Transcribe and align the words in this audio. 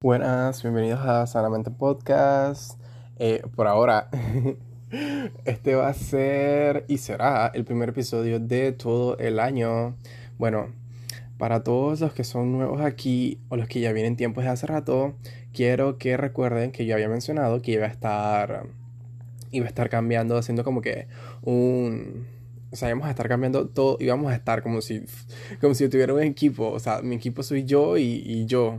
Buenas, 0.00 0.62
bienvenidos 0.62 1.00
a 1.00 1.26
Sanamente 1.26 1.72
Podcast. 1.72 2.80
Eh, 3.18 3.42
por 3.56 3.66
ahora, 3.66 4.08
este 5.44 5.74
va 5.74 5.88
a 5.88 5.92
ser 5.92 6.84
y 6.86 6.98
será 6.98 7.48
el 7.48 7.64
primer 7.64 7.88
episodio 7.88 8.38
de 8.38 8.70
todo 8.70 9.18
el 9.18 9.40
año. 9.40 9.96
Bueno, 10.38 10.68
para 11.36 11.64
todos 11.64 12.00
los 12.00 12.12
que 12.12 12.22
son 12.22 12.52
nuevos 12.52 12.80
aquí 12.80 13.40
o 13.48 13.56
los 13.56 13.66
que 13.66 13.80
ya 13.80 13.92
vienen 13.92 14.14
tiempo 14.14 14.40
de 14.40 14.46
hace 14.46 14.68
rato, 14.68 15.14
quiero 15.52 15.98
que 15.98 16.16
recuerden 16.16 16.70
que 16.70 16.86
yo 16.86 16.94
había 16.94 17.08
mencionado 17.08 17.60
que 17.60 17.72
iba 17.72 17.86
a 17.86 17.88
estar 17.88 18.66
iba 19.50 19.66
a 19.66 19.68
estar 19.68 19.88
cambiando, 19.88 20.38
haciendo 20.38 20.62
como 20.62 20.80
que 20.80 21.08
un 21.42 22.24
o 22.70 22.76
sea, 22.76 22.88
íbamos 22.88 23.08
a 23.08 23.10
estar 23.10 23.28
cambiando 23.28 23.66
todo, 23.66 23.96
íbamos 23.98 24.30
a 24.30 24.36
estar 24.36 24.62
como 24.62 24.80
si 24.80 25.02
como 25.60 25.74
si 25.74 25.88
tuviera 25.88 26.14
un 26.14 26.22
equipo, 26.22 26.70
o 26.70 26.78
sea, 26.78 27.02
mi 27.02 27.16
equipo 27.16 27.42
soy 27.42 27.64
yo 27.64 27.98
y 27.98 28.46
yo. 28.46 28.78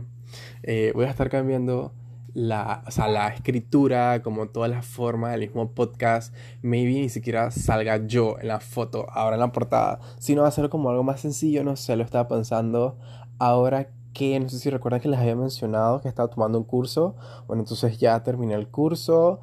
Eh, 0.62 0.92
voy 0.94 1.06
a 1.06 1.10
estar 1.10 1.30
cambiando 1.30 1.92
la, 2.34 2.82
o 2.86 2.90
sea, 2.90 3.08
la 3.08 3.28
escritura, 3.28 4.22
como 4.22 4.48
toda 4.48 4.68
la 4.68 4.82
forma 4.82 5.30
del 5.30 5.40
mismo 5.40 5.70
podcast. 5.72 6.34
Maybe 6.62 6.92
ni 6.92 7.08
siquiera 7.08 7.50
salga 7.50 8.06
yo 8.06 8.36
en 8.40 8.48
la 8.48 8.60
foto, 8.60 9.06
ahora 9.10 9.36
en 9.36 9.40
la 9.40 9.52
portada, 9.52 10.00
sino 10.18 10.42
va 10.42 10.48
a 10.48 10.52
ser 10.52 10.68
como 10.68 10.90
algo 10.90 11.02
más 11.02 11.20
sencillo, 11.20 11.64
no 11.64 11.76
sé, 11.76 11.96
lo 11.96 12.04
estaba 12.04 12.28
pensando. 12.28 12.98
Ahora 13.38 13.88
que, 14.12 14.38
no 14.40 14.48
sé 14.48 14.58
si 14.58 14.70
recuerdan 14.70 15.00
que 15.00 15.08
les 15.08 15.20
había 15.20 15.36
mencionado 15.36 16.00
que 16.00 16.08
estaba 16.08 16.28
tomando 16.28 16.58
un 16.58 16.64
curso. 16.64 17.16
Bueno, 17.46 17.62
entonces 17.62 17.98
ya 17.98 18.22
terminé 18.22 18.54
el 18.54 18.68
curso. 18.68 19.40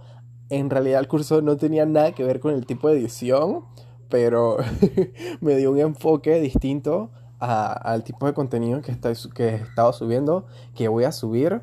En 0.49 0.69
realidad 0.69 0.99
el 0.99 1.07
curso 1.07 1.41
no 1.41 1.57
tenía 1.57 1.85
nada 1.85 2.13
que 2.13 2.23
ver 2.23 2.39
con 2.39 2.53
el 2.53 2.65
tipo 2.65 2.89
de 2.89 2.99
edición, 2.99 3.65
pero 4.09 4.57
me 5.41 5.55
dio 5.55 5.71
un 5.71 5.79
enfoque 5.79 6.39
distinto 6.39 7.11
al 7.39 8.03
tipo 8.03 8.25
de 8.25 8.33
contenido 8.33 8.81
que, 8.81 8.91
está, 8.91 9.11
que 9.33 9.49
he 9.49 9.55
estado 9.55 9.93
subiendo, 9.93 10.47
que 10.75 10.87
voy 10.87 11.03
a 11.03 11.11
subir 11.11 11.61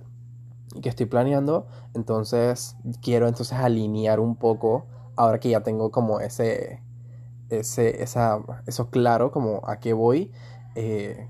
y 0.74 0.80
que 0.80 0.88
estoy 0.88 1.06
planeando. 1.06 1.66
Entonces 1.94 2.76
quiero 3.02 3.28
entonces 3.28 3.58
alinear 3.58 4.20
un 4.20 4.36
poco, 4.36 4.86
ahora 5.16 5.40
que 5.40 5.50
ya 5.50 5.62
tengo 5.62 5.90
como 5.90 6.20
ese, 6.20 6.82
ese 7.50 8.02
esa, 8.02 8.40
eso 8.66 8.90
claro, 8.90 9.30
como 9.30 9.62
a 9.66 9.80
qué 9.80 9.92
voy. 9.92 10.32
Eh, 10.74 11.28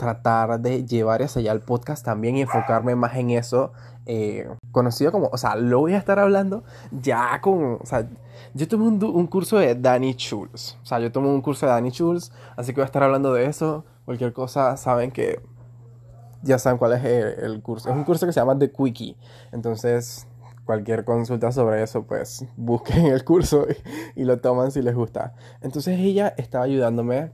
tratar 0.00 0.58
de 0.60 0.86
llevar 0.86 1.22
hacia 1.22 1.40
allá 1.40 1.52
el 1.52 1.60
podcast 1.60 2.02
también 2.02 2.36
y 2.36 2.40
enfocarme 2.40 2.96
más 2.96 3.14
en 3.16 3.30
eso. 3.30 3.72
Eh, 4.06 4.48
conocido 4.72 5.12
como, 5.12 5.28
o 5.30 5.36
sea, 5.36 5.54
lo 5.56 5.80
voy 5.80 5.92
a 5.92 5.98
estar 5.98 6.18
hablando 6.18 6.64
ya 6.90 7.38
con, 7.42 7.74
o 7.74 7.84
sea, 7.84 8.08
yo 8.54 8.66
tomé 8.66 8.88
un, 8.88 9.04
un, 9.04 9.26
curso 9.26 9.58
de 9.58 9.74
Danny 9.74 10.14
Schulz. 10.14 10.78
O 10.82 10.86
sea, 10.86 10.98
yo 11.00 11.12
tomé 11.12 11.28
un 11.28 11.42
curso 11.42 11.66
de 11.66 11.72
Danny 11.72 11.90
Schulz, 11.90 12.32
así 12.56 12.72
que 12.72 12.80
voy 12.80 12.84
a 12.84 12.86
estar 12.86 13.02
hablando 13.02 13.34
de 13.34 13.44
eso. 13.44 13.84
Cualquier 14.06 14.32
cosa, 14.32 14.78
saben 14.78 15.10
que 15.10 15.42
ya 16.42 16.58
saben 16.58 16.78
cuál 16.78 16.94
es 16.94 17.04
el, 17.04 17.60
curso. 17.62 17.90
Es 17.90 17.94
un 17.94 18.04
curso 18.04 18.24
que 18.26 18.32
se 18.32 18.40
llama 18.40 18.58
The 18.58 18.72
Quickie. 18.72 19.16
Entonces, 19.52 20.26
cualquier 20.64 21.04
consulta 21.04 21.52
sobre 21.52 21.82
eso, 21.82 22.04
pues 22.04 22.46
busquen 22.56 23.04
el 23.04 23.22
curso 23.22 23.66
y, 23.68 23.76
y 24.22 24.24
lo 24.24 24.40
toman 24.40 24.72
si 24.72 24.80
les 24.80 24.94
gusta. 24.94 25.34
Entonces 25.60 26.00
ella 26.00 26.34
estaba 26.38 26.64
ayudándome 26.64 27.32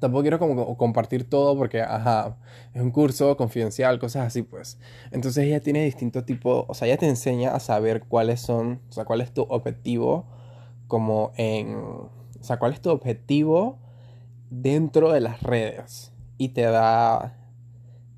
tampoco 0.00 0.22
quiero 0.22 0.38
como 0.38 0.76
compartir 0.76 1.28
todo 1.28 1.56
porque, 1.56 1.82
ajá, 1.82 2.36
es 2.74 2.82
un 2.82 2.90
curso 2.90 3.36
confidencial, 3.36 3.98
cosas 3.98 4.26
así, 4.26 4.42
pues. 4.42 4.78
Entonces 5.10 5.44
ella 5.44 5.60
tiene 5.60 5.84
distintos 5.84 6.24
tipos, 6.24 6.64
o 6.68 6.74
sea, 6.74 6.88
ella 6.88 6.96
te 6.96 7.08
enseña 7.08 7.54
a 7.54 7.60
saber 7.60 8.04
cuáles 8.04 8.40
son, 8.40 8.80
o 8.88 8.92
sea, 8.92 9.04
cuál 9.04 9.20
es 9.20 9.32
tu 9.32 9.42
objetivo, 9.42 10.26
como 10.88 11.32
en, 11.36 11.74
o 11.76 12.10
sea, 12.40 12.58
cuál 12.58 12.72
es 12.72 12.80
tu 12.80 12.90
objetivo 12.90 13.78
dentro 14.50 15.12
de 15.12 15.20
las 15.20 15.42
redes. 15.42 16.12
Y 16.38 16.50
te 16.50 16.62
da, 16.62 17.36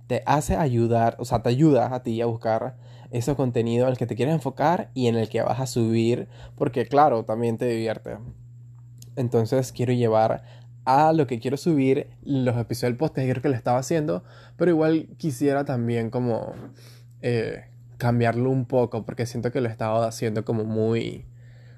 te 0.06 0.22
hace 0.26 0.56
ayudar, 0.56 1.16
o 1.18 1.24
sea, 1.24 1.42
te 1.42 1.50
ayuda 1.50 1.94
a 1.94 2.02
ti 2.02 2.20
a 2.20 2.26
buscar 2.26 2.76
ese 3.10 3.34
contenido 3.34 3.88
en 3.88 3.96
que 3.96 4.06
te 4.06 4.16
quieres 4.16 4.34
enfocar 4.34 4.90
y 4.94 5.06
en 5.06 5.16
el 5.16 5.28
que 5.28 5.42
vas 5.42 5.60
a 5.60 5.66
subir, 5.66 6.28
porque 6.56 6.86
claro, 6.86 7.24
también 7.24 7.56
te 7.56 7.66
divierte. 7.66 8.18
Entonces 9.16 9.72
quiero 9.72 9.92
llevar 9.92 10.44
a 10.88 11.12
lo 11.12 11.26
que 11.26 11.38
quiero 11.38 11.58
subir 11.58 12.08
los 12.24 12.56
episodios 12.56 13.12
del 13.12 13.42
que 13.42 13.48
lo 13.50 13.54
estaba 13.54 13.78
haciendo, 13.78 14.24
pero 14.56 14.70
igual 14.70 15.06
quisiera 15.18 15.66
también 15.66 16.08
como 16.08 16.54
eh, 17.20 17.66
cambiarlo 17.98 18.48
un 18.48 18.64
poco, 18.64 19.04
porque 19.04 19.26
siento 19.26 19.52
que 19.52 19.60
lo 19.60 19.68
estaba 19.68 20.06
haciendo 20.08 20.46
como 20.46 20.64
muy 20.64 21.26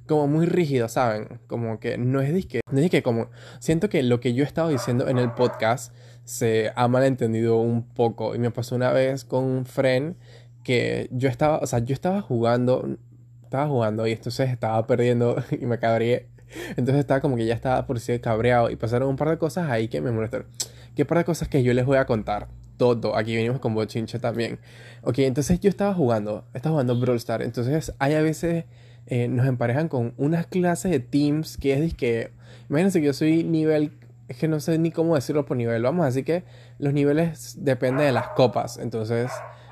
como 0.07 0.29
muy 0.29 0.47
rígido, 0.47 0.89
¿saben? 0.89 1.41
Como 1.49 1.81
que 1.81 1.99
no 1.99 2.21
es 2.21 2.33
disque, 2.33 2.61
no 2.71 2.79
es 2.79 2.83
disque 2.83 3.03
como 3.03 3.31
siento 3.59 3.89
que 3.89 4.05
lo 4.05 4.21
que 4.21 4.33
yo 4.33 4.45
estaba 4.45 4.69
diciendo 4.71 5.09
en 5.09 5.19
el 5.19 5.33
podcast 5.33 5.93
se 6.25 6.71
ha 6.77 6.87
malentendido 6.87 7.59
un 7.59 7.83
poco 7.83 8.37
y 8.37 8.39
me 8.39 8.53
pasó 8.53 8.77
una 8.77 8.93
vez 8.93 9.25
con 9.25 9.43
un 9.45 9.67
friend 9.67 10.15
que 10.63 11.09
yo 11.11 11.29
estaba, 11.29 11.59
o 11.59 11.67
sea, 11.67 11.81
yo 11.81 11.95
estaba 11.95 12.23
jugando 12.23 12.97
estaba 13.43 13.67
jugando 13.67 14.07
y 14.07 14.13
entonces 14.13 14.51
estaba 14.51 14.87
perdiendo 14.87 15.43
y 15.61 15.67
me 15.67 15.81
cabré 15.81 16.29
entonces 16.71 16.97
estaba 16.97 17.21
como 17.21 17.37
que 17.37 17.47
ya 17.47 17.55
estaba 17.55 17.87
por 17.87 18.01
si 18.01 18.19
cabreado 18.19 18.71
y 18.71 18.77
pasaron 18.77 19.09
un 19.09 19.17
par 19.17 19.31
de 19.31 19.39
cosas 19.39 19.71
ahí 19.71 19.89
que 19.89 20.01
me 20.01 20.11
molestaron. 20.11 20.47
¿Qué 20.95 21.05
par 21.05 21.19
de 21.19 21.25
cosas 21.25 21.49
que 21.49 21.63
yo 21.63 21.73
les 21.73 21.87
voy 21.87 21.99
a 21.99 22.07
contar? 22.07 22.49
Todo. 22.77 23.17
Aquí 23.17 23.37
venimos 23.37 23.61
con 23.61 23.75
bochinche 23.75 24.19
también. 24.19 24.59
Ok, 25.03 25.19
entonces 25.21 25.61
yo 25.61 25.69
estaba 25.69 25.95
jugando, 25.95 26.45
estaba 26.55 26.73
jugando 26.73 26.99
Brawl 26.99 27.17
Stars. 27.17 27.45
Entonces 27.45 27.93
hay 27.99 28.15
a 28.15 28.23
veces 28.23 28.65
eh, 29.07 29.29
nos 29.29 29.47
emparejan 29.47 29.89
con 29.89 30.15
unas 30.17 30.47
clases 30.47 30.91
de 30.91 31.01
teams 31.01 31.57
que 31.57 31.85
es 31.85 31.95
que, 31.95 32.33
imagínense 32.69 33.01
que 33.01 33.07
yo 33.07 33.13
soy 33.13 33.45
nivel, 33.45 33.93
es 34.29 34.37
que 34.37 34.49
no 34.49 34.61
sé 34.61 34.79
ni 34.79 34.91
cómo 34.91 35.15
decirlo 35.15 35.45
por 35.47 35.57
nivel, 35.57 35.83
vamos, 35.83 36.07
así 36.07 36.23
que 36.23 36.45
los 36.79 36.93
niveles 36.93 37.57
dependen 37.59 38.07
de 38.07 38.13
las 38.13 38.29
copas. 38.29 38.79
Entonces 38.79 39.31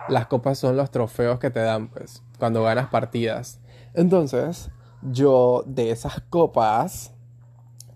las 0.09 0.27
copas 0.27 0.59
son 0.59 0.77
los 0.77 0.91
trofeos 0.91 1.38
que 1.38 1.50
te 1.50 1.61
dan, 1.61 1.88
pues, 1.88 2.22
cuando 2.38 2.62
ganas 2.62 2.88
partidas. 2.88 3.61
Entonces, 3.94 4.71
yo 5.03 5.64
de 5.66 5.91
esas 5.91 6.20
copas 6.28 7.12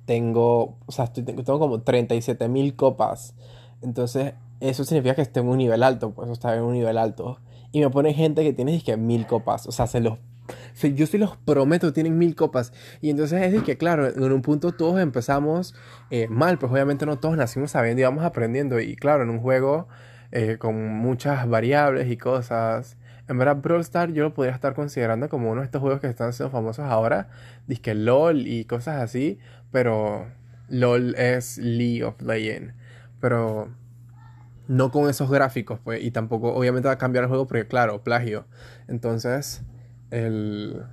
tengo, 0.06 0.76
o 0.86 0.92
sea, 0.92 1.12
tengo 1.12 1.58
como 1.58 1.82
37 1.82 2.48
mil 2.48 2.74
copas. 2.76 3.34
Entonces, 3.82 4.34
eso 4.60 4.84
significa 4.84 5.14
que 5.14 5.22
estoy 5.22 5.42
en 5.42 5.48
un 5.48 5.58
nivel 5.58 5.82
alto, 5.82 6.12
pues 6.12 6.30
está 6.30 6.54
en 6.54 6.62
un 6.62 6.74
nivel 6.74 6.98
alto. 6.98 7.38
Y 7.72 7.80
me 7.80 7.91
pone 7.91 8.14
gente 8.14 8.42
que 8.42 8.52
tiene 8.52 8.80
que 8.82 8.96
mil 8.96 9.26
copas. 9.26 9.66
O 9.66 9.72
sea, 9.72 9.86
se 9.86 10.00
los. 10.00 10.18
yo 10.94 11.06
se 11.06 11.18
los 11.18 11.36
prometo, 11.36 11.92
tienen 11.92 12.18
mil 12.18 12.36
copas. 12.36 12.72
Y 13.00 13.10
entonces 13.10 13.52
es 13.52 13.62
que, 13.62 13.76
claro, 13.76 14.06
en 14.08 14.32
un 14.32 14.42
punto 14.42 14.72
todos 14.72 15.00
empezamos 15.00 15.74
eh, 16.10 16.28
mal, 16.28 16.58
pues 16.58 16.70
obviamente 16.70 17.06
no 17.06 17.18
todos 17.18 17.36
nacimos 17.36 17.72
sabiendo 17.72 18.02
y 18.02 18.04
vamos 18.04 18.24
aprendiendo. 18.24 18.80
Y 18.80 18.96
claro, 18.96 19.22
en 19.24 19.30
un 19.30 19.41
juego 19.41 19.88
eh, 20.30 20.58
con 20.58 20.94
muchas 20.96 21.48
variables 21.48 22.10
y 22.10 22.16
cosas 22.16 22.96
en 23.32 23.38
verdad, 23.38 23.56
Brawl 23.56 23.81
Stars 23.81 24.15
yo 24.15 24.22
lo 24.22 24.34
podría 24.34 24.54
estar 24.54 24.75
considerando 24.75 25.28
como 25.28 25.50
uno 25.50 25.62
de 25.62 25.65
estos 25.65 25.81
juegos 25.81 26.00
que 26.00 26.06
están 26.06 26.32
siendo 26.32 26.50
famosos 26.50 26.84
ahora. 26.84 27.28
Disque 27.66 27.94
LOL 27.94 28.47
y 28.47 28.65
cosas 28.65 29.03
así. 29.03 29.38
Pero 29.72 30.26
LOL 30.69 31.15
es 31.16 31.59
League 31.59 32.04
of 32.04 32.21
Legends. 32.22 32.75
Pero 33.21 33.71
no 34.69 34.91
con 34.91 35.09
esos 35.09 35.31
gráficos, 35.31 35.81
pues. 35.82 36.03
Y 36.03 36.10
tampoco, 36.10 36.54
obviamente, 36.54 36.88
va 36.88 36.94
a 36.94 36.98
cambiar 36.98 37.25
el 37.25 37.28
juego 37.28 37.47
porque, 37.47 37.66
claro, 37.66 38.03
plagio. 38.04 38.47
Entonces, 38.88 39.62
el. 40.10 40.84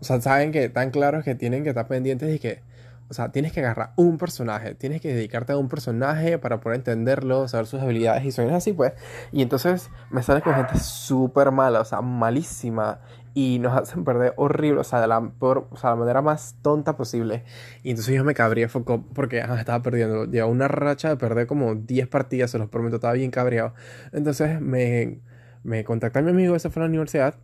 O 0.00 0.04
sea, 0.04 0.20
saben 0.20 0.52
que 0.52 0.68
tan 0.68 0.90
claro 0.90 1.22
que 1.22 1.34
tienen 1.34 1.62
que 1.64 1.70
estar 1.70 1.86
pendientes 1.86 2.34
y 2.34 2.38
que 2.38 2.62
o 3.12 3.14
sea, 3.14 3.30
tienes 3.30 3.52
que 3.52 3.60
agarrar 3.60 3.92
un 3.96 4.16
personaje, 4.16 4.74
tienes 4.74 5.02
que 5.02 5.12
dedicarte 5.12 5.52
a 5.52 5.58
un 5.58 5.68
personaje 5.68 6.38
para 6.38 6.60
poder 6.60 6.78
entenderlo, 6.78 7.46
saber 7.46 7.66
sus 7.66 7.82
habilidades 7.82 8.24
y 8.24 8.32
son 8.32 8.48
así, 8.54 8.72
pues. 8.72 8.94
Y 9.32 9.42
entonces 9.42 9.90
me 10.10 10.22
sale 10.22 10.40
con 10.40 10.54
gente 10.54 10.78
súper 10.78 11.50
mala, 11.50 11.80
o 11.80 11.84
sea, 11.84 12.00
malísima. 12.00 13.00
Y 13.34 13.58
nos 13.58 13.76
hacen 13.76 14.04
perder 14.04 14.32
horrible, 14.36 14.80
o 14.80 14.84
sea, 14.84 15.02
de 15.02 15.08
la, 15.08 15.18
o 15.18 15.76
sea, 15.76 15.90
la 15.90 15.96
manera 15.96 16.22
más 16.22 16.56
tonta 16.62 16.96
posible. 16.96 17.44
Y 17.82 17.90
entonces 17.90 18.14
yo 18.14 18.24
me 18.24 18.32
cabría 18.32 18.68
porque 19.12 19.40
estaba 19.40 19.82
perdiendo. 19.82 20.24
Llevaba 20.24 20.50
una 20.50 20.68
racha 20.68 21.10
de 21.10 21.16
perder 21.16 21.46
como 21.46 21.74
10 21.74 22.08
partidas, 22.08 22.50
se 22.50 22.58
los 22.58 22.70
prometo, 22.70 22.96
estaba 22.96 23.12
bien 23.12 23.30
cabreado. 23.30 23.74
Entonces 24.12 24.58
me, 24.58 25.20
me 25.64 25.84
contacté 25.84 26.20
a 26.20 26.22
mi 26.22 26.30
amigo, 26.30 26.56
ese 26.56 26.70
fue 26.70 26.80
a 26.80 26.84
la 26.84 26.88
universidad. 26.88 27.34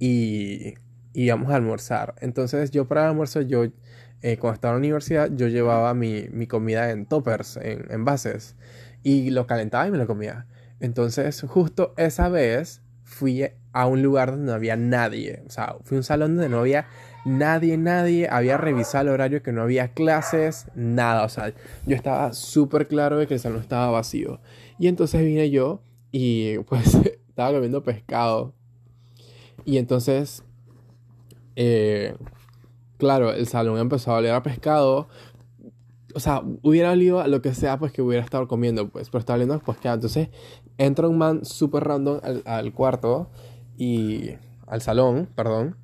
Y, 0.00 0.74
y 1.12 1.24
íbamos 1.24 1.50
a 1.50 1.56
almorzar. 1.56 2.14
Entonces 2.20 2.70
yo 2.72 2.86
para 2.88 3.02
el 3.02 3.08
almuerzo 3.10 3.40
yo 3.42 3.66
eh, 4.22 4.38
cuando 4.38 4.54
estaba 4.54 4.72
en 4.72 4.76
la 4.76 4.86
universidad, 4.86 5.30
yo 5.34 5.48
llevaba 5.48 5.94
mi, 5.94 6.26
mi 6.30 6.46
comida 6.46 6.90
en 6.90 7.06
toppers, 7.06 7.56
en 7.56 7.86
envases, 7.90 8.56
y 9.02 9.30
lo 9.30 9.46
calentaba 9.46 9.86
y 9.86 9.90
me 9.90 9.98
lo 9.98 10.06
comía. 10.06 10.46
Entonces, 10.80 11.42
justo 11.42 11.94
esa 11.96 12.28
vez 12.28 12.82
fui 13.04 13.44
a 13.72 13.86
un 13.86 14.02
lugar 14.02 14.32
donde 14.32 14.46
no 14.46 14.52
había 14.52 14.76
nadie. 14.76 15.42
O 15.46 15.50
sea, 15.50 15.76
fui 15.82 15.96
a 15.96 16.00
un 16.00 16.04
salón 16.04 16.36
donde 16.36 16.48
no 16.48 16.60
había 16.60 16.86
nadie, 17.24 17.76
nadie. 17.76 18.28
Había 18.30 18.56
revisado 18.56 19.08
el 19.08 19.14
horario 19.14 19.42
que 19.42 19.52
no 19.52 19.62
había 19.62 19.88
clases, 19.92 20.66
nada. 20.74 21.24
O 21.24 21.28
sea, 21.28 21.52
yo 21.86 21.96
estaba 21.96 22.32
súper 22.32 22.88
claro 22.88 23.18
de 23.18 23.26
que 23.26 23.34
el 23.34 23.40
salón 23.40 23.60
estaba 23.60 23.90
vacío. 23.90 24.40
Y 24.78 24.88
entonces 24.88 25.24
vine 25.24 25.50
yo 25.50 25.82
y 26.10 26.58
pues 26.58 26.94
estaba 27.28 27.52
comiendo 27.52 27.82
pescado. 27.82 28.54
Y 29.64 29.78
entonces 29.78 30.42
eh, 31.56 32.14
claro, 33.02 33.32
el 33.32 33.48
salón 33.48 33.80
empezó 33.80 34.12
a 34.12 34.18
oler 34.18 34.32
a 34.32 34.44
pescado. 34.44 35.08
O 36.14 36.20
sea, 36.20 36.40
hubiera 36.62 36.92
olido 36.92 37.26
lo 37.26 37.42
que 37.42 37.52
sea, 37.52 37.76
pues 37.76 37.90
que 37.90 38.00
hubiera 38.00 38.22
estado 38.22 38.46
comiendo, 38.46 38.90
pues, 38.90 39.10
pero 39.10 39.18
estaba 39.18 39.34
oliendo 39.38 39.54
a 39.54 39.58
pescado. 39.58 39.96
Entonces, 39.96 40.28
entra 40.78 41.08
un 41.08 41.18
man 41.18 41.44
súper 41.44 41.82
random 41.82 42.20
al, 42.22 42.44
al 42.46 42.72
cuarto 42.72 43.28
y 43.76 44.34
al 44.68 44.82
salón, 44.82 45.28
perdón. 45.34 45.74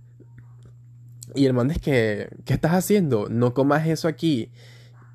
Y 1.34 1.46
el 1.46 1.54
man 1.54 1.72
es 1.72 1.80
que, 1.80 2.28
¿qué 2.44 2.54
estás 2.54 2.72
haciendo? 2.72 3.28
No 3.28 3.52
comas 3.52 3.88
eso 3.88 4.06
aquí. 4.06 4.52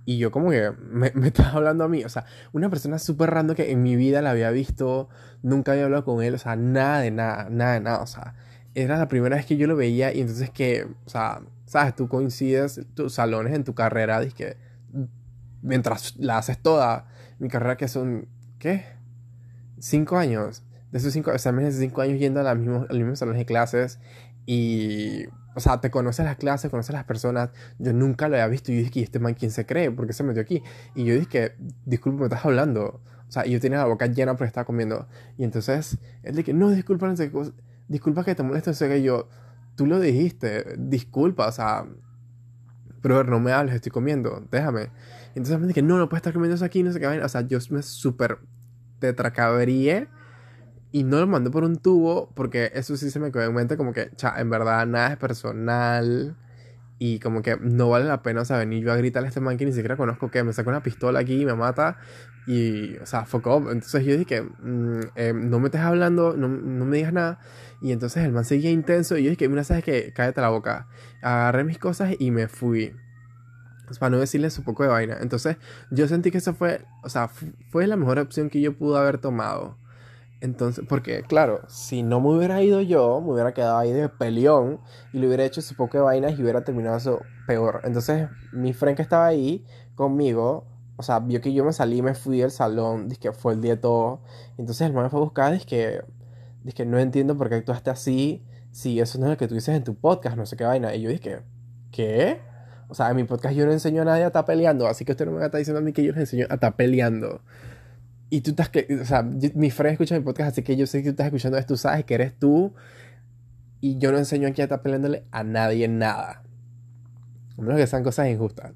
Y 0.04 0.18
yo 0.18 0.30
como 0.30 0.50
que 0.52 0.72
me, 0.82 1.10
me 1.16 1.28
estás 1.28 1.56
hablando 1.56 1.86
a 1.86 1.88
mí. 1.88 2.04
O 2.04 2.10
sea, 2.10 2.26
una 2.52 2.70
persona 2.70 3.00
súper 3.00 3.30
random 3.30 3.56
que 3.56 3.72
en 3.72 3.82
mi 3.82 3.96
vida 3.96 4.22
la 4.22 4.32
había 4.32 4.52
visto, 4.52 5.08
nunca 5.42 5.72
había 5.72 5.86
hablado 5.86 6.04
con 6.04 6.22
él. 6.22 6.34
O 6.34 6.38
sea, 6.38 6.58
nada 6.58 7.00
de 7.00 7.12
nada, 7.12 7.48
nada 7.50 7.76
de 7.76 7.80
nada. 7.80 8.02
O 8.02 8.08
sea, 8.08 8.36
era 8.76 8.98
la 8.98 9.08
primera 9.08 9.38
vez 9.38 9.46
que 9.46 9.56
yo 9.56 9.68
lo 9.68 9.78
veía 9.78 10.14
y 10.14 10.20
entonces 10.20 10.50
que, 10.50 10.88
o 11.06 11.10
sea, 11.10 11.42
sabes, 11.74 11.96
tú 11.96 12.08
coincides 12.08 12.82
tus 12.94 13.16
salones 13.16 13.54
en 13.54 13.64
tu 13.64 13.74
carrera, 13.74 14.24
que 14.28 14.58
mientras 15.64 16.16
la 16.18 16.38
haces 16.38 16.60
toda, 16.60 17.08
mi 17.40 17.50
carrera 17.50 17.78
que 17.78 17.88
son, 17.88 18.28
¿qué? 18.60 18.86
Cinco 19.80 20.18
años. 20.18 20.64
De 20.92 21.00
esos 21.00 21.12
cinco, 21.12 21.32
o 21.32 21.34
de 21.34 21.72
cinco 21.72 22.02
años 22.02 22.20
yendo 22.20 22.40
a, 22.40 22.44
la 22.44 22.54
mismo, 22.54 22.86
los 22.88 22.98
mismos 22.98 23.18
salones 23.18 23.40
de 23.40 23.46
clases 23.48 24.00
y, 24.46 25.26
o 25.56 25.60
sea, 25.60 25.82
te 25.82 25.90
conoces 25.90 26.26
las 26.26 26.38
clases, 26.38 26.70
conoces 26.70 26.94
las 26.94 27.06
personas. 27.06 27.50
Yo 27.80 27.92
nunca 27.92 28.28
lo 28.30 28.36
había 28.36 28.46
visto 28.48 28.72
y 28.72 28.76
yo 28.76 28.84
dije, 28.84 29.00
¿y 29.00 29.04
este 29.04 29.18
man 29.18 29.34
quién 29.34 29.50
se 29.50 29.66
cree? 29.66 29.90
¿Por 29.90 30.06
qué 30.06 30.14
se 30.14 30.24
metió 30.24 30.44
aquí? 30.44 30.62
Y 30.94 31.06
yo 31.06 31.16
dije, 31.16 31.56
disculpa, 31.86 32.20
me 32.20 32.26
estás 32.26 32.46
hablando. 32.46 33.02
O 33.28 33.32
sea, 33.32 33.48
y 33.48 33.52
yo 33.52 33.60
tenía 33.60 33.80
la 33.80 33.86
boca 33.86 34.06
llena 34.06 34.36
porque 34.36 34.50
estaba 34.50 34.66
comiendo. 34.66 35.08
Y 35.40 35.44
entonces, 35.44 35.98
él 36.22 36.36
dije, 36.36 36.54
no, 36.54 36.70
disculpa, 36.70 37.08
no 37.08 37.16
disculpa 37.88 38.24
que 38.24 38.36
te 38.36 38.44
moleste, 38.44 38.70
no 38.70 38.76
sé 38.76 38.88
qué. 38.90 39.02
yo, 39.02 39.28
tú 39.76 39.86
lo 39.86 40.00
dijiste, 40.00 40.76
disculpa, 40.78 41.48
o 41.48 41.52
sea, 41.52 41.86
pero 43.02 43.24
no 43.24 43.40
me 43.40 43.52
hables, 43.52 43.76
estoy 43.76 43.92
comiendo, 43.92 44.48
déjame. 44.50 44.92
Entonces 45.36 45.60
me 45.60 45.68
dije, 45.68 45.82
no, 45.82 45.98
no 45.98 46.08
puedes 46.10 46.20
estar 46.22 46.34
comiendo 46.34 46.56
eso 46.56 46.66
aquí, 46.66 46.84
no 46.84 46.92
sé 46.92 47.00
qué. 47.00 47.08
O 47.08 47.30
sea, 47.30 47.42
yo 47.42 47.60
me 47.70 47.82
súper 47.82 48.40
tetracabríe 49.00 50.08
y 50.92 51.04
no 51.04 51.20
lo 51.20 51.28
mandé 51.28 51.50
por 51.50 51.64
un 51.64 51.78
tubo 51.78 52.32
porque 52.36 52.72
eso 52.74 52.96
sí 52.96 53.10
se 53.10 53.20
me 53.20 53.32
quedó 53.32 53.44
en 53.44 53.54
mente 53.54 53.76
como 53.76 53.94
que, 53.94 54.12
cha, 54.16 54.40
en 54.40 54.50
verdad 54.50 54.86
nada 54.86 55.12
es 55.12 55.18
personal 55.18 56.38
y 57.00 57.20
como 57.20 57.42
que 57.42 57.58
no 57.60 57.90
vale 57.90 58.06
la 58.06 58.22
pena, 58.22 58.42
o 58.42 58.46
sea, 58.46 58.58
venir 58.58 58.84
yo 58.84 58.94
a 58.94 58.96
gritarle 58.96 59.28
a 59.28 59.30
este 59.30 59.42
man 59.42 59.58
que 59.58 59.66
ni 59.66 59.74
siquiera 59.74 59.98
conozco 59.98 60.32
que 60.32 60.44
me 60.44 60.54
saca 60.54 60.70
una 60.70 60.84
pistola 60.84 61.20
aquí 61.20 61.42
y 61.42 61.46
me 61.46 61.56
mata 61.56 61.98
y, 62.46 62.98
o 62.98 63.06
sea, 63.06 63.26
fuck 63.26 63.48
up. 63.48 63.70
Entonces 63.72 64.06
yo 64.06 64.18
dije, 64.18 64.42
mm, 64.42 65.00
eh, 65.16 65.34
no 65.34 65.60
me 65.60 65.68
estés 65.68 65.82
hablando, 65.82 66.36
no, 66.36 66.48
no, 66.48 66.86
me 66.86 66.98
digas 66.98 67.14
nada. 67.14 67.40
Y 67.82 67.92
entonces 67.92 68.24
el 68.24 68.32
man 68.32 68.46
seguía 68.46 68.72
intenso 68.72 69.18
y 69.18 69.24
yo 69.24 69.30
dije, 69.30 69.48
mira, 69.50 69.64
sabes 69.64 69.84
que 69.84 70.14
cállate 70.14 70.42
la 70.42 70.50
boca. 70.50 70.88
Agarré 71.22 71.64
mis 71.64 71.78
cosas 71.78 72.16
y 72.20 72.32
me 72.32 72.48
fui. 72.48 72.94
Para 74.00 74.10
no 74.10 74.20
decirle 74.20 74.50
su 74.50 74.64
poco 74.64 74.84
de 74.84 74.90
vaina. 74.90 75.18
Entonces 75.22 75.58
yo 75.92 76.08
sentí 76.08 76.32
que 76.32 76.40
eso 76.40 76.54
fue, 76.54 76.86
o 77.04 77.10
sea, 77.10 77.30
fue 77.70 77.86
la 77.86 77.96
mejor 77.96 78.18
opción 78.20 78.50
que 78.50 78.60
yo 78.60 78.76
pude 78.78 78.98
haber 78.98 79.20
tomado. 79.20 79.78
Entonces, 80.42 80.84
porque 80.90 81.24
claro, 81.24 81.62
si 81.70 82.04
no 82.04 82.20
me 82.20 82.36
hubiera 82.36 82.62
ido 82.62 82.82
yo, 82.82 83.22
me 83.22 83.32
hubiera 83.32 83.54
quedado 83.54 83.78
ahí 83.78 83.94
de 83.94 84.10
peleón 84.10 84.82
y 85.14 85.20
le 85.20 85.28
hubiera 85.28 85.46
hecho 85.46 85.62
su 85.62 85.74
poco 85.76 85.98
de 85.98 86.04
vainas 86.04 86.38
y 86.38 86.42
hubiera 86.42 86.66
terminado 86.66 86.98
eso 86.98 87.22
peor. 87.48 87.80
Entonces, 87.86 88.28
mi 88.52 88.74
friend 88.74 88.98
que 88.98 89.04
estaba 89.04 89.26
ahí 89.26 89.66
conmigo, 89.96 90.66
o 90.96 91.04
sea, 91.04 91.20
vio 91.20 91.42
que 91.42 91.54
yo 91.54 91.66
me 91.66 91.74
salí, 91.74 92.02
me 92.02 92.14
fui 92.14 92.40
del 92.40 92.52
salón, 92.52 93.10
dije 93.10 93.22
que 93.22 93.32
fue 93.34 93.54
el 93.54 93.62
día 93.62 93.80
todo. 93.80 94.22
Entonces 94.58 94.88
el 94.88 94.94
man 94.94 95.06
me 95.06 95.10
fue 95.10 95.20
a 95.20 95.24
buscar, 95.24 95.52
dije 95.54 95.66
que, 95.66 96.02
dije 96.64 96.86
no 96.86 97.00
entiendo 97.00 97.38
por 97.38 97.50
qué 97.50 97.56
actuaste 97.56 97.90
así, 97.90 98.44
si 98.72 99.00
eso 99.00 99.20
no 99.20 99.26
es 99.26 99.32
lo 99.32 99.38
que 99.38 99.48
tú 99.48 99.56
dices 99.56 99.76
en 99.76 99.84
tu 99.84 99.96
podcast, 99.96 100.38
no 100.38 100.46
sé 100.46 100.56
qué 100.56 100.64
vaina. 100.64 100.94
Y 100.96 101.02
yo 101.02 101.10
dije, 101.10 101.42
¿qué? 101.92 102.42
O 102.90 102.96
sea, 102.96 103.10
en 103.10 103.16
mi 103.16 103.24
podcast 103.24 103.56
yo 103.56 103.66
no 103.66 103.72
enseño 103.72 104.04
a 104.04 104.06
nadie 104.06 104.24
a 104.24 104.28
estar 104.28 104.46
peleando, 104.46 104.88
así 104.88 105.06
que 105.06 105.14
usted 105.14 105.26
no 105.26 105.32
me 105.32 105.44
está 105.44 105.58
diciendo 105.58 105.80
a 105.80 105.84
mí 105.84 105.94
que 105.94 106.04
yo 106.04 106.12
les 106.12 106.22
enseño 106.22 106.48
a 106.50 106.56
estar 106.56 106.76
peleando. 106.76 107.42
Y 108.30 108.42
tú 108.42 108.52
estás 108.52 108.70
que, 108.70 108.88
o 109.02 109.06
sea, 109.06 109.24
mi 109.24 109.72
friend 109.72 109.94
escucha 109.94 110.16
mi 110.16 110.24
podcast, 110.24 110.52
así 110.52 110.64
que 110.64 110.76
yo 110.76 110.88
sé 110.88 111.00
que 111.00 111.06
tú 111.06 111.12
estás 111.12 111.28
escuchando 111.28 111.58
esto, 111.58 111.74
tú 111.74 111.78
sabes 111.78 112.06
que 112.06 112.16
eres 112.16 112.38
tú. 112.38 112.74
Y 113.80 113.98
yo 113.98 114.12
no 114.12 114.18
enseño 114.18 114.48
aquí 114.48 114.62
a 114.62 114.66
estar 114.66 114.82
peleándole 114.82 115.24
a 115.32 115.44
nadie 115.44 115.88
nada. 115.88 116.44
A 117.58 117.62
menos 117.62 117.78
que 117.78 117.86
sean 117.86 118.04
cosas 118.04 118.28
injustas. 118.30 118.74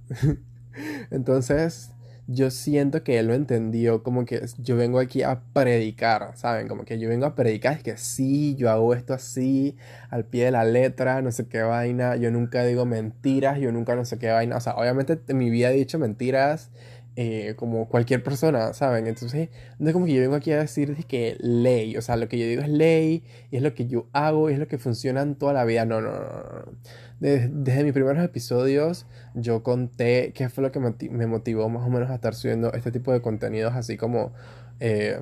Entonces, 1.11 1.91
yo 2.27 2.51
siento 2.51 3.03
que 3.03 3.19
él 3.19 3.27
lo 3.27 3.33
entendió 3.33 4.03
como 4.03 4.25
que 4.25 4.45
yo 4.57 4.75
vengo 4.75 4.99
aquí 4.99 5.23
a 5.23 5.41
predicar, 5.53 6.35
¿saben? 6.35 6.67
Como 6.67 6.83
que 6.83 6.99
yo 6.99 7.07
vengo 7.07 7.25
a 7.25 7.35
predicar, 7.35 7.73
es 7.73 7.83
que 7.83 7.97
sí, 7.97 8.55
yo 8.55 8.69
hago 8.69 8.93
esto 8.93 9.13
así, 9.13 9.77
al 10.09 10.25
pie 10.25 10.45
de 10.45 10.51
la 10.51 10.65
letra, 10.65 11.21
no 11.21 11.31
sé 11.31 11.47
qué 11.47 11.61
vaina, 11.61 12.17
yo 12.17 12.29
nunca 12.29 12.63
digo 12.65 12.85
mentiras, 12.85 13.59
yo 13.59 13.71
nunca 13.71 13.95
no 13.95 14.03
sé 14.03 14.19
qué 14.19 14.29
vaina, 14.29 14.57
o 14.57 14.59
sea, 14.59 14.75
obviamente 14.75 15.19
en 15.27 15.37
mi 15.37 15.49
vida 15.49 15.71
he 15.71 15.75
dicho 15.75 15.99
mentiras, 15.99 16.69
eh, 17.19 17.55
como 17.55 17.89
cualquier 17.89 18.21
persona, 18.23 18.73
¿saben? 18.73 19.07
Entonces, 19.07 19.49
no 19.79 19.87
es 19.87 19.93
como 19.93 20.05
que 20.05 20.13
yo 20.13 20.21
vengo 20.21 20.35
aquí 20.35 20.51
a 20.51 20.59
decir 20.59 20.95
que 21.07 21.35
ley, 21.39 21.97
o 21.97 22.01
sea, 22.03 22.15
lo 22.15 22.29
que 22.29 22.37
yo 22.37 22.45
digo 22.45 22.61
es 22.61 22.69
ley, 22.69 23.23
y 23.49 23.57
es 23.57 23.63
lo 23.63 23.73
que 23.73 23.87
yo 23.87 24.05
hago, 24.13 24.51
y 24.51 24.53
es 24.53 24.59
lo 24.59 24.67
que 24.67 24.77
funciona 24.77 25.23
en 25.23 25.33
toda 25.33 25.51
la 25.51 25.65
vida. 25.65 25.83
No, 25.83 25.99
no, 25.99 26.11
no, 26.11 26.19
no. 26.19 26.71
Desde, 27.19 27.83
mis 27.83 27.93
primeros 27.93 28.23
episodios, 28.23 29.07
yo 29.33 29.63
conté 29.63 30.31
qué 30.35 30.47
fue 30.49 30.61
lo 30.61 30.71
que 30.71 30.79
me 30.79 31.25
motivó 31.25 31.67
más 31.69 31.83
o 31.87 31.89
menos 31.89 32.11
a 32.11 32.15
estar 32.15 32.35
subiendo 32.35 32.71
este 32.73 32.91
tipo 32.91 33.11
de 33.11 33.19
contenidos, 33.19 33.73
así 33.73 33.97
como. 33.97 34.33
Eh, 34.79 35.19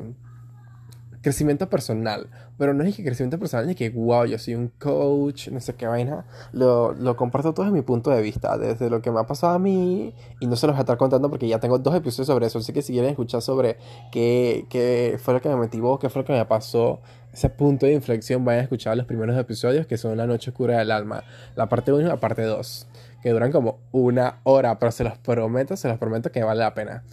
crecimiento 1.26 1.68
personal. 1.68 2.28
Pero 2.56 2.76
no 2.76 2.84
es 2.84 2.96
que 2.96 3.04
crecimiento 3.04 3.40
personal, 3.40 3.68
es 3.68 3.76
que, 3.76 3.90
wow, 3.90 4.26
yo 4.26 4.38
soy 4.38 4.54
un 4.54 4.68
coach, 4.80 5.48
no 5.50 5.60
sé 5.60 5.74
qué 5.74 5.88
vaina. 5.88 6.24
Lo, 6.54 6.94
lo 6.94 7.16
comparto 7.16 7.52
todo 7.52 7.66
desde 7.66 7.76
mi 7.76 7.82
punto 7.82 8.12
de 8.12 8.22
vista, 8.22 8.60
desde 8.60 8.92
lo 8.92 9.02
que 9.02 9.10
me 9.10 9.20
ha 9.20 9.24
pasado 9.26 9.56
a 9.56 9.60
mí. 9.60 10.14
Y 10.40 10.46
no 10.46 10.56
se 10.56 10.68
los 10.68 10.76
voy 10.76 10.82
a 10.82 10.84
estar 10.84 10.98
contando 10.98 11.30
porque 11.32 11.48
ya 11.48 11.60
tengo 11.60 11.80
dos 11.80 11.96
episodios 11.96 12.28
sobre 12.28 12.46
eso. 12.46 12.60
Así 12.60 12.74
que 12.74 12.84
si 12.84 12.94
quieren 12.94 13.10
escuchar 13.10 13.42
sobre 13.42 13.78
qué, 14.12 14.68
qué 14.70 15.18
fue 15.20 15.34
lo 15.34 15.42
que 15.42 15.50
me 15.50 15.56
motivó, 15.56 15.98
qué 15.98 16.10
fue 16.10 16.22
lo 16.22 16.28
que 16.28 16.34
me 16.34 16.46
pasó, 16.46 17.02
ese 17.34 17.50
punto 17.50 17.88
de 17.88 17.94
inflexión, 17.94 18.46
vayan 18.46 18.60
a 18.60 18.64
escuchar 18.64 18.96
los 18.96 19.08
primeros 19.08 19.36
episodios 19.36 19.88
que 19.88 19.98
son 19.98 20.16
La 20.16 20.28
Noche 20.28 20.52
Oscura 20.52 20.78
del 20.78 20.92
Alma. 20.92 21.24
La 21.56 21.68
parte 21.70 21.92
1 21.92 22.04
y 22.04 22.06
la 22.06 22.20
parte 22.20 22.44
2. 22.44 22.88
Que 23.24 23.32
duran 23.32 23.52
como 23.52 23.80
una 23.92 24.42
hora, 24.44 24.78
pero 24.78 24.92
se 24.92 25.04
los 25.04 25.18
prometo, 25.18 25.76
se 25.76 25.88
los 25.88 25.98
prometo 25.98 26.32
que 26.32 26.44
vale 26.44 26.60
la 26.60 26.76
pena. 26.76 27.04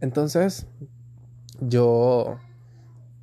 Entonces, 0.00 0.66
yo 1.60 2.38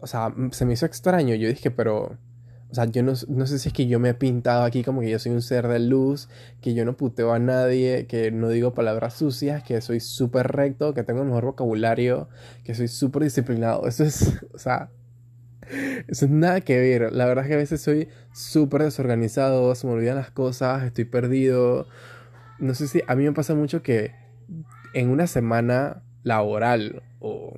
o 0.06 0.08
sea, 0.08 0.32
se 0.52 0.66
me 0.66 0.74
hizo 0.74 0.86
extraño. 0.86 1.34
Yo 1.34 1.48
dije, 1.48 1.72
pero, 1.72 2.16
o 2.70 2.76
sea, 2.76 2.86
yo 2.86 3.02
no, 3.02 3.14
no, 3.28 3.48
sé 3.48 3.58
si 3.58 3.70
es 3.70 3.74
que 3.74 3.88
yo 3.88 4.00
me 4.00 4.10
he 4.10 4.14
pintado 4.14 4.64
aquí 4.64 4.84
como 4.84 5.02
que 5.02 5.10
yo 5.10 5.18
soy 5.18 5.32
un 5.32 5.42
ser 5.42 5.68
de 5.68 5.80
luz, 5.80 6.30
que 6.62 6.76
yo 6.76 6.86
no 6.86 6.96
puteo 6.96 7.34
a 7.34 7.40
nadie, 7.40 8.06
que 8.06 8.30
no 8.30 8.50
digo 8.50 8.76
palabras 8.76 9.16
sucias, 9.16 9.64
que 9.64 9.82
soy 9.82 10.00
súper 10.00 10.52
recto, 10.52 10.94
que 10.94 11.02
tengo 11.02 11.22
el 11.22 11.26
mejor 11.26 11.46
vocabulario, 11.46 12.30
que 12.64 12.76
soy 12.76 12.88
súper 12.88 13.24
disciplinado. 13.24 13.88
Eso 13.88 14.04
es, 14.04 14.44
o 14.54 14.60
sea, 14.60 14.92
eso 16.08 16.26
es 16.26 16.32
nada 16.32 16.62
que 16.62 16.80
ver. 16.80 17.12
La 17.12 17.26
verdad 17.26 17.46
es 17.46 17.50
que 17.50 17.56
a 17.56 17.58
veces 17.58 17.82
soy 17.82 18.10
súper 18.32 18.84
desorganizado, 18.84 19.74
se 19.74 19.88
me 19.88 19.94
olvidan 19.94 20.18
las 20.18 20.30
cosas, 20.30 20.84
estoy 20.84 21.06
perdido. 21.06 21.88
No 22.60 22.76
sé 22.76 22.88
si 22.88 23.02
a 23.08 23.16
mí 23.16 23.24
me 23.24 23.32
pasa 23.32 23.56
mucho 23.56 23.82
que 23.82 24.14
en 24.94 25.10
una 25.10 25.26
semana 25.26 26.04
laboral 26.22 27.02
o 27.20 27.58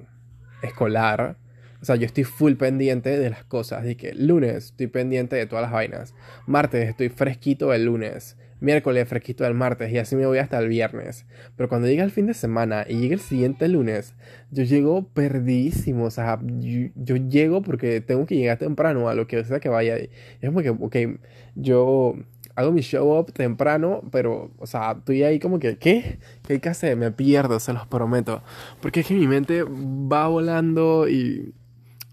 escolar, 0.62 1.36
o 1.82 1.86
sea, 1.86 1.96
yo 1.96 2.06
estoy 2.06 2.24
full 2.24 2.54
pendiente 2.54 3.18
de 3.18 3.30
las 3.30 3.44
cosas. 3.44 3.84
Así 3.84 3.96
que 3.96 4.14
lunes 4.14 4.66
estoy 4.66 4.88
pendiente 4.88 5.36
de 5.36 5.46
todas 5.46 5.64
las 5.64 5.72
vainas. 5.72 6.14
Martes 6.46 6.90
estoy 6.90 7.10
fresquito 7.10 7.74
el 7.74 7.86
lunes. 7.86 8.38
Miércoles 8.60 9.08
fresquito 9.08 9.46
el 9.46 9.54
martes. 9.54 9.92
Y 9.92 10.00
así 10.00 10.16
me 10.16 10.26
voy 10.26 10.40
hasta 10.40 10.58
el 10.58 10.68
viernes. 10.68 11.26
Pero 11.56 11.70
cuando 11.70 11.88
llega 11.88 12.04
el 12.04 12.12
fin 12.12 12.26
de 12.26 12.34
semana 12.34 12.86
y 12.88 12.98
llega 12.98 13.14
el 13.14 13.20
siguiente 13.20 13.68
lunes, 13.68 14.16
yo 14.50 14.64
llego 14.64 15.08
perdidísimo. 15.10 16.06
O 16.06 16.12
sea, 16.12 16.40
yo, 16.42 17.16
llego 17.16 17.62
porque 17.62 18.02
tengo 18.02 18.26
que 18.26 18.36
llegar 18.36 18.58
temprano 18.58 19.10
a 19.10 19.14
lo 19.14 19.28
que 19.28 19.44
sea 19.46 19.60
que 19.60 19.70
vaya. 19.70 20.00
Y 20.00 20.10
es 20.42 20.50
como 20.50 20.62
que, 20.62 20.70
ok, 20.72 21.20
yo 21.56 22.16
hago 22.56 22.72
mi 22.72 22.82
show 22.82 23.20
up 23.20 23.32
temprano, 23.34 24.02
pero, 24.12 24.50
o 24.58 24.66
sea, 24.66 24.94
estoy 24.98 25.22
ahí 25.22 25.38
como 25.38 25.60
que, 25.60 25.78
¿qué? 25.78 26.18
¿Qué 26.42 26.54
hay 26.54 26.60
que 26.60 26.70
hacer? 26.70 26.98
Me 26.98 27.12
pierdo, 27.12 27.60
se 27.60 27.72
los 27.72 27.86
prometo. 27.86 28.42
Porque 28.82 29.02
es 29.02 29.08
que 29.08 29.14
mi 29.14 29.28
mente 29.28 29.64
va 29.64 30.28
volando 30.28 31.08
y 31.08 31.54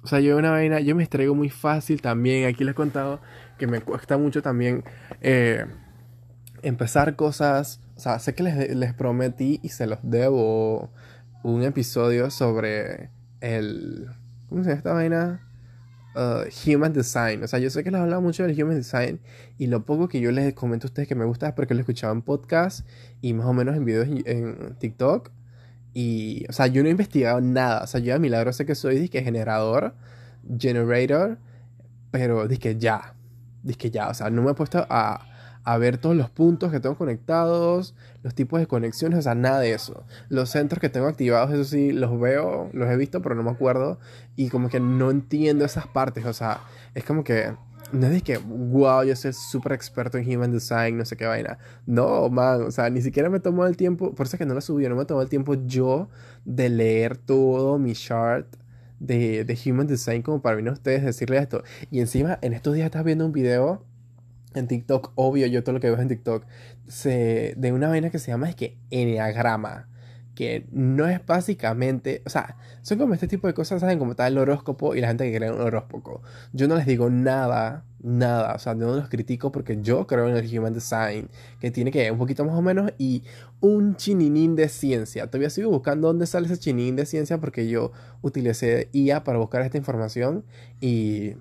o 0.05 0.07
sea, 0.07 0.21
yo 0.21 0.37
una 0.37 0.51
vaina, 0.51 0.81
yo 0.81 0.95
me 0.95 1.03
extraigo 1.03 1.35
muy 1.35 1.49
fácil 1.49 2.03
también. 2.03 2.47
Aquí 2.47 2.63
les 2.63 2.73
he 2.73 2.75
contado 2.75 3.21
que 3.57 3.67
me 3.67 3.81
cuesta 3.81 4.19
mucho 4.19 4.43
también 4.43 4.85
eh, 5.23 5.65
empezar 6.63 7.17
cosas. 7.17 7.81
O 7.97 8.01
sea, 8.01 8.19
sé 8.19 8.35
que 8.35 8.43
les, 8.43 8.77
les, 8.77 8.93
prometí 8.93 9.61
y 9.63 9.71
se 9.71 9.87
los 9.87 10.01
debo 10.03 10.91
un 11.43 11.63
episodio 11.63 12.31
sobre 12.31 13.09
el... 13.41 14.11
¿Cómo 14.51 14.63
se 14.63 14.69
llama 14.69 14.79
esta 14.79 14.93
vaina? 14.93 15.41
Uh, 16.15 16.51
human 16.67 16.93
Design. 16.93 17.43
O 17.43 17.47
sea, 17.47 17.59
yo 17.59 17.71
sé 17.71 17.83
que 17.83 17.91
les 17.91 17.99
he 17.99 18.03
hablado 18.03 18.21
mucho 18.21 18.47
del 18.47 18.63
Human 18.63 18.77
Design 18.77 19.21
y 19.57 19.69
lo 19.69 19.87
poco 19.87 20.09
que 20.09 20.21
yo 20.21 20.33
les 20.33 20.53
comento 20.53 20.87
a 20.87 20.89
ustedes 20.89 21.09
que 21.09 21.15
me 21.15 21.25
gusta 21.25 21.49
es 21.49 21.55
porque 21.55 21.73
lo 21.73 21.81
escuchaba 21.81 22.13
en 22.13 22.21
podcast 22.21 22.87
y 23.23 23.33
más 23.33 23.47
o 23.47 23.55
menos 23.55 23.75
en 23.75 23.87
videos 23.87 24.07
en 24.27 24.77
TikTok. 24.79 25.31
Y, 25.95 26.45
o 26.49 26.53
sea, 26.53 26.67
yo 26.67 26.83
no 26.83 26.89
he 26.89 26.93
investigado 26.93 27.41
nada. 27.41 27.85
O 27.85 27.87
sea, 27.87 28.01
yo 28.01 28.15
a 28.15 28.19
milagro 28.19 28.53
sé 28.53 28.67
que 28.67 28.75
soy 28.75 28.99
disque 28.99 29.23
generador, 29.23 29.95
generator, 30.59 31.39
pero 32.11 32.49
disque 32.49 32.77
ya. 32.77 33.15
Disque 33.63 33.91
ya. 33.91 34.09
O 34.09 34.15
sea, 34.15 34.29
no 34.31 34.43
me 34.43 34.51
he 34.51 34.55
puesto 34.55 34.85
a, 34.91 35.27
a 35.65 35.79
ver 35.79 35.97
todos 35.99 36.17
los 36.17 36.31
puntos 36.31 36.71
que 36.71 36.81
tengo 36.81 36.99
conectados, 36.99 37.95
los 38.23 38.35
tipos 38.35 38.61
de 38.61 38.67
conexiones, 38.67 39.21
o 39.21 39.23
sea, 39.23 39.35
nada 39.35 39.61
de 39.61 39.73
eso. 39.73 40.05
Los 40.29 40.51
centros 40.51 40.81
que 40.81 40.91
tengo 40.91 41.07
activados, 41.07 41.53
eso 41.53 41.65
sí, 41.65 41.93
los 41.93 42.21
veo, 42.21 42.71
los 42.73 42.91
he 42.91 42.97
visto, 42.97 43.23
pero 43.23 43.35
no 43.35 43.43
me 43.43 43.51
acuerdo. 43.51 43.99
Y 44.37 44.49
como 44.51 44.69
que 44.69 44.81
no 44.81 45.11
entiendo 45.11 45.65
esas 45.65 45.87
partes, 45.87 46.27
o 46.27 46.33
sea, 46.33 46.61
es 46.95 47.05
como 47.05 47.25
que 47.25 47.55
no 47.95 48.07
es 48.09 48.23
que, 48.23 48.39
wow, 48.39 49.05
yo 49.05 49.17
soy 49.17 49.33
súper 49.33 49.73
experto 49.73 50.19
en 50.19 50.29
human 50.29 50.53
design, 50.53 50.99
no 50.99 51.05
sé 51.05 51.17
qué 51.17 51.27
vaina. 51.27 51.59
No, 51.87 52.29
man, 52.29 52.63
o 52.63 52.71
sea, 52.71 52.91
ni 52.91 53.01
siquiera 53.01 53.31
me 53.31 53.41
tomó 53.41 53.67
el 53.67 53.77
tiempo, 53.77 54.15
por 54.15 54.27
eso 54.27 54.37
es 54.37 54.39
que 54.39 54.47
no 54.47 54.55
lo 54.55 54.61
subí, 54.61 54.87
no 54.89 54.97
me 54.97 55.05
tomó 55.05 55.23
el 55.23 55.29
tiempo 55.29 55.55
yo 55.67 56.09
de 56.45 56.69
leer 56.69 57.17
todo 57.17 57.79
mi 57.79 57.95
chart 57.95 58.47
de, 58.99 59.45
de 59.45 59.59
human 59.67 59.87
design 59.87 60.23
como 60.23 60.43
para 60.43 60.57
venir 60.57 60.71
a 60.71 60.75
ustedes 60.75 61.05
decirles 61.05 61.43
esto. 61.43 61.63
Y 61.91 62.01
encima, 62.01 62.39
en 62.43 62.53
estos 62.53 62.75
días 62.75 62.87
estás 62.87 63.05
viendo 63.05 63.25
un 63.25 63.33
video 63.33 63.85
en 64.55 64.69
TikTok, 64.69 65.13
obvio, 65.15 65.47
yo 65.47 65.63
todo 65.63 65.75
lo 65.75 65.81
que 65.81 65.91
veo 65.91 66.01
en 66.01 66.09
TikTok, 66.09 66.45
se, 66.87 67.55
de 67.57 67.73
una 67.73 67.89
vaina 67.89 68.11
que 68.11 68.19
se 68.19 68.31
llama 68.31 68.49
es 68.49 68.57
que 68.57 68.77
Enneagrama 68.91 69.89
que 70.35 70.67
no 70.73 71.07
es 71.07 71.25
básicamente, 71.25 72.23
o 72.27 72.31
sea, 72.31 72.57
son 72.83 72.99
como 72.99 73.15
este 73.15 73.29
tipo 73.29 73.47
de 73.47 73.55
cosas, 73.55 73.81
¿saben? 73.81 73.99
Como 73.99 74.13
está 74.13 74.27
el 74.27 74.37
horóscopo 74.37 74.95
y 74.95 75.01
la 75.01 75.09
gente 75.09 75.31
que 75.31 75.37
cree 75.37 75.51
un 75.51 75.61
horóscopo. 75.61 76.23
Yo 76.53 76.67
no 76.67 76.77
les 76.77 76.87
digo 76.87 77.09
nada, 77.09 77.85
nada, 78.03 78.55
o 78.55 78.59
sea, 78.59 78.75
no 78.75 78.95
los 78.97 79.09
critico 79.09 79.53
porque 79.53 79.81
yo 79.81 80.07
creo 80.07 80.29
en 80.29 80.37
el 80.37 80.59
Human 80.59 80.75
Design, 80.75 81.29
que 81.61 81.71
tiene 81.71 81.91
que 81.91 82.11
un 82.11 82.19
poquito 82.19 82.45
más 82.45 82.57
o 82.57 82.63
menos 82.63 82.93
y 82.99 83.23
un 83.61 83.97
chininín 83.97 84.57
de 84.57 84.69
ciencia. 84.69 85.27
Todavía 85.29 85.51
sigo 85.51 85.71
buscando 85.71 86.09
dónde 86.09 86.27
sale 86.27 86.47
ese 86.47 86.59
chininín 86.59 86.97
de 86.97 87.07
ciencia 87.07 87.39
porque 87.39 87.69
yo 87.69 87.93
utilicé 88.21 88.89
IA 88.93 89.25
para 89.25 89.39
buscar 89.39 89.63
esta 89.63 89.79
información 89.79 90.45
y... 90.81 91.35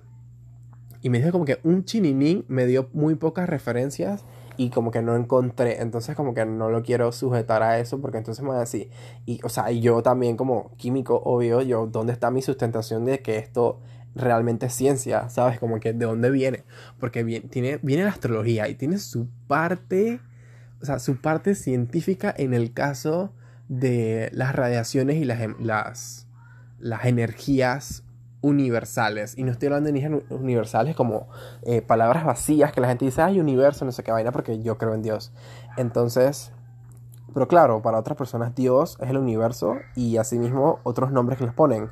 Y 1.02 1.10
me 1.10 1.18
dijo 1.18 1.32
como 1.32 1.44
que 1.44 1.58
un 1.64 1.84
chininín 1.84 2.46
me 2.48 2.64
dio 2.64 2.88
muy 2.94 3.14
pocas 3.14 3.46
referencias 3.46 4.24
y 4.56 4.70
como 4.70 4.90
que 4.90 5.02
no 5.02 5.16
encontré, 5.16 5.80
entonces 5.82 6.14
como 6.16 6.34
que 6.34 6.46
no 6.46 6.70
lo 6.70 6.82
quiero 6.82 7.10
sujetar 7.12 7.62
a 7.62 7.78
eso 7.78 8.00
porque 8.00 8.18
entonces 8.18 8.42
me 8.42 8.50
va 8.50 8.56
a 8.56 8.60
decir, 8.60 8.90
y 9.26 9.40
o 9.42 9.48
sea, 9.48 9.70
yo 9.70 10.02
también 10.02 10.36
como 10.36 10.70
químico, 10.76 11.20
obvio, 11.24 11.62
yo, 11.62 11.86
¿dónde 11.86 12.12
está 12.12 12.30
mi 12.30 12.42
sustentación 12.42 13.04
de 13.04 13.20
que 13.20 13.38
esto 13.38 13.80
realmente 14.14 14.66
es 14.66 14.74
ciencia? 14.74 15.28
¿Sabes? 15.28 15.58
Como 15.58 15.80
que 15.80 15.92
de 15.92 16.06
dónde 16.06 16.30
viene, 16.30 16.64
porque 17.00 17.24
viene, 17.24 17.48
tiene, 17.48 17.78
viene 17.82 18.04
la 18.04 18.10
astrología 18.10 18.68
y 18.68 18.74
tiene 18.74 18.98
su 18.98 19.28
parte, 19.48 20.20
o 20.80 20.86
sea, 20.86 20.98
su 20.98 21.20
parte 21.20 21.54
científica 21.54 22.32
en 22.36 22.54
el 22.54 22.72
caso 22.72 23.32
de 23.68 24.30
las 24.32 24.54
radiaciones 24.54 25.16
y 25.16 25.24
las, 25.24 25.40
em, 25.40 25.56
las, 25.58 26.28
las 26.78 27.04
energías 27.06 28.03
universales. 28.44 29.38
Y 29.38 29.42
no 29.42 29.52
estoy 29.52 29.66
hablando 29.66 29.90
de 29.90 29.98
energías 29.98 30.22
universales 30.28 30.94
como 30.94 31.28
eh, 31.62 31.80
palabras 31.80 32.26
vacías 32.26 32.72
que 32.72 32.80
la 32.82 32.88
gente 32.88 33.06
dice, 33.06 33.22
ay, 33.22 33.40
universo, 33.40 33.86
no 33.86 33.92
sé 33.92 34.02
qué 34.02 34.12
vaina, 34.12 34.32
porque 34.32 34.62
yo 34.62 34.76
creo 34.76 34.92
en 34.92 35.00
Dios. 35.00 35.32
Entonces, 35.78 36.52
pero 37.32 37.48
claro, 37.48 37.80
para 37.80 37.98
otras 37.98 38.18
personas 38.18 38.54
Dios 38.54 38.98
es 39.00 39.08
el 39.08 39.16
universo 39.16 39.76
y 39.96 40.18
asimismo 40.18 40.80
otros 40.82 41.10
nombres 41.10 41.38
que 41.38 41.46
les 41.46 41.54
ponen. 41.54 41.90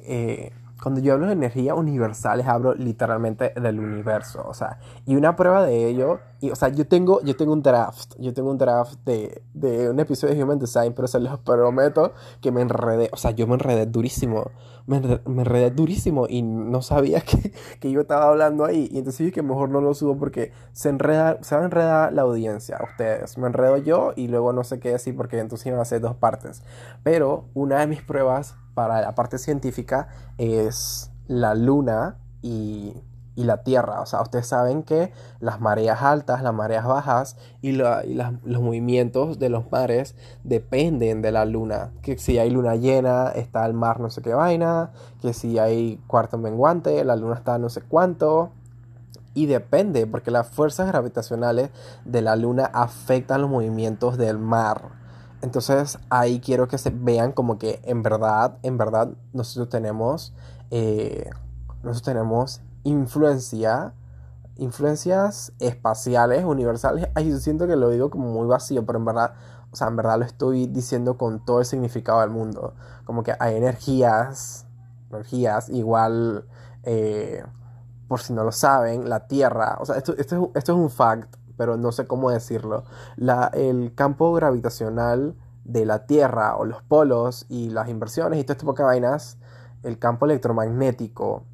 Eh, 0.00 0.52
cuando 0.82 1.00
yo 1.00 1.14
hablo 1.14 1.26
de 1.26 1.32
energía 1.32 1.74
universales, 1.74 2.46
hablo 2.46 2.74
literalmente 2.74 3.52
del 3.60 3.78
universo, 3.78 4.44
o 4.46 4.54
sea, 4.54 4.78
y 5.06 5.16
una 5.16 5.36
prueba 5.36 5.64
de 5.64 5.88
ello, 5.88 6.20
y, 6.40 6.50
o 6.50 6.56
sea, 6.56 6.68
yo 6.68 6.86
tengo, 6.86 7.20
yo 7.22 7.36
tengo 7.36 7.52
un 7.52 7.62
draft, 7.62 8.14
yo 8.18 8.32
tengo 8.32 8.50
un 8.50 8.58
draft 8.58 8.98
de, 9.04 9.42
de 9.52 9.90
un 9.90 10.00
episodio 10.00 10.34
de 10.34 10.42
Human 10.42 10.58
Design, 10.58 10.94
pero 10.94 11.06
se 11.06 11.20
los 11.20 11.38
prometo 11.40 12.14
que 12.40 12.50
me 12.50 12.62
enredé, 12.62 13.10
o 13.12 13.16
sea, 13.16 13.32
yo 13.32 13.46
me 13.46 13.54
enredé 13.54 13.86
durísimo, 13.86 14.50
me 14.86 14.96
enredé, 14.96 15.70
durísimo 15.70 16.26
y 16.28 16.42
no 16.42 16.82
sabía 16.82 17.20
que, 17.22 17.52
que, 17.78 17.90
yo 17.90 18.00
estaba 18.00 18.28
hablando 18.28 18.64
ahí, 18.64 18.88
y 18.90 18.98
entonces 18.98 19.18
dije 19.18 19.32
que 19.32 19.42
mejor 19.42 19.68
no 19.68 19.80
lo 19.80 19.92
subo 19.94 20.16
porque 20.16 20.52
se 20.72 20.88
enreda, 20.88 21.38
se 21.42 21.54
va 21.54 21.62
a 21.62 21.64
enredar 21.66 22.12
la 22.12 22.22
audiencia, 22.22 22.78
ustedes, 22.82 23.36
me 23.36 23.46
enredo 23.46 23.76
yo 23.76 24.12
y 24.16 24.28
luego 24.28 24.52
no 24.52 24.64
sé 24.64 24.80
qué 24.80 24.92
decir 24.92 25.14
porque 25.14 25.38
entonces 25.38 25.66
iban 25.66 25.80
a 25.80 25.84
ser 25.84 26.00
dos 26.00 26.16
partes, 26.16 26.62
pero 27.02 27.44
una 27.54 27.80
de 27.80 27.86
mis 27.86 28.02
pruebas 28.02 28.56
para 28.74 29.00
la 29.00 29.14
parte 29.14 29.38
científica 29.38 30.08
es 30.38 31.10
la 31.28 31.54
luna 31.54 32.16
y, 32.42 32.94
la 33.36 33.62
tierra. 33.62 34.02
O 34.02 34.06
sea, 34.06 34.20
ustedes 34.20 34.46
saben 34.46 34.82
que 34.82 35.14
las 35.38 35.62
mareas 35.62 36.02
altas, 36.02 36.42
las 36.42 36.52
mareas 36.52 36.84
bajas 36.84 37.38
y, 37.62 37.72
los 37.72 38.60
movimientos 38.60 39.38
de 39.38 39.48
los 39.48 39.72
mares 39.72 40.14
dependen 40.44 41.22
de 41.22 41.32
la 41.32 41.46
luna. 41.46 41.90
Que 42.02 42.18
si 42.18 42.36
hay 42.36 42.50
luna 42.50 42.76
llena, 42.76 43.28
está 43.30 43.64
el 43.64 43.72
mar 43.72 43.98
no 43.98 44.10
sé 44.10 44.20
qué 44.20 44.34
vaina. 44.34 44.90
Que 45.22 45.32
si 45.32 45.58
hay 45.58 45.98
cuarto 46.06 46.36
menguante, 46.36 47.02
la 47.02 47.16
luna 47.16 47.36
está 47.36 47.56
no 47.56 47.70
sé 47.70 47.80
cuánto. 47.80 48.50
Y 49.32 49.46
depende, 49.46 50.06
porque 50.06 50.30
las 50.30 50.46
fuerzas 50.48 50.88
gravitacionales 50.88 51.70
de 52.04 52.20
la 52.20 52.36
luna 52.36 52.66
afectan 52.66 53.40
los 53.40 53.48
movimientos 53.48 54.18
del 54.18 54.36
mar. 54.36 54.99
Entonces 55.42 55.98
ahí 56.10 56.40
quiero 56.40 56.68
que 56.68 56.78
se 56.78 56.90
vean 56.90 57.32
como 57.32 57.58
que 57.58 57.80
en 57.84 58.02
verdad, 58.02 58.58
en 58.62 58.76
verdad 58.76 59.10
nosotros 59.32 59.68
tenemos, 59.70 60.34
eh, 60.70 61.30
nosotros 61.82 62.02
tenemos 62.02 62.60
influencia, 62.84 63.94
influencias 64.56 65.52
espaciales, 65.58 66.44
universales. 66.44 67.08
Ay, 67.14 67.30
yo 67.30 67.38
siento 67.38 67.66
que 67.66 67.76
lo 67.76 67.88
digo 67.88 68.10
como 68.10 68.30
muy 68.30 68.46
vacío, 68.46 68.84
pero 68.84 68.98
en 68.98 69.06
verdad, 69.06 69.34
o 69.70 69.76
sea, 69.76 69.88
en 69.88 69.96
verdad 69.96 70.18
lo 70.18 70.24
estoy 70.26 70.66
diciendo 70.66 71.16
con 71.16 71.42
todo 71.44 71.60
el 71.60 71.64
significado 71.64 72.20
del 72.20 72.30
mundo. 72.30 72.74
Como 73.04 73.22
que 73.22 73.34
hay 73.38 73.56
energías, 73.56 74.66
energías 75.10 75.70
igual, 75.70 76.44
eh, 76.82 77.42
por 78.08 78.20
si 78.20 78.34
no 78.34 78.44
lo 78.44 78.52
saben, 78.52 79.08
la 79.08 79.26
Tierra, 79.26 79.78
o 79.80 79.86
sea, 79.86 79.96
esto, 79.96 80.14
esto, 80.18 80.50
esto 80.54 80.72
es 80.72 80.78
un 80.78 80.90
fact 80.90 81.36
pero 81.60 81.76
no 81.76 81.92
sé 81.92 82.06
cómo 82.06 82.30
decirlo. 82.30 82.84
El 83.52 83.94
campo 83.94 84.32
gravitacional 84.32 85.36
de 85.64 85.84
la 85.84 86.06
Tierra 86.06 86.56
o 86.56 86.64
los 86.64 86.82
polos 86.82 87.44
y 87.50 87.68
las 87.68 87.90
inversiones 87.90 88.40
y 88.40 88.44
todo 88.44 88.54
este 88.54 88.60
tipo 88.60 88.72
de 88.72 88.82
vainas, 88.82 89.36
el 89.82 89.98
campo 89.98 90.24
electromagnético, 90.24 91.44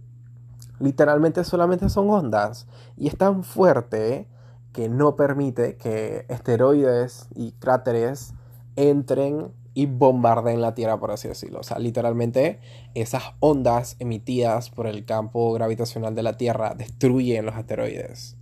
literalmente 0.79 1.43
solamente 1.43 1.89
son 1.89 2.09
ondas 2.09 2.69
y 2.97 3.09
es 3.09 3.19
tan 3.19 3.43
fuerte 3.43 4.29
que 4.73 4.89
no 4.89 5.17
permite 5.17 5.77
que 5.77 6.25
esteroides 6.29 7.27
y 7.35 7.51
cráteres 7.59 8.33
entren 8.77 9.51
y 9.75 9.87
bombardeen 9.87 10.61
la 10.61 10.77
Tierra, 10.77 11.01
por 11.01 11.11
así 11.11 11.27
decirlo. 11.27 11.59
O 11.59 11.65
sea, 11.65 11.81
literalmente 11.81 12.61
esas 12.95 13.25
ondas 13.41 13.97
emitidas 13.99 14.71
por 14.71 14.87
el 14.87 15.05
campo 15.05 15.53
gravitacional 15.53 16.15
de 16.15 16.23
la 16.23 16.37
Tierra 16.37 16.77
destruyen 16.77 17.45
los 17.45 17.57
asteroides. 17.57 18.37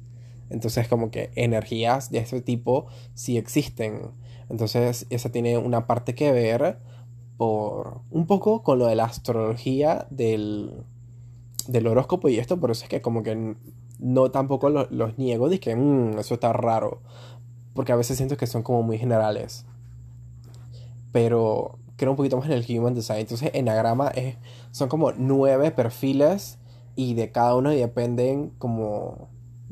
Entonces 0.51 0.89
como 0.89 1.11
que 1.11 1.31
energías 1.35 2.11
de 2.11 2.19
ese 2.19 2.41
tipo 2.41 2.87
sí 3.15 3.37
existen. 3.37 4.11
Entonces 4.49 5.07
esa 5.11 5.31
tiene 5.31 5.59
una 5.59 5.87
parte 5.87 6.15
que 6.15 6.33
ver 6.33 6.79
por 7.37 8.01
un 8.11 8.27
poco 8.27 8.63
con 8.63 8.79
lo 8.79 8.87
de 8.87 8.95
la 8.95 9.05
astrología 9.05 10.07
del, 10.11 10.85
del 11.67 11.87
horóscopo 11.87 12.29
y 12.29 12.39
esto, 12.39 12.61
por 12.61 12.71
eso 12.71 12.85
es 12.85 12.89
que 12.89 13.03
como 13.03 13.23
que 13.23 13.57
no 13.99 14.31
tampoco 14.31 14.69
los 14.69 15.19
niego, 15.19 15.49
de 15.49 15.61
que 15.61 15.75
mm, 15.75 16.19
eso 16.19 16.35
está 16.35 16.53
raro, 16.53 17.01
porque 17.75 17.93
a 17.93 17.97
veces 17.97 18.17
siento 18.17 18.37
que 18.37 18.47
son 18.47 18.63
como 18.63 18.83
muy 18.83 18.99
generales. 18.99 19.65
Pero 21.13 21.79
creo 21.97 22.11
un 22.11 22.17
poquito 22.17 22.37
más 22.37 22.47
en 22.47 22.53
el 22.53 22.67
Human 22.69 22.95
Design. 22.95 23.21
Entonces, 23.21 23.51
Enagrama 23.55 24.09
es, 24.09 24.37
son 24.73 24.89
como 24.89 25.13
nueve 25.13 25.71
perfiles 25.71 26.59
y 26.97 27.15
de 27.15 27.31
cada 27.31 27.55
uno 27.57 27.71
dependen 27.71 28.51
como 28.59 29.29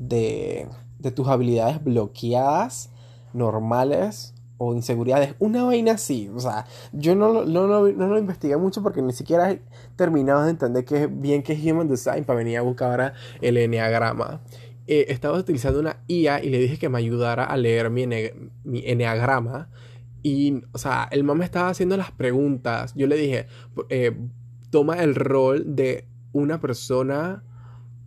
de, 0.09 0.69
tus 1.15 1.29
habilidades 1.29 1.83
bloqueadas, 1.83 2.91
normales 3.33 4.35
o 4.59 4.75
inseguridades. 4.75 5.35
Una 5.39 5.65
vaina 5.65 5.93
así. 5.93 6.31
O 6.35 6.41
sea, 6.41 6.67
yo 6.93 7.15
no, 7.15 7.45
no, 7.45 7.67
no, 7.67 8.07
lo 8.07 8.19
investigué 8.19 8.57
mucho 8.57 8.83
porque 8.83 9.03
ni 9.03 9.13
siquiera 9.13 9.51
he 9.51 9.63
terminado 9.97 10.45
de 10.45 10.51
entender 10.51 10.85
que 10.85 11.07
bien 11.07 11.43
que 11.43 11.53
es 11.55 11.65
Human 11.65 11.89
Design 11.89 12.25
para 12.25 12.39
venir 12.39 12.59
a 12.59 12.63
buscar 12.63 12.91
ahora 12.91 13.15
el 13.41 13.57
Enneagrama. 13.57 14.41
Eh, 14.87 15.07
estaba 15.09 15.39
utilizando 15.39 15.81
una 15.81 15.99
IA 16.09 16.43
y 16.43 16.51
le 16.51 16.59
dije 16.59 16.79
que 16.79 16.89
me 16.89 16.99
ayudara 16.99 17.45
a 17.45 17.57
leer 17.57 17.91
mi, 17.91 18.07
mi 18.07 18.83
Enneagrama. 18.85 19.69
Y, 20.23 20.63
o 20.73 20.79
sea, 20.79 21.09
el 21.11 21.25
mamá 21.25 21.45
estaba 21.45 21.69
haciendo 21.69 21.97
las 21.97 22.13
preguntas. 22.13 22.95
Yo 22.95 23.09
le 23.09 23.17
dije, 23.17 23.47
eh, 23.89 24.17
toma 24.71 25.03
el 25.03 25.17
rol 25.17 25.75
de 25.75 26.07
una 26.33 26.61
persona 26.61 27.43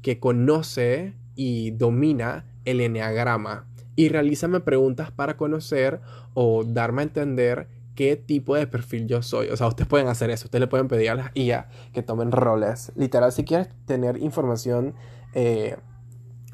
que 0.02 0.20
conoce 0.20 1.16
y 1.36 1.72
domina 1.72 2.46
el 2.66 2.82
enneagrama 2.82 3.68
y 3.96 4.10
realízame 4.10 4.60
preguntas 4.60 5.12
para 5.12 5.38
conocer 5.38 6.02
o 6.34 6.64
darme 6.66 7.02
a 7.02 7.04
entender 7.04 7.68
qué 7.96 8.18
tipo 8.18 8.56
de 8.56 8.68
perfil 8.68 9.08
yo 9.08 9.22
soy. 9.22 9.48
O 9.48 9.58
sea, 9.58 9.68
ustedes 9.68 9.88
pueden 9.88 10.08
hacer 10.08 10.30
eso. 10.30 10.46
Ustedes 10.46 10.60
le 10.62 10.68
pueden 10.68 10.88
pedir 10.88 11.12
a 11.12 11.16
las 11.16 11.32
IA 11.34 11.70
que 11.94 12.04
tomen 12.04 12.32
roles. 12.32 12.92
Literal, 12.96 13.32
si 13.32 13.46
quieres 13.46 13.70
tener 13.86 14.18
información 14.18 14.96
eh, 15.34 15.78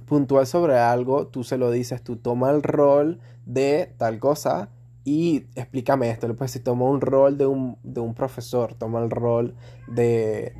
puntual 0.05 0.45
sobre 0.45 0.77
algo, 0.77 1.27
tú 1.27 1.43
se 1.43 1.57
lo 1.57 1.71
dices, 1.71 2.03
tú 2.03 2.17
toma 2.17 2.51
el 2.51 2.61
rol 2.61 3.19
de 3.45 3.93
tal 3.97 4.19
cosa 4.19 4.69
y 5.03 5.47
explícame 5.55 6.11
esto. 6.11 6.27
Le 6.27 6.35
puedes 6.35 6.51
decir, 6.53 6.63
toma 6.63 6.85
un 6.85 7.01
rol 7.01 7.39
de 7.39 7.47
un, 7.47 7.77
de 7.81 8.01
un 8.01 8.13
profesor, 8.13 8.75
toma 8.75 9.03
el 9.03 9.09
rol 9.09 9.55
de, 9.88 10.53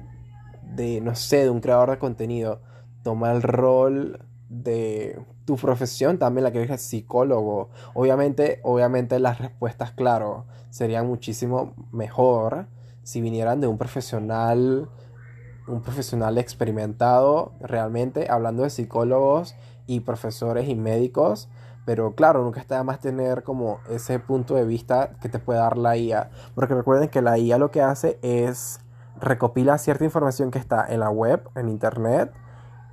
de, 0.64 1.00
no 1.02 1.14
sé, 1.14 1.44
de 1.44 1.52
un 1.52 1.62
creador 1.62 1.92
de 1.92 2.00
contenido 2.00 2.62
toma 3.04 3.32
el 3.32 3.42
rol 3.42 4.26
de 4.50 5.18
tu 5.46 5.56
profesión 5.56 6.18
también 6.18 6.44
la 6.44 6.52
que 6.52 6.62
es 6.62 6.82
psicólogo. 6.82 7.70
Obviamente, 7.94 8.60
obviamente 8.64 9.20
las 9.20 9.40
respuestas, 9.40 9.92
claro, 9.92 10.46
serían 10.70 11.08
muchísimo 11.08 11.74
mejor 11.92 12.68
si 13.04 13.22
vinieran 13.22 13.62
de 13.62 13.68
un 13.68 13.78
profesional, 13.78 14.90
un 15.68 15.82
profesional 15.82 16.38
experimentado 16.38 17.54
realmente, 17.62 18.30
hablando 18.30 18.64
de 18.64 18.70
psicólogos 18.70 19.56
y 19.88 20.02
profesores 20.02 20.70
y 20.70 20.76
médicos. 20.76 21.50
Pero 21.86 22.14
claro, 22.14 22.44
nunca 22.44 22.60
está 22.60 22.84
más 22.84 23.00
tener 23.00 23.44
como 23.44 23.80
ese 23.90 24.20
punto 24.20 24.54
de 24.56 24.66
vista 24.66 25.18
que 25.20 25.30
te 25.30 25.40
puede 25.40 25.60
dar 25.60 25.78
la 25.78 25.98
IA. 25.98 26.30
Porque 26.54 26.76
recuerden 26.76 27.10
que 27.10 27.22
la 27.22 27.38
IA 27.38 27.58
lo 27.58 27.72
que 27.72 27.82
hace 27.82 28.20
es 28.22 28.80
recopila 29.20 29.78
cierta 29.78 30.04
información 30.04 30.52
que 30.52 30.60
está 30.60 30.86
en 30.88 31.00
la 31.00 31.10
web, 31.10 31.50
en 31.56 31.70
internet, 31.70 32.32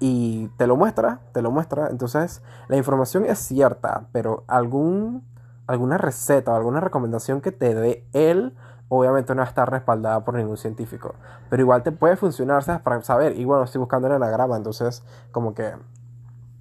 y 0.01 0.49
te 0.57 0.67
lo 0.67 0.77
muestra, 0.77 1.21
te 1.33 1.43
lo 1.43 1.51
muestra. 1.51 1.89
Entonces, 1.91 2.43
la 2.69 2.77
información 2.77 3.25
es 3.25 3.39
cierta, 3.39 4.07
pero 4.13 4.45
algún, 4.47 5.25
alguna 5.67 5.99
receta 5.99 6.53
o 6.53 6.57
alguna 6.57 6.81
recomendación 6.81 7.41
que 7.41 7.53
te 7.53 7.75
dé 7.75 8.05
él, 8.13 8.55
obviamente 8.89 9.35
no 9.35 9.43
está 9.43 9.65
respaldada 9.67 10.25
por 10.25 10.35
ningún 10.35 10.57
científico. 10.57 11.15
Pero 11.51 11.63
igual 11.63 11.83
te 11.83 11.93
puede 11.93 12.17
funcionar. 12.17 12.65
Para 12.83 13.03
saber. 13.03 13.37
Y 13.39 13.45
bueno, 13.45 13.65
estoy 13.65 13.81
buscando 13.81 14.09
el 14.09 14.15
anagrama, 14.15 14.57
entonces, 14.57 15.03
como 15.33 15.55
que 15.55 15.75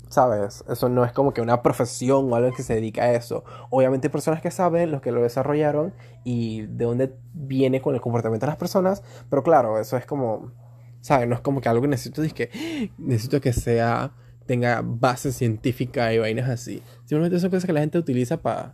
¿Sabes? 0.09 0.63
Eso 0.69 0.87
no 0.87 1.03
es 1.03 1.11
como 1.11 1.33
que 1.33 1.41
una 1.41 1.61
profesión 1.61 2.31
o 2.31 2.35
algo 2.35 2.53
que 2.55 2.63
se 2.63 2.75
dedica 2.75 3.03
a 3.03 3.11
eso. 3.11 3.43
Obviamente 3.69 4.07
hay 4.07 4.11
personas 4.11 4.41
que 4.41 4.51
saben, 4.51 4.91
los 4.91 5.01
que 5.01 5.11
lo 5.11 5.21
desarrollaron 5.21 5.93
y 6.23 6.61
de 6.67 6.85
dónde 6.85 7.17
viene 7.33 7.81
con 7.81 7.93
el 7.93 8.01
comportamiento 8.01 8.45
de 8.45 8.51
las 8.51 8.57
personas, 8.57 9.03
pero 9.29 9.43
claro, 9.43 9.79
eso 9.79 9.97
es 9.97 10.05
como, 10.05 10.51
¿sabes? 11.07 11.27
No 11.27 11.35
es 11.35 11.41
como 11.41 11.61
que 11.61 11.69
algo 11.69 11.81
que 11.81 11.87
necesito, 11.87 12.21
que 12.33 12.91
necesito 12.97 13.39
que 13.39 13.53
sea, 13.53 14.11
tenga 14.45 14.81
base 14.83 15.31
científica 15.31 16.13
y 16.13 16.17
vainas 16.17 16.49
así. 16.49 16.83
Simplemente 17.05 17.39
son 17.39 17.49
cosas 17.49 17.65
que 17.65 17.71
la 17.71 17.79
gente 17.79 17.97
utiliza 17.97 18.41
para 18.41 18.73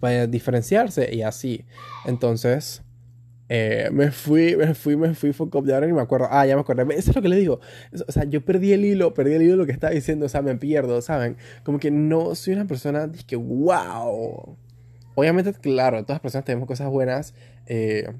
para 0.00 0.26
diferenciarse 0.26 1.14
y 1.14 1.22
así. 1.22 1.66
Entonces, 2.06 2.82
eh, 3.48 3.90
me 3.92 4.10
fui, 4.10 4.56
me 4.56 4.74
fui, 4.74 4.96
me 4.96 5.14
fui, 5.14 5.34
fue 5.34 5.46
de 5.62 5.74
ahora 5.74 5.86
me 5.86 6.00
acuerdo. 6.00 6.28
Ah, 6.30 6.46
ya 6.46 6.54
me 6.54 6.62
acordé. 6.62 6.82
Eso 6.96 7.10
es 7.10 7.16
lo 7.16 7.22
que 7.22 7.28
le 7.28 7.36
digo. 7.36 7.60
O 8.08 8.10
sea, 8.10 8.24
yo 8.24 8.42
perdí 8.42 8.72
el 8.72 8.84
hilo, 8.86 9.12
perdí 9.12 9.34
el 9.34 9.42
hilo 9.42 9.52
de 9.52 9.58
lo 9.58 9.66
que 9.66 9.72
estaba 9.72 9.92
diciendo, 9.92 10.26
o 10.26 10.28
sea, 10.30 10.40
me 10.40 10.56
pierdo, 10.56 11.02
¿saben? 11.02 11.36
Como 11.62 11.78
que 11.78 11.90
no 11.90 12.34
soy 12.34 12.54
una 12.54 12.66
persona 12.66 13.12
que, 13.26 13.36
wow. 13.36 14.56
Obviamente, 15.14 15.52
claro, 15.52 16.02
todas 16.02 16.16
las 16.16 16.20
personas 16.20 16.46
tenemos 16.46 16.66
cosas 16.66 16.88
buenas 16.88 17.34
eh, 17.66 18.10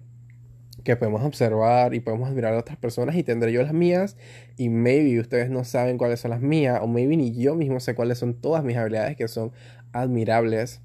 que 0.82 0.96
podemos 0.96 1.22
observar 1.22 1.94
y 1.94 2.00
podemos 2.00 2.28
admirar 2.28 2.54
a 2.54 2.58
otras 2.58 2.76
personas 2.76 3.16
y 3.16 3.22
tendré 3.22 3.52
yo 3.52 3.62
las 3.62 3.72
mías 3.72 4.16
y 4.56 4.68
maybe 4.68 5.20
ustedes 5.20 5.50
no 5.50 5.64
saben 5.64 5.98
cuáles 5.98 6.20
son 6.20 6.30
las 6.30 6.40
mías 6.40 6.80
o 6.82 6.86
maybe 6.86 7.16
ni 7.16 7.34
yo 7.34 7.54
mismo 7.54 7.80
sé 7.80 7.94
cuáles 7.94 8.18
son 8.18 8.34
todas 8.34 8.64
mis 8.64 8.76
habilidades 8.76 9.16
que 9.16 9.28
son 9.28 9.52
admirables 9.92 10.80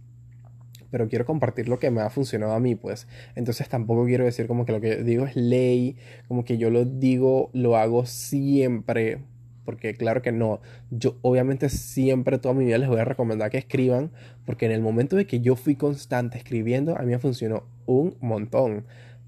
pero 0.91 1.09
quiero 1.09 1.25
compartir 1.25 1.67
lo 1.67 1.79
que 1.79 1.91
me 1.91 2.01
ha 2.01 2.09
funcionado 2.09 2.53
a 2.53 2.59
mí, 2.59 2.75
pues. 2.75 3.07
Entonces 3.35 3.67
tampoco 3.67 4.05
quiero 4.05 4.25
decir 4.25 4.47
como 4.47 4.65
que 4.65 4.71
lo 4.71 4.81
que 4.81 5.03
digo 5.03 5.25
es 5.25 5.35
ley, 5.35 5.97
como 6.27 6.45
que 6.45 6.57
yo 6.57 6.69
lo 6.69 6.85
digo, 6.85 7.49
lo 7.53 7.77
hago 7.77 8.05
siempre, 8.05 9.19
porque 9.65 9.95
claro 9.95 10.21
que 10.21 10.31
no. 10.31 10.61
Yo 10.91 11.17
obviamente 11.21 11.69
siempre 11.69 12.37
toda 12.37 12.53
mi 12.53 12.65
vida 12.65 12.77
les 12.77 12.89
voy 12.89 12.99
a 12.99 13.05
recomendar 13.05 13.51
que 13.51 13.57
escriban, 13.57 14.11
porque 14.45 14.65
en 14.65 14.71
el 14.71 14.81
momento 14.81 15.15
de 15.15 15.27
que 15.27 15.41
yo 15.41 15.55
fui 15.55 15.75
constante 15.75 16.37
escribiendo, 16.37 16.97
a 16.97 17.01
mí 17.01 17.07
me 17.07 17.19
funcionó 17.19 17.63
un 17.85 18.15
montón. 18.21 18.85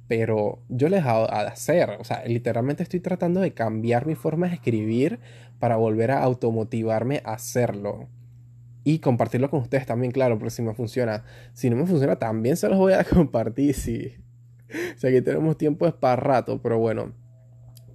Pero 0.09 0.63
yo 0.67 0.89
les 0.89 1.05
hago 1.05 1.31
a 1.31 1.41
hacer, 1.41 1.91
o 1.91 2.03
sea, 2.03 2.25
literalmente 2.25 2.83
estoy 2.83 2.99
tratando 2.99 3.39
de 3.39 3.53
cambiar 3.53 4.05
mi 4.05 4.15
forma 4.15 4.47
de 4.47 4.55
escribir 4.55 5.21
para 5.59 5.77
volver 5.77 6.11
a 6.11 6.21
automotivarme 6.21 7.21
a 7.23 7.33
hacerlo 7.33 8.09
y 8.83 8.99
compartirlo 8.99 9.49
con 9.49 9.61
ustedes 9.61 9.85
también, 9.85 10.11
claro, 10.11 10.37
porque 10.39 10.49
si 10.49 10.61
me 10.61 10.73
funciona. 10.73 11.23
Si 11.53 11.69
no 11.69 11.75
me 11.75 11.85
funciona, 11.85 12.15
también 12.17 12.57
se 12.57 12.69
los 12.69 12.77
voy 12.77 12.93
a 12.93 13.03
compartir. 13.09 13.75
Si, 13.75 14.15
o 14.95 14.99
sea, 14.99 15.11
que 15.11 15.21
tenemos 15.21 15.57
tiempo 15.57 15.85
es 15.87 15.93
para 15.93 16.15
rato, 16.15 16.59
pero 16.61 16.79
bueno. 16.79 17.13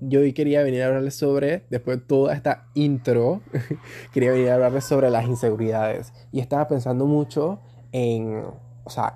Yo 0.01 0.21
hoy 0.21 0.35
quería 0.35 0.63
venir 0.63 0.83
a 0.83 0.87
hablarles 0.87 1.15
sobre, 1.15 1.65
después 1.71 1.99
de 1.99 2.05
toda 2.05 2.35
esta 2.35 2.67
intro, 2.75 3.41
quería 4.13 4.33
venir 4.33 4.51
a 4.51 4.55
hablarles 4.55 4.85
sobre 4.85 5.09
las 5.09 5.27
inseguridades. 5.27 6.13
Y 6.31 6.41
estaba 6.41 6.69
pensando 6.69 7.07
mucho 7.07 7.61
en, 7.91 8.45
o 8.85 8.91
sea, 8.91 9.15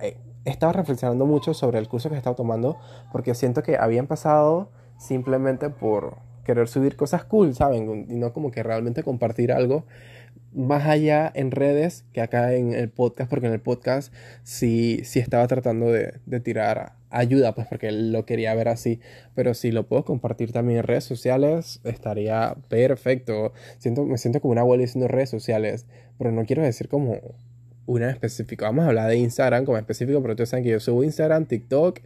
eh, 0.48 0.50
estaba 0.50 0.72
reflexionando 0.72 1.26
mucho 1.26 1.54
sobre 1.54 1.78
el 1.78 1.88
curso 1.88 2.08
que 2.08 2.14
he 2.14 2.18
estado 2.18 2.36
tomando, 2.36 2.78
porque 3.12 3.34
siento 3.34 3.62
que 3.62 3.76
habían 3.76 4.06
pasado 4.06 4.70
simplemente 4.98 5.70
por 5.70 6.16
querer 6.44 6.68
subir 6.68 6.96
cosas 6.96 7.24
cool, 7.24 7.54
¿saben? 7.54 8.06
Y 8.08 8.16
no 8.16 8.32
como 8.32 8.50
que 8.50 8.62
realmente 8.62 9.02
compartir 9.02 9.52
algo 9.52 9.84
más 10.54 10.86
allá 10.86 11.30
en 11.34 11.50
redes 11.50 12.04
que 12.12 12.20
acá 12.22 12.54
en 12.54 12.72
el 12.72 12.88
podcast, 12.88 13.28
porque 13.28 13.46
en 13.46 13.52
el 13.52 13.60
podcast 13.60 14.12
sí, 14.42 15.02
sí 15.04 15.18
estaba 15.18 15.46
tratando 15.46 15.92
de, 15.92 16.14
de, 16.24 16.40
tirar 16.40 16.94
ayuda, 17.10 17.54
pues 17.54 17.66
porque 17.66 17.92
lo 17.92 18.24
quería 18.24 18.54
ver 18.54 18.68
así, 18.68 19.00
pero 19.34 19.54
si 19.54 19.72
lo 19.72 19.86
puedo 19.88 20.04
compartir 20.04 20.52
también 20.52 20.78
en 20.78 20.84
redes 20.84 21.04
sociales, 21.04 21.80
estaría 21.84 22.56
perfecto. 22.68 23.52
Siento, 23.78 24.04
me 24.04 24.18
siento 24.18 24.40
como 24.40 24.52
una 24.52 24.62
abuela 24.62 24.82
diciendo 24.82 25.08
redes 25.08 25.30
sociales, 25.30 25.86
pero 26.16 26.32
no 26.32 26.44
quiero 26.46 26.62
decir 26.62 26.88
como 26.88 27.20
una 27.88 28.10
específica. 28.10 28.66
Vamos 28.66 28.84
a 28.84 28.88
hablar 28.88 29.08
de 29.08 29.16
Instagram 29.16 29.64
como 29.64 29.78
específico, 29.78 30.20
pero 30.20 30.34
ustedes 30.34 30.50
saben 30.50 30.62
que 30.62 30.70
yo 30.70 30.78
subo 30.78 31.02
Instagram, 31.02 31.46
TikTok 31.46 32.00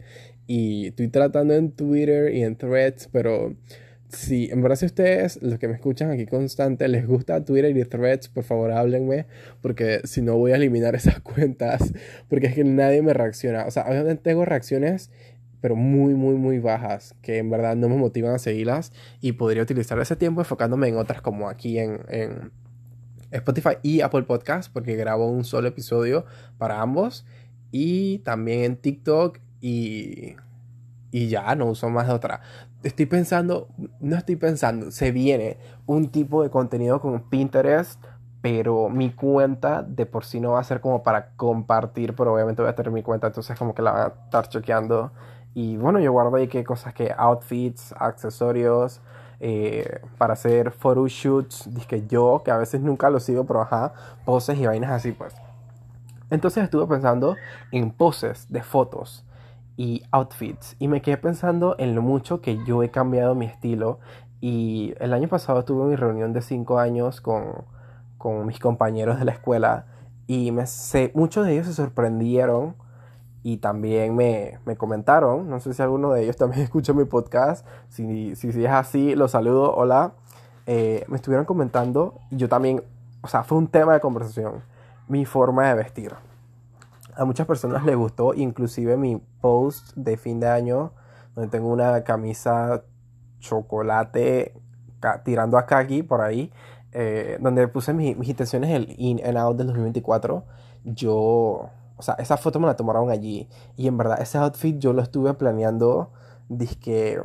y 0.47 0.87
estoy 0.87 1.09
tratando 1.09 1.53
en 1.53 1.71
Twitter 1.71 2.33
y 2.33 2.43
en 2.43 2.55
Threads, 2.55 3.09
pero 3.11 3.53
si 4.07 4.49
en 4.49 4.61
verdad 4.61 4.77
si 4.77 4.85
ustedes, 4.85 5.41
los 5.41 5.59
que 5.59 5.67
me 5.67 5.73
escuchan 5.73 6.09
aquí 6.09 6.25
constante, 6.25 6.87
les 6.87 7.05
gusta 7.05 7.43
Twitter 7.43 7.75
y 7.75 7.83
Threads, 7.83 8.29
por 8.29 8.45
favor 8.45 8.71
háblenme, 8.71 9.25
porque 9.61 9.99
si 10.05 10.21
no 10.21 10.37
voy 10.37 10.53
a 10.53 10.55
eliminar 10.55 10.95
esas 10.95 11.19
cuentas, 11.19 11.93
porque 12.29 12.47
es 12.47 12.55
que 12.55 12.63
nadie 12.63 13.01
me 13.01 13.13
reacciona. 13.13 13.65
O 13.65 13.71
sea, 13.71 13.83
obviamente 13.83 14.23
tengo 14.23 14.45
reacciones, 14.45 15.11
pero 15.59 15.75
muy, 15.75 16.13
muy, 16.13 16.35
muy 16.35 16.59
bajas, 16.59 17.13
que 17.21 17.39
en 17.39 17.49
verdad 17.49 17.75
no 17.75 17.89
me 17.89 17.97
motivan 17.97 18.35
a 18.35 18.39
seguirlas 18.39 18.93
y 19.19 19.33
podría 19.33 19.63
utilizar 19.63 19.99
ese 19.99 20.15
tiempo 20.15 20.39
enfocándome 20.39 20.87
en 20.87 20.95
otras 20.95 21.21
como 21.21 21.49
aquí 21.49 21.77
en, 21.77 21.99
en 22.07 22.51
Spotify 23.33 23.77
y 23.81 24.01
Apple 24.01 24.23
Podcast, 24.23 24.71
porque 24.71 24.95
grabo 24.95 25.27
un 25.29 25.43
solo 25.43 25.67
episodio 25.67 26.25
para 26.57 26.81
ambos, 26.81 27.25
y 27.71 28.19
también 28.19 28.63
en 28.63 28.77
TikTok 28.77 29.39
y 29.59 30.35
y 31.13 31.27
ya 31.27 31.55
no 31.55 31.67
uso 31.67 31.89
más 31.89 32.07
de 32.07 32.13
otra. 32.13 32.41
Estoy 32.81 33.05
pensando, 33.05 33.69
no 34.01 34.17
estoy 34.17 34.35
pensando, 34.35 34.91
se 34.91 35.11
viene 35.11 35.57
un 35.85 36.09
tipo 36.09 36.41
de 36.41 36.49
contenido 36.49 36.99
con 36.99 37.29
Pinterest, 37.29 38.03
pero 38.41 38.89
mi 38.89 39.11
cuenta 39.11 39.83
de 39.83 40.07
por 40.07 40.25
sí 40.25 40.39
no 40.39 40.53
va 40.53 40.59
a 40.59 40.63
ser 40.63 40.81
como 40.81 41.03
para 41.03 41.29
compartir, 41.35 42.15
pero 42.15 42.33
obviamente 42.33 42.63
voy 42.63 42.71
a 42.71 42.75
tener 42.75 42.91
mi 42.91 43.03
cuenta, 43.03 43.27
entonces 43.27 43.57
como 43.57 43.75
que 43.75 43.83
la 43.83 43.91
van 43.91 44.01
a 44.01 44.13
estar 44.25 44.49
choqueando. 44.49 45.11
Y 45.53 45.77
bueno, 45.77 45.99
yo 45.99 46.11
guardo 46.11 46.35
ahí 46.35 46.47
que 46.47 46.63
cosas 46.63 46.95
que 46.95 47.13
outfits, 47.15 47.93
accesorios, 47.99 48.99
eh, 49.45 49.99
para 50.17 50.33
hacer 50.33 50.71
photoshoots, 50.71 51.67
que 51.85 52.07
yo, 52.07 52.43
que 52.45 52.51
a 52.51 52.55
veces 52.55 52.79
nunca 52.79 53.09
lo 53.09 53.19
sigo, 53.19 53.43
pero 53.43 53.61
ajá, 53.61 53.91
poses 54.23 54.57
y 54.57 54.65
vainas 54.65 54.91
así 54.91 55.11
pues. 55.11 55.35
Entonces 56.29 56.63
estuve 56.63 56.87
pensando 56.87 57.35
en 57.73 57.91
poses 57.91 58.49
de 58.49 58.63
fotos 58.63 59.25
y 59.75 60.01
outfits. 60.11 60.77
Y 60.79 60.87
me 60.87 61.01
quedé 61.01 61.17
pensando 61.17 61.75
en 61.77 61.93
lo 61.93 62.01
mucho 62.01 62.39
que 62.39 62.63
yo 62.63 62.83
he 62.83 62.89
cambiado 62.89 63.35
mi 63.35 63.45
estilo. 63.45 63.99
Y 64.39 64.93
el 65.01 65.11
año 65.11 65.27
pasado 65.27 65.65
tuve 65.65 65.89
mi 65.89 65.97
reunión 65.97 66.31
de 66.31 66.41
5 66.41 66.79
años 66.79 67.19
con, 67.19 67.65
con, 68.17 68.45
mis 68.45 68.59
compañeros 68.59 69.19
de 69.19 69.25
la 69.25 69.33
escuela. 69.33 69.87
Y 70.25 70.53
me 70.53 70.63
muchos 71.15 71.45
de 71.45 71.51
ellos 71.51 71.67
se 71.67 71.73
sorprendieron 71.73 72.75
y 73.43 73.57
también 73.57 74.15
me, 74.15 74.59
me, 74.65 74.75
comentaron. 74.75 75.49
No 75.49 75.59
sé 75.59 75.73
si 75.73 75.81
alguno 75.81 76.13
de 76.13 76.23
ellos 76.23 76.37
también 76.37 76.61
escucha 76.63 76.93
mi 76.93 77.05
podcast. 77.05 77.65
Si, 77.89 78.35
si, 78.35 78.51
si 78.51 78.65
es 78.65 78.71
así, 78.71 79.15
los 79.15 79.31
saludo. 79.31 79.75
Hola. 79.75 80.13
Eh, 80.65 81.03
me 81.09 81.17
estuvieron 81.17 81.45
comentando 81.45 82.21
y 82.31 82.37
yo 82.37 82.47
también, 82.47 82.81
o 83.21 83.27
sea, 83.27 83.43
fue 83.43 83.57
un 83.57 83.67
tema 83.67 83.93
de 83.93 83.99
conversación. 83.99 84.63
Mi 85.09 85.25
forma 85.25 85.67
de 85.67 85.75
vestir 85.75 86.13
a 87.15 87.25
muchas 87.25 87.47
personas 87.47 87.83
les 87.83 87.95
gustó, 87.95 88.33
inclusive 88.33 88.97
mi 88.97 89.21
post 89.41 89.95
de 89.95 90.17
fin 90.17 90.39
de 90.39 90.47
año, 90.47 90.91
donde 91.35 91.49
tengo 91.49 91.69
una 91.69 92.03
camisa 92.03 92.83
chocolate 93.39 94.53
tirando 95.23 95.57
a 95.57 95.65
kaki 95.65 96.03
por 96.03 96.21
ahí, 96.21 96.51
eh, 96.91 97.37
donde 97.41 97.67
puse 97.67 97.93
mis, 97.93 98.15
intenciones 98.27 98.69
el 98.71 98.95
in 98.97 99.21
and 99.25 99.37
out 99.37 99.57
del 99.57 99.67
2024. 99.67 100.43
Yo, 100.85 101.69
o 101.97 102.01
sea, 102.03 102.15
esa 102.15 102.37
foto 102.37 102.59
me 102.59 102.67
la 102.67 102.75
tomaron 102.75 103.09
allí. 103.09 103.49
Y 103.77 103.87
en 103.87 103.97
verdad, 103.97 104.21
ese 104.21 104.37
outfit 104.37 104.77
yo 104.79 104.93
lo 104.93 105.01
estuve 105.01 105.33
planeando, 105.33 106.11
que 106.81 107.21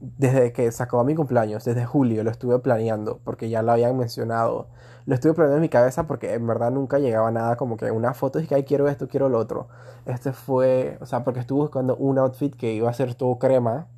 desde 0.00 0.52
que 0.52 0.70
sacó 0.72 1.02
mi 1.04 1.14
cumpleaños, 1.14 1.64
desde 1.64 1.84
julio 1.84 2.24
lo 2.24 2.30
estuve 2.30 2.58
planeando, 2.58 3.20
porque 3.24 3.50
ya 3.50 3.62
lo 3.62 3.72
habían 3.72 3.98
mencionado 3.98 4.68
lo 5.06 5.14
estuve 5.14 5.34
planeando 5.34 5.56
en 5.56 5.62
mi 5.62 5.68
cabeza 5.68 6.06
porque 6.06 6.34
en 6.34 6.46
verdad 6.46 6.70
nunca 6.70 6.98
llegaba 6.98 7.30
nada 7.30 7.56
como 7.56 7.76
que 7.76 7.90
una 7.90 8.14
foto 8.14 8.40
y 8.40 8.46
que 8.46 8.54
ay 8.54 8.64
quiero 8.64 8.88
esto, 8.88 9.08
quiero 9.08 9.28
lo 9.28 9.38
otro. 9.38 9.68
Este 10.06 10.32
fue, 10.32 10.98
o 11.00 11.06
sea, 11.06 11.24
porque 11.24 11.40
estuve 11.40 11.62
buscando 11.62 11.96
un 11.96 12.18
outfit 12.18 12.54
que 12.54 12.72
iba 12.74 12.88
a 12.88 12.92
ser 12.92 13.14
todo 13.14 13.38
crema. 13.38 13.88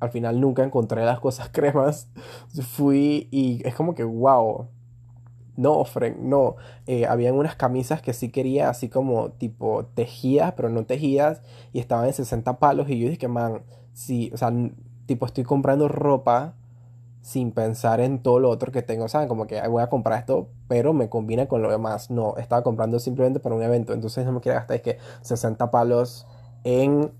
Al 0.00 0.10
final 0.10 0.40
nunca 0.40 0.62
encontré 0.62 1.04
las 1.04 1.20
cosas 1.20 1.48
cremas. 1.52 2.08
Fui 2.62 3.28
y 3.30 3.66
es 3.66 3.74
como 3.74 3.94
que 3.94 4.04
wow. 4.04 4.68
No, 5.58 5.84
Frank, 5.84 6.16
no. 6.18 6.54
Eh, 6.86 7.04
habían 7.06 7.34
unas 7.34 7.56
camisas 7.56 8.00
que 8.00 8.12
sí 8.12 8.30
quería, 8.30 8.70
así 8.70 8.88
como 8.88 9.32
tipo 9.32 9.86
tejidas, 9.86 10.52
pero 10.52 10.68
no 10.68 10.86
tejidas, 10.86 11.42
y 11.72 11.80
estaban 11.80 12.06
en 12.06 12.12
60 12.12 12.60
palos. 12.60 12.88
Y 12.88 13.00
yo 13.00 13.08
dije, 13.08 13.26
man, 13.26 13.62
sí, 13.92 14.30
o 14.32 14.36
sea, 14.36 14.52
tipo 15.06 15.26
estoy 15.26 15.42
comprando 15.42 15.88
ropa 15.88 16.54
sin 17.22 17.50
pensar 17.50 17.98
en 17.98 18.22
todo 18.22 18.38
lo 18.38 18.50
otro 18.50 18.70
que 18.70 18.82
tengo, 18.82 19.08
¿saben? 19.08 19.26
Como 19.26 19.48
que 19.48 19.60
voy 19.66 19.82
a 19.82 19.88
comprar 19.88 20.20
esto, 20.20 20.48
pero 20.68 20.92
me 20.92 21.08
combina 21.08 21.48
con 21.48 21.60
lo 21.60 21.72
demás. 21.72 22.08
No, 22.08 22.36
estaba 22.36 22.62
comprando 22.62 23.00
simplemente 23.00 23.40
para 23.40 23.56
un 23.56 23.62
evento, 23.64 23.92
entonces 23.92 24.24
no 24.24 24.30
me 24.30 24.40
quiero 24.40 24.58
gastar 24.58 24.76
es 24.76 24.82
que 24.82 24.98
60 25.22 25.72
palos 25.72 26.24
en 26.62 27.10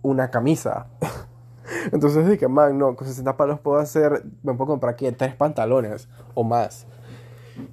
una 0.00 0.30
camisa. 0.30 0.86
entonces 1.92 2.26
dije, 2.26 2.48
man, 2.48 2.78
no, 2.78 2.96
con 2.96 3.06
60 3.06 3.36
palos 3.36 3.60
puedo 3.60 3.78
hacer, 3.78 4.24
me 4.42 4.54
puedo 4.54 4.68
comprar 4.68 4.94
aquí 4.94 5.12
tres 5.12 5.34
pantalones 5.34 6.08
o 6.32 6.42
más. 6.42 6.86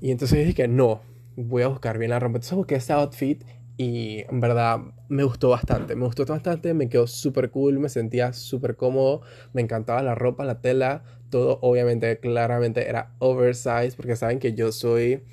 Y 0.01 0.11
entonces 0.11 0.45
dije, 0.45 0.67
no, 0.67 1.01
voy 1.35 1.63
a 1.63 1.67
buscar 1.67 1.97
bien 1.97 2.11
la 2.11 2.19
ropa. 2.19 2.37
Entonces 2.37 2.55
busqué 2.55 2.75
este 2.75 2.93
outfit 2.93 3.43
y 3.77 4.25
en 4.29 4.41
verdad 4.41 4.79
me 5.07 5.23
gustó 5.23 5.49
bastante. 5.49 5.95
Me 5.95 6.05
gustó 6.05 6.25
bastante, 6.25 6.73
me 6.73 6.89
quedó 6.89 7.07
súper 7.07 7.49
cool, 7.49 7.79
me 7.79 7.89
sentía 7.89 8.33
súper 8.33 8.75
cómodo, 8.75 9.21
me 9.53 9.61
encantaba 9.61 10.03
la 10.03 10.15
ropa, 10.15 10.43
la 10.43 10.61
tela, 10.61 11.03
todo 11.29 11.59
obviamente, 11.61 12.19
claramente 12.19 12.89
era 12.89 13.15
oversized, 13.19 13.95
porque 13.95 14.15
saben 14.15 14.39
que 14.39 14.53
yo 14.53 14.71
soy 14.71 15.23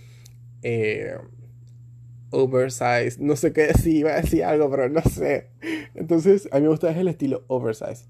eh, 0.63 1.17
oversized, 2.31 3.19
no 3.19 3.35
sé 3.35 3.53
qué 3.53 3.69
decir, 3.69 3.97
iba 3.97 4.13
a 4.13 4.21
decir 4.21 4.45
algo, 4.45 4.71
pero 4.71 4.89
no 4.89 5.03
sé. 5.03 5.51
Entonces, 5.95 6.49
a 6.53 6.57
mí 6.57 6.63
me 6.63 6.69
gusta 6.69 6.91
el 6.91 7.09
estilo 7.09 7.45
oversized. 7.49 8.07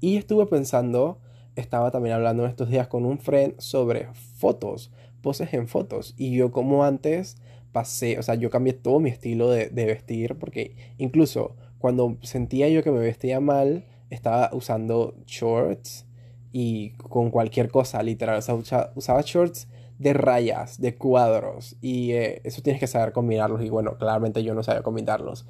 Y 0.00 0.16
estuve 0.16 0.46
pensando, 0.46 1.20
estaba 1.56 1.90
también 1.90 2.14
hablando 2.14 2.46
estos 2.46 2.70
días 2.70 2.88
con 2.88 3.04
un 3.04 3.18
friend 3.18 3.60
sobre 3.60 4.08
fotos 4.38 4.90
poses 5.22 5.54
en 5.54 5.68
fotos. 5.68 6.14
Y 6.18 6.34
yo 6.36 6.52
como 6.52 6.84
antes 6.84 7.36
pasé, 7.72 8.18
o 8.18 8.22
sea, 8.22 8.34
yo 8.34 8.50
cambié 8.50 8.74
todo 8.74 9.00
mi 9.00 9.10
estilo 9.10 9.48
de, 9.48 9.68
vestir 9.70 10.36
porque 10.38 10.76
incluso 10.98 11.56
cuando 11.78 12.18
sentía 12.22 12.68
yo 12.68 12.82
que 12.82 12.90
me 12.90 13.00
vestía 13.00 13.40
mal, 13.40 13.86
estaba 14.10 14.50
usando 14.52 15.14
shorts 15.26 16.06
y 16.52 16.90
con 16.90 17.30
cualquier 17.30 17.70
cosa, 17.70 18.02
literal. 18.02 18.38
O 18.38 18.42
sea, 18.42 18.92
usaba 18.94 19.22
shorts 19.24 19.68
de 19.98 20.12
rayas, 20.12 20.80
de 20.80 20.96
cuadros. 20.96 21.76
Y 21.80 22.12
eh, 22.12 22.40
eso 22.44 22.60
tienes 22.60 22.80
que 22.80 22.86
saber 22.86 23.12
combinarlos. 23.12 23.62
Y 23.62 23.70
bueno, 23.70 23.96
claramente 23.96 24.42
yo 24.42 24.54
no 24.54 24.62
sabía 24.62 24.82
combinarlos. 24.82 25.46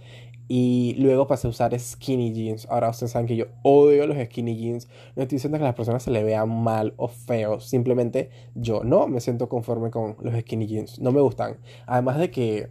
Y 0.54 0.96
luego 0.98 1.26
pasé 1.26 1.46
a 1.46 1.50
usar 1.50 1.80
skinny 1.80 2.30
jeans. 2.34 2.66
Ahora 2.68 2.90
ustedes 2.90 3.12
saben 3.12 3.26
que 3.26 3.36
yo 3.36 3.46
odio 3.62 4.06
los 4.06 4.22
skinny 4.22 4.54
jeans. 4.54 4.86
No 5.16 5.22
estoy 5.22 5.36
diciendo 5.36 5.56
que 5.56 5.64
a 5.64 5.68
las 5.68 5.74
personas 5.74 6.02
se 6.02 6.10
le 6.10 6.22
vean 6.22 6.50
mal 6.50 6.92
o 6.98 7.08
feos. 7.08 7.66
Simplemente 7.66 8.28
yo 8.54 8.84
no 8.84 9.08
me 9.08 9.22
siento 9.22 9.48
conforme 9.48 9.90
con 9.90 10.14
los 10.20 10.38
skinny 10.38 10.66
jeans. 10.66 10.98
No 10.98 11.10
me 11.10 11.22
gustan. 11.22 11.56
Además 11.86 12.18
de 12.18 12.30
que 12.30 12.68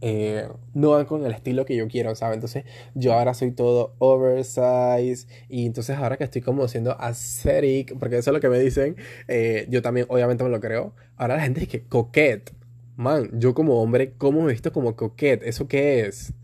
eh, 0.00 0.48
no 0.74 0.90
van 0.90 1.06
con 1.06 1.24
el 1.24 1.30
estilo 1.30 1.64
que 1.64 1.76
yo 1.76 1.86
quiero, 1.86 2.16
¿sabes? 2.16 2.34
Entonces 2.34 2.64
yo 2.96 3.12
ahora 3.12 3.32
soy 3.34 3.52
todo 3.52 3.94
oversize 4.00 5.28
y 5.48 5.66
entonces 5.66 5.96
ahora 5.96 6.16
que 6.16 6.24
estoy 6.24 6.42
como 6.42 6.66
siendo 6.66 7.00
aesthetic, 7.00 7.96
porque 7.96 8.18
eso 8.18 8.30
es 8.30 8.34
lo 8.34 8.40
que 8.40 8.48
me 8.48 8.58
dicen, 8.58 8.96
eh, 9.28 9.68
yo 9.70 9.82
también 9.82 10.06
obviamente 10.08 10.42
me 10.42 10.50
lo 10.50 10.58
creo. 10.58 10.96
Ahora 11.14 11.36
la 11.36 11.42
gente 11.42 11.60
dice 11.60 11.78
que 11.78 11.86
coquette. 11.86 12.52
Man, 12.96 13.30
yo 13.34 13.54
como 13.54 13.80
hombre, 13.80 14.14
¿cómo 14.18 14.40
me 14.40 14.48
he 14.48 14.52
visto 14.52 14.72
como 14.72 14.96
coquette? 14.96 15.44
¿Eso 15.44 15.68
qué 15.68 16.00
es? 16.00 16.34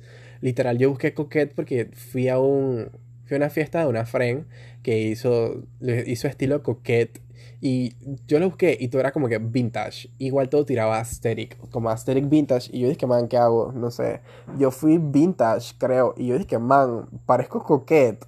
Literal, 0.41 0.79
yo 0.79 0.91
busqué 0.91 1.15
coquette 1.15 1.55
porque 1.55 1.91
fui 1.95 2.29
a 2.29 2.39
un... 2.39 2.91
Fui 3.27 3.35
a 3.35 3.39
una 3.39 3.51
fiesta 3.51 3.81
de 3.81 3.87
una 3.87 4.07
friend 4.07 4.47
que 4.83 4.99
hizo, 5.01 5.63
hizo 6.07 6.29
estilo 6.29 6.63
coquette 6.63 7.21
y 7.61 7.97
yo 8.27 8.39
lo 8.39 8.47
busqué 8.51 8.77
y 8.79 8.89
todo 8.89 9.01
era 9.01 9.13
como 9.13 9.29
que 9.29 9.39
vintage. 9.39 10.11
Igual 10.19 10.49
todo 10.49 10.65
tiraba 10.65 10.99
aesthetic, 10.99 11.59
como 11.71 11.91
aesthetic 11.91 12.29
vintage. 12.29 12.71
Y 12.73 12.81
yo 12.81 12.89
dije, 12.89 13.07
man, 13.07 13.29
¿qué 13.29 13.37
hago? 13.37 13.73
No 13.73 13.91
sé. 13.91 14.21
Yo 14.59 14.71
fui 14.71 14.99
vintage, 14.99 15.75
creo. 15.79 16.15
Y 16.17 16.29
yo 16.29 16.39
dije, 16.39 16.59
man, 16.59 17.09
parezco 17.27 17.63
coquette. 17.65 18.27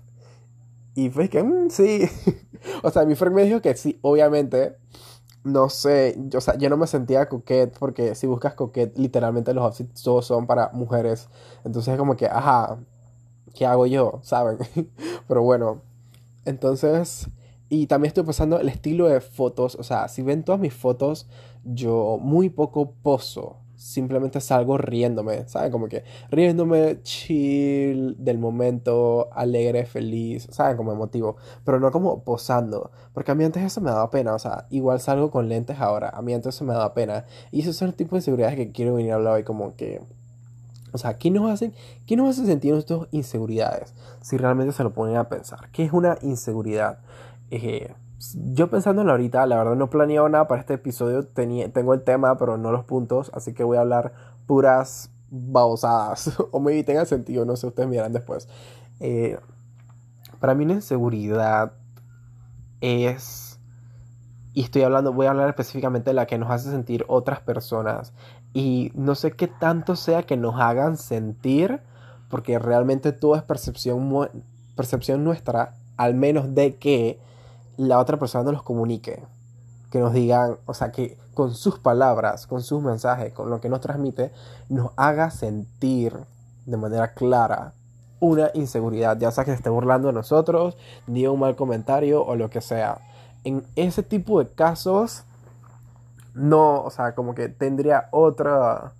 Y 0.97 1.11
fue 1.11 1.29
que, 1.29 1.43
mm, 1.43 1.71
sí. 1.71 2.09
o 2.83 2.91
sea, 2.91 3.05
mi 3.05 3.15
friend 3.15 3.37
me 3.37 3.45
dijo 3.45 3.63
que 3.63 3.75
sí, 3.77 3.99
obviamente. 4.03 4.77
No 5.43 5.71
sé, 5.71 6.17
yo, 6.29 6.39
o 6.39 6.41
sea, 6.43 6.57
yo 6.59 6.69
no 6.69 6.77
me 6.77 6.87
sentía 6.87 7.29
coquette 7.29 7.79
porque 7.79 8.15
si 8.15 8.27
buscas 8.27 8.55
coquette, 8.55 8.97
literalmente 8.99 9.55
los 9.55 9.65
outfits 9.65 10.03
todos 10.03 10.27
son 10.27 10.47
para 10.47 10.71
mujeres. 10.73 11.29
Entonces 11.65 11.93
es 11.93 11.99
como 11.99 12.17
que, 12.17 12.27
ajá, 12.27 12.79
¿qué 13.55 13.67
hago 13.67 13.87
yo? 13.87 14.21
¿Saben? 14.23 14.59
Pero 15.29 15.43
bueno, 15.43 15.83
entonces 16.45 17.31
y 17.71 17.87
también 17.87 18.09
estoy 18.09 18.25
pasando 18.25 18.59
el 18.59 18.69
estilo 18.69 19.07
de 19.09 19.21
fotos. 19.21 19.77
O 19.77 19.85
sea, 19.85 20.09
si 20.09 20.23
ven 20.23 20.43
todas 20.43 20.61
mis 20.61 20.75
fotos, 20.75 21.29
yo 21.65 22.19
muy 22.21 22.51
poco 22.51 22.93
pozo. 23.03 23.60
Simplemente 23.81 24.43
salgo 24.43 24.77
riéndome, 24.77 25.49
¿saben? 25.49 25.73
Como 25.73 25.89
que 25.89 26.05
riéndome 26.31 27.01
chill 27.03 28.15
del 28.19 28.37
momento, 28.37 29.31
alegre, 29.33 29.87
feliz, 29.87 30.47
¿saben? 30.51 30.77
Como 30.77 30.93
emotivo. 30.93 31.37
Pero 31.65 31.81
no 31.81 31.91
como 31.91 32.23
posando. 32.23 32.91
Porque 33.15 33.33
a 33.33 33.35
mí 33.35 33.43
antes 33.43 33.63
eso 33.63 33.81
me 33.81 33.89
daba 33.89 34.11
pena. 34.11 34.35
O 34.35 34.39
sea, 34.39 34.67
igual 34.69 35.01
salgo 35.01 35.31
con 35.31 35.49
lentes 35.49 35.81
ahora. 35.81 36.11
A 36.11 36.21
mí 36.21 36.35
antes 36.35 36.55
eso 36.55 36.67
me 36.67 36.75
daba 36.75 36.93
pena. 36.93 37.25
Y 37.53 37.63
esos 37.63 37.75
son 37.75 37.89
el 37.89 37.95
tipo 37.95 38.17
de 38.17 38.19
inseguridades 38.19 38.57
que 38.57 38.71
quiero 38.71 38.95
venir 38.95 39.13
a 39.13 39.15
hablar 39.15 39.37
hoy. 39.37 39.45
Como 39.45 39.75
que. 39.77 40.03
O 40.93 40.99
sea, 40.99 41.17
¿qué 41.17 41.31
nos 41.31 41.51
hacen, 41.51 41.73
qué 42.07 42.17
nos 42.17 42.37
hace 42.37 42.45
sentir 42.45 42.75
nuestras 42.75 43.07
inseguridades? 43.13 43.95
Si 44.21 44.37
realmente 44.37 44.75
se 44.75 44.83
lo 44.83 44.93
ponen 44.93 45.17
a 45.17 45.31
pensar. 45.31 45.71
¿Qué 45.73 45.85
es 45.85 45.93
una 45.95 46.19
inseguridad? 46.21 46.99
Eh, 47.51 47.95
yo 48.35 48.69
pensándolo 48.69 49.13
ahorita, 49.13 49.47
la 49.47 49.57
verdad 49.57 49.77
no 49.77 49.89
planeado 49.89 50.29
nada 50.29 50.47
para 50.47 50.61
este 50.61 50.75
episodio. 50.75 51.27
tengo 51.27 51.95
el 51.95 52.03
tema, 52.03 52.37
pero 52.37 52.59
no 52.59 52.71
los 52.71 52.85
puntos. 52.85 53.31
Así 53.35 53.55
que 53.55 53.65
voy 53.65 53.79
a 53.79 53.81
hablar 53.81 54.13
puras 54.47 55.11
babosadas. 55.31 56.33
o 56.51 56.61
me 56.61 56.83
tenga 56.85 57.07
sentido, 57.07 57.45
no 57.45 57.57
sé, 57.57 57.67
ustedes 57.67 57.89
miran 57.89 58.13
después. 58.13 58.49
Eh, 59.01 59.39
para 60.39 60.55
mí 60.55 60.65
la 60.65 60.75
inseguridad 60.75 61.73
es... 62.81 63.59
Y 64.53 64.65
estoy 64.65 64.83
hablando, 64.83 65.13
voy 65.13 65.27
a 65.27 65.31
hablar 65.31 65.49
específicamente 65.49 66.11
de 66.11 66.15
la 66.15 66.27
que 66.27 66.37
nos 66.37 66.51
hace 66.51 66.71
sentir 66.71 67.05
otras 67.09 67.41
personas. 67.41 68.13
Y 68.53 68.91
no 68.95 69.15
sé 69.15 69.31
qué 69.31 69.47
tanto 69.47 69.95
sea 69.95 70.25
que 70.25 70.37
nos 70.37 70.61
hagan 70.61 70.97
sentir, 70.97 71.81
porque 72.29 72.59
realmente 72.59 73.13
todo 73.13 73.37
es 73.37 73.43
percepción, 73.45 74.29
percepción 74.75 75.23
nuestra, 75.23 75.75
al 75.97 76.15
menos 76.15 76.53
de 76.55 76.75
que 76.75 77.21
la 77.81 77.99
otra 77.99 78.19
persona 78.19 78.53
nos 78.53 78.63
comunique. 78.63 79.23
Que 79.91 79.99
nos 79.99 80.13
digan, 80.13 80.59
o 80.67 80.75
sea, 80.75 80.93
que 80.93 81.19
con 81.35 81.55
sus 81.55 81.79
palabras, 81.79 82.47
con 82.47 82.63
sus 82.63 82.83
mensajes, 82.83 83.33
con 83.33 83.49
lo 83.49 83.61
que 83.61 83.71
nos 83.71 83.81
transmite, 83.81 84.33
nos 84.69 84.91
haga 84.97 85.31
sentir 85.31 86.15
de 86.67 86.77
manera 86.77 87.15
clara 87.15 87.73
una 88.21 88.51
inseguridad, 88.53 89.19
ya 89.19 89.31
sea 89.31 89.45
que 89.45 89.53
se 89.53 89.57
esté 89.57 89.71
burlando 89.71 90.09
de 90.09 90.15
nosotros, 90.15 90.77
diga 91.07 91.31
un 91.31 91.41
mal 91.41 91.57
comentario 91.57 92.23
o 92.23 92.37
lo 92.37 92.51
que 92.51 92.61
sea. 92.61 92.99
En 93.45 93.65
ese 93.77 94.03
tipo 94.03 94.45
de 94.45 94.51
casos, 94.51 95.25
no, 96.35 96.83
o 96.83 96.91
sea, 96.91 97.15
como 97.15 97.35
que 97.35 97.49
tendría 97.49 98.09
otra, 98.11 98.93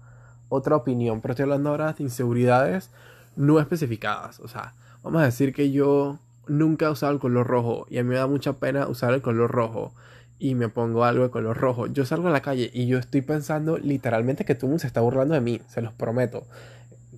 otra 0.49 0.77
opinión, 0.77 1.21
pero 1.21 1.33
estoy 1.33 1.43
hablando 1.43 1.69
ahora 1.69 1.93
de 1.93 2.03
inseguridades 2.03 2.91
no 3.37 3.61
especificadas. 3.61 4.41
O 4.41 4.49
sea, 4.49 4.73
vamos 5.03 5.21
a 5.21 5.27
decir 5.27 5.53
que 5.53 5.71
yo 5.71 6.19
nunca 6.51 6.87
he 6.87 6.91
usado 6.91 7.13
el 7.13 7.21
color 7.21 7.47
rojo 7.47 7.87
y 7.89 7.99
a 7.99 8.03
mí 8.03 8.11
me 8.11 8.17
da 8.17 8.27
mucha 8.27 8.55
pena 8.55 8.89
usar 8.89 9.15
el 9.15 9.23
color 9.23 9.51
rojo 9.51 9.95
y 10.39 10.55
me 10.55 10.69
pongo 10.69 11.05
algo 11.05 11.23
de 11.23 11.31
color 11.31 11.57
rojo. 11.57 11.87
Yo 11.87 12.05
salgo 12.05 12.29
a 12.29 12.33
la 12.33 12.43
calle 12.43 12.71
y 12.73 12.87
yo 12.87 12.99
estoy 12.99 13.23
pensando 13.23 13.79
literalmente 13.79 14.45
que 14.45 14.55
todo 14.55 14.67
el 14.67 14.71
mundo 14.71 14.81
se 14.81 14.89
está 14.89 15.01
burlando 15.01 15.35
de 15.35 15.41
mí, 15.41 15.61
se 15.69 15.81
los 15.81 15.93
prometo. 15.93 16.45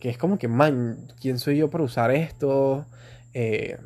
Que 0.01 0.11
es 0.11 0.19
como 0.19 0.39
que, 0.39 0.49
man, 0.49 0.99
¿quién 1.21 1.39
soy 1.39 1.57
yo 1.57 1.71
para 1.71 1.85
usar 1.85 2.11
esto? 2.11 2.85
Eh, 3.33 3.79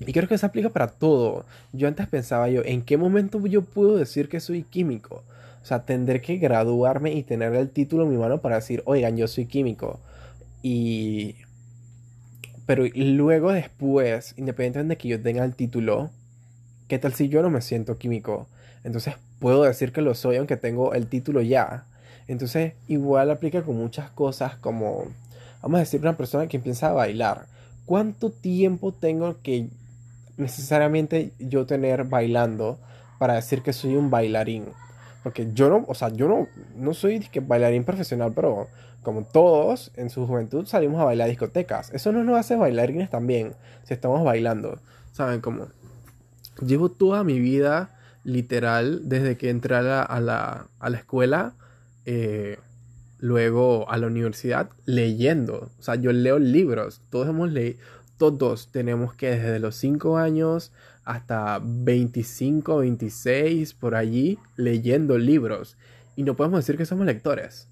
y 0.00 0.12
creo 0.12 0.26
que 0.26 0.38
se 0.38 0.46
aplica 0.46 0.70
para 0.70 0.88
todo. 0.88 1.44
Yo 1.72 1.86
antes 1.86 2.08
pensaba 2.08 2.48
yo, 2.48 2.62
¿en 2.64 2.82
qué 2.82 2.96
momento 2.96 3.44
yo 3.46 3.62
puedo 3.62 3.96
decir 3.96 4.28
que 4.28 4.40
soy 4.40 4.64
químico? 4.64 5.22
O 5.62 5.66
sea, 5.66 5.84
tendré 5.84 6.20
que 6.20 6.36
graduarme 6.38 7.12
y 7.12 7.22
tener 7.22 7.54
el 7.54 7.70
título 7.70 8.04
en 8.04 8.10
mi 8.10 8.16
mano 8.16 8.38
para 8.38 8.56
decir, 8.56 8.82
oigan, 8.86 9.16
yo 9.16 9.28
soy 9.28 9.46
químico. 9.46 10.00
Y 10.62 11.36
pero 12.66 12.84
luego 12.94 13.52
después, 13.52 14.34
independientemente 14.36 14.94
de 14.94 14.98
que 14.98 15.08
yo 15.08 15.20
tenga 15.20 15.44
el 15.44 15.54
título, 15.54 16.10
¿qué 16.88 16.98
tal 16.98 17.12
si 17.12 17.28
yo 17.28 17.42
no 17.42 17.50
me 17.50 17.60
siento 17.60 17.98
químico? 17.98 18.46
Entonces 18.84 19.14
puedo 19.38 19.64
decir 19.64 19.92
que 19.92 20.00
lo 20.00 20.14
soy 20.14 20.36
aunque 20.36 20.56
tengo 20.56 20.94
el 20.94 21.06
título 21.06 21.42
ya. 21.42 21.84
Entonces 22.26 22.72
igual 22.88 23.30
aplica 23.30 23.62
con 23.62 23.76
muchas 23.76 24.10
cosas 24.10 24.56
como, 24.56 25.04
vamos 25.62 25.76
a 25.76 25.80
decir, 25.80 26.00
una 26.00 26.16
persona 26.16 26.46
que 26.46 26.56
empieza 26.56 26.88
a 26.88 26.92
bailar. 26.92 27.46
¿Cuánto 27.84 28.30
tiempo 28.30 28.92
tengo 28.92 29.36
que 29.42 29.68
necesariamente 30.36 31.32
yo 31.38 31.66
tener 31.66 32.04
bailando 32.04 32.78
para 33.18 33.34
decir 33.34 33.62
que 33.62 33.74
soy 33.74 33.96
un 33.96 34.10
bailarín? 34.10 34.64
Porque 35.22 35.48
yo 35.52 35.68
no, 35.68 35.84
o 35.86 35.94
sea, 35.94 36.08
yo 36.08 36.28
no, 36.28 36.48
no 36.76 36.94
soy 36.94 37.20
que 37.20 37.40
bailarín 37.40 37.84
profesional, 37.84 38.32
pero 38.34 38.68
como 39.04 39.24
todos, 39.24 39.92
en 39.94 40.10
su 40.10 40.26
juventud 40.26 40.66
salimos 40.66 41.00
a 41.00 41.04
bailar 41.04 41.28
discotecas. 41.28 41.90
Eso 41.92 42.10
no 42.10 42.24
nos 42.24 42.36
hace 42.36 42.56
bailarines 42.56 43.10
también, 43.10 43.54
si 43.84 43.94
estamos 43.94 44.24
bailando. 44.24 44.80
¿Saben 45.12 45.40
cómo? 45.40 45.68
Llevo 46.60 46.88
toda 46.88 47.22
mi 47.22 47.38
vida 47.38 47.96
literal, 48.24 49.08
desde 49.08 49.36
que 49.36 49.50
entré 49.50 49.76
a 49.76 49.82
la, 49.82 50.02
a 50.02 50.90
la, 50.90 50.96
escuela, 50.96 51.54
eh, 52.06 52.58
luego 53.18 53.88
a 53.90 53.98
la 53.98 54.08
universidad, 54.08 54.70
leyendo. 54.86 55.70
O 55.78 55.82
sea, 55.82 55.94
yo 55.94 56.12
leo 56.12 56.38
libros. 56.38 57.02
Todos 57.10 57.28
hemos 57.28 57.52
leído, 57.52 57.78
todos 58.16 58.72
tenemos 58.72 59.14
que 59.14 59.30
desde 59.30 59.58
los 59.58 59.76
5 59.76 60.16
años 60.16 60.72
hasta 61.04 61.60
25, 61.62 62.78
26, 62.78 63.74
por 63.74 63.94
allí, 63.94 64.38
leyendo 64.56 65.18
libros. 65.18 65.76
Y 66.16 66.22
no 66.22 66.34
podemos 66.34 66.60
decir 66.60 66.76
que 66.76 66.86
somos 66.86 67.06
lectores. 67.06 67.68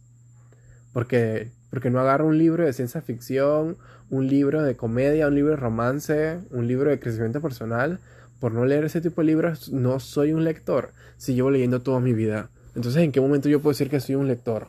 Porque, 0.92 1.50
porque 1.70 1.90
no 1.90 2.00
agarro 2.00 2.26
un 2.26 2.38
libro 2.38 2.64
de 2.64 2.72
ciencia 2.72 3.00
ficción, 3.00 3.76
un 4.10 4.28
libro 4.28 4.62
de 4.62 4.76
comedia, 4.76 5.28
un 5.28 5.34
libro 5.34 5.52
de 5.52 5.56
romance, 5.56 6.38
un 6.50 6.68
libro 6.68 6.90
de 6.90 7.00
crecimiento 7.00 7.40
personal. 7.40 7.98
Por 8.40 8.52
no 8.52 8.64
leer 8.64 8.84
ese 8.84 9.00
tipo 9.00 9.20
de 9.20 9.28
libros, 9.28 9.70
no 9.70 10.00
soy 10.00 10.32
un 10.32 10.44
lector. 10.44 10.92
Si 11.16 11.34
llevo 11.34 11.50
leyendo 11.50 11.80
toda 11.80 12.00
mi 12.00 12.12
vida. 12.12 12.50
Entonces, 12.74 13.02
¿en 13.02 13.12
qué 13.12 13.20
momento 13.20 13.48
yo 13.48 13.60
puedo 13.60 13.72
decir 13.72 13.88
que 13.88 14.00
soy 14.00 14.14
un 14.14 14.28
lector? 14.28 14.68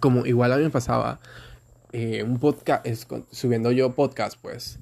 Como 0.00 0.26
igual 0.26 0.52
a 0.52 0.56
mí 0.56 0.64
me 0.64 0.70
pasaba, 0.70 1.20
eh, 1.92 2.22
un 2.22 2.38
podcast, 2.38 2.86
subiendo 3.30 3.72
yo 3.72 3.94
podcast, 3.94 4.36
pues, 4.42 4.78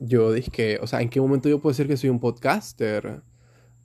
yo 0.00 0.32
dije 0.32 0.78
o 0.82 0.86
sea, 0.86 1.00
¿en 1.00 1.08
qué 1.08 1.20
momento 1.20 1.48
yo 1.48 1.60
puedo 1.60 1.72
decir 1.72 1.86
que 1.86 1.96
soy 1.96 2.10
un 2.10 2.20
podcaster? 2.20 3.20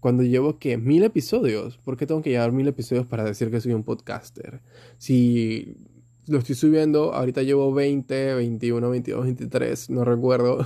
Cuando 0.01 0.23
llevo 0.23 0.57
que 0.57 0.77
mil 0.77 1.03
episodios, 1.03 1.77
¿por 1.77 1.95
qué 1.95 2.07
tengo 2.07 2.23
que 2.23 2.31
llevar 2.31 2.51
mil 2.51 2.67
episodios 2.67 3.05
para 3.05 3.23
decir 3.23 3.51
que 3.51 3.61
soy 3.61 3.73
un 3.73 3.83
podcaster? 3.83 4.59
Si 4.97 5.77
lo 6.25 6.39
estoy 6.39 6.55
subiendo, 6.55 7.13
ahorita 7.13 7.43
llevo 7.43 7.71
20, 7.71 8.33
21, 8.33 8.89
22, 8.89 9.23
23, 9.25 9.89
no 9.91 10.03
recuerdo 10.03 10.65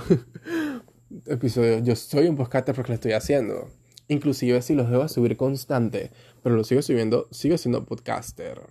episodios. 1.26 1.82
Yo 1.84 1.94
soy 1.96 2.28
un 2.28 2.36
podcaster 2.36 2.74
porque 2.74 2.92
lo 2.92 2.94
estoy 2.94 3.12
haciendo. 3.12 3.68
Inclusive 4.08 4.62
si 4.62 4.74
los 4.74 4.90
debo 4.90 5.06
subir 5.06 5.36
constante, 5.36 6.12
pero 6.42 6.56
lo 6.56 6.64
sigo 6.64 6.80
subiendo, 6.80 7.28
sigo 7.30 7.58
siendo 7.58 7.84
podcaster. 7.84 8.62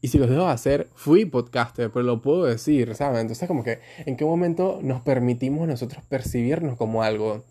Y 0.00 0.08
si 0.08 0.18
los 0.18 0.28
dejo 0.28 0.48
hacer, 0.48 0.88
fui 0.94 1.24
podcaster, 1.24 1.92
pero 1.92 2.04
lo 2.04 2.20
puedo 2.20 2.46
decir, 2.46 2.96
¿sabes? 2.96 3.20
Entonces 3.20 3.46
como 3.46 3.62
que, 3.62 3.78
¿en 4.06 4.16
qué 4.16 4.24
momento 4.24 4.80
nos 4.82 5.02
permitimos 5.02 5.68
nosotros 5.68 6.02
percibirnos 6.08 6.76
como 6.76 7.04
algo? 7.04 7.44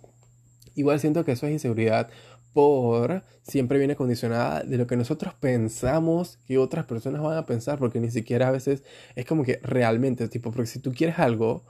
Igual 0.80 1.00
siento 1.00 1.26
que 1.26 1.34
eso 1.34 1.46
es 1.46 1.52
inseguridad 1.52 2.10
por 2.54 3.24
siempre 3.44 3.78
viene 3.78 3.96
condicionada 3.96 4.64
de 4.64 4.78
lo 4.78 4.88
que 4.88 4.96
nosotros 4.98 5.34
pensamos 5.40 6.38
que 6.48 6.58
otras 6.58 6.86
personas 6.86 7.22
van 7.22 7.38
a 7.38 7.46
pensar, 7.46 7.80
porque 7.80 8.00
ni 8.00 8.12
siquiera 8.12 8.48
a 8.48 8.52
veces 8.52 8.84
es 9.16 9.26
como 9.26 9.44
que 9.44 9.60
realmente, 9.64 10.28
tipo, 10.28 10.52
porque 10.52 10.68
si 10.68 10.80
tú 10.80 10.92
quieres 10.94 11.20
algo, 11.20 11.64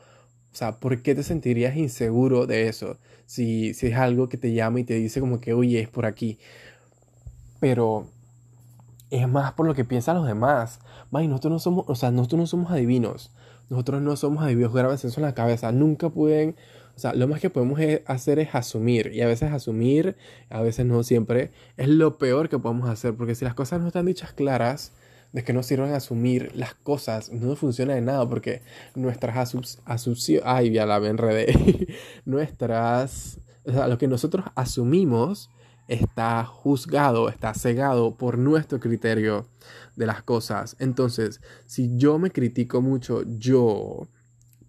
o 0.51 0.55
sea, 0.55 0.79
¿por 0.79 1.01
qué 1.01 1.15
te 1.15 1.23
sentirías 1.23 1.77
inseguro 1.77 2.47
de 2.47 2.67
eso? 2.67 2.97
Si, 3.25 3.73
si 3.73 3.87
es 3.87 3.95
algo 3.95 4.29
que 4.29 4.37
te 4.37 4.53
llama 4.53 4.79
y 4.79 4.83
te 4.83 4.95
dice 4.95 5.19
como 5.19 5.39
que, 5.39 5.53
oye, 5.53 5.79
es 5.79 5.89
por 5.89 6.05
aquí. 6.05 6.39
Pero 7.59 8.07
es 9.09 9.27
más 9.27 9.53
por 9.53 9.65
lo 9.65 9.75
que 9.75 9.85
piensan 9.85 10.17
los 10.17 10.27
demás. 10.27 10.79
y 11.11 11.27
nosotros 11.27 11.51
no 11.51 11.59
somos, 11.59 11.85
o 11.87 11.95
sea, 11.95 12.11
nosotros 12.11 12.39
no 12.39 12.47
somos 12.47 12.71
adivinos. 12.71 13.31
Nosotros 13.69 14.01
no 14.01 14.15
somos 14.15 14.43
adivinos, 14.43 14.73
grábense 14.73 15.07
eso 15.07 15.19
en 15.19 15.27
la 15.27 15.33
cabeza. 15.35 15.71
Nunca 15.71 16.09
pueden, 16.09 16.55
o 16.99 17.01
sea, 17.01 17.13
lo 17.13 17.29
más 17.29 17.39
que 17.39 17.49
podemos 17.49 17.79
e, 17.79 18.03
hacer 18.07 18.39
es 18.39 18.53
asumir. 18.53 19.13
Y 19.13 19.21
a 19.21 19.27
veces 19.27 19.53
asumir, 19.53 20.17
a 20.49 20.61
veces 20.61 20.85
no 20.85 21.01
siempre, 21.01 21.49
es 21.77 21.87
lo 21.87 22.17
peor 22.17 22.49
que 22.49 22.59
podemos 22.59 22.89
hacer. 22.89 23.13
Porque 23.13 23.35
si 23.35 23.45
las 23.45 23.53
cosas 23.53 23.79
no 23.79 23.87
están 23.87 24.05
dichas 24.05 24.33
claras, 24.33 24.91
de 25.31 25.45
que 25.45 25.53
no 25.53 25.63
sirven 25.63 25.93
asumir 25.93 26.53
las 26.57 26.73
cosas, 26.73 27.31
no 27.31 27.55
funciona 27.55 27.95
de 27.95 28.01
nada. 28.01 28.27
Porque 28.27 28.63
nuestras 28.95 29.55
asumciones, 29.85 30.43
ay, 30.45 30.71
ya 30.71 30.85
la 30.85 30.97
enredé. 30.97 31.87
nuestras, 32.25 33.39
o 33.63 33.71
sea, 33.71 33.87
lo 33.87 33.97
que 33.97 34.09
nosotros 34.09 34.47
asumimos 34.55 35.49
está 35.87 36.43
juzgado, 36.43 37.29
está 37.29 37.53
cegado 37.53 38.13
por 38.15 38.37
nuestro 38.37 38.81
criterio 38.81 39.47
de 39.95 40.05
las 40.05 40.21
cosas. 40.21 40.75
Entonces, 40.79 41.39
si 41.65 41.95
yo 41.95 42.19
me 42.19 42.31
critico 42.31 42.81
mucho 42.81 43.23
yo 43.25 44.09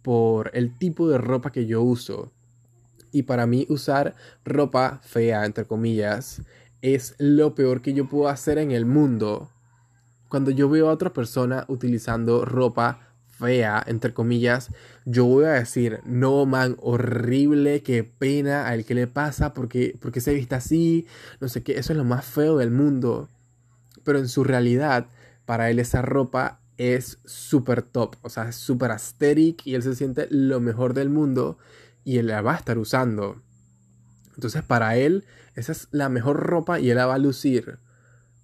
por 0.03 0.51
el 0.55 0.77
tipo 0.79 1.09
de 1.09 1.19
ropa 1.19 1.53
que 1.53 1.67
yo 1.67 1.83
uso, 1.83 2.33
y 3.13 3.23
para 3.25 3.47
mí 3.47 3.67
usar 3.69 4.15
ropa 4.45 5.01
fea, 5.03 5.45
entre 5.45 5.67
comillas, 5.67 6.43
es 6.83 7.15
lo 7.19 7.55
peor 7.55 7.83
que 7.83 7.93
yo 7.93 8.09
puedo 8.09 8.29
hacer 8.29 8.59
en 8.59 8.71
el 8.71 8.87
mundo. 8.87 9.51
Cuando 10.29 10.51
yo 10.51 10.69
veo 10.69 10.89
a 10.89 10.93
otra 10.93 11.13
persona 11.13 11.65
utilizando 11.69 12.45
ropa 12.45 13.15
fea, 13.27 13.83
entre 13.87 14.15
comillas, 14.15 14.71
yo 15.05 15.25
voy 15.25 15.45
a 15.47 15.53
decir, 15.53 16.01
no 16.05 16.47
man, 16.47 16.77
horrible, 16.81 17.83
qué 17.83 18.05
pena 18.05 18.69
a 18.69 18.75
él 18.75 18.85
que 18.85 18.95
le 18.95 19.07
pasa, 19.07 19.55
porque, 19.55 19.97
porque 20.01 20.21
se 20.21 20.35
viste 20.35 20.55
así, 20.55 21.07
no 21.41 21.49
sé 21.49 21.63
qué, 21.63 21.79
eso 21.79 21.93
es 21.93 21.97
lo 21.97 22.05
más 22.05 22.25
feo 22.25 22.59
del 22.59 22.71
mundo. 22.71 23.29
Pero 24.05 24.19
en 24.19 24.29
su 24.29 24.45
realidad, 24.45 25.07
para 25.47 25.71
él 25.71 25.79
esa 25.79 26.01
ropa 26.01 26.60
es 26.81 27.19
súper 27.27 27.83
top, 27.83 28.17
o 28.23 28.31
sea, 28.31 28.49
es 28.49 28.57
súper 28.57 28.91
aesthetic 28.91 29.67
y 29.67 29.75
él 29.75 29.83
se 29.83 29.95
siente 29.95 30.27
lo 30.31 30.61
mejor 30.61 30.95
del 30.95 31.11
mundo 31.11 31.59
y 32.05 32.17
él 32.17 32.29
la 32.29 32.41
va 32.41 32.55
a 32.55 32.57
estar 32.57 32.79
usando. 32.79 33.43
Entonces 34.35 34.63
para 34.63 34.97
él 34.97 35.27
esa 35.55 35.73
es 35.73 35.89
la 35.91 36.09
mejor 36.09 36.39
ropa 36.39 36.81
y 36.81 36.89
él 36.89 36.97
la 36.97 37.05
va 37.05 37.17
a 37.17 37.19
lucir. 37.19 37.81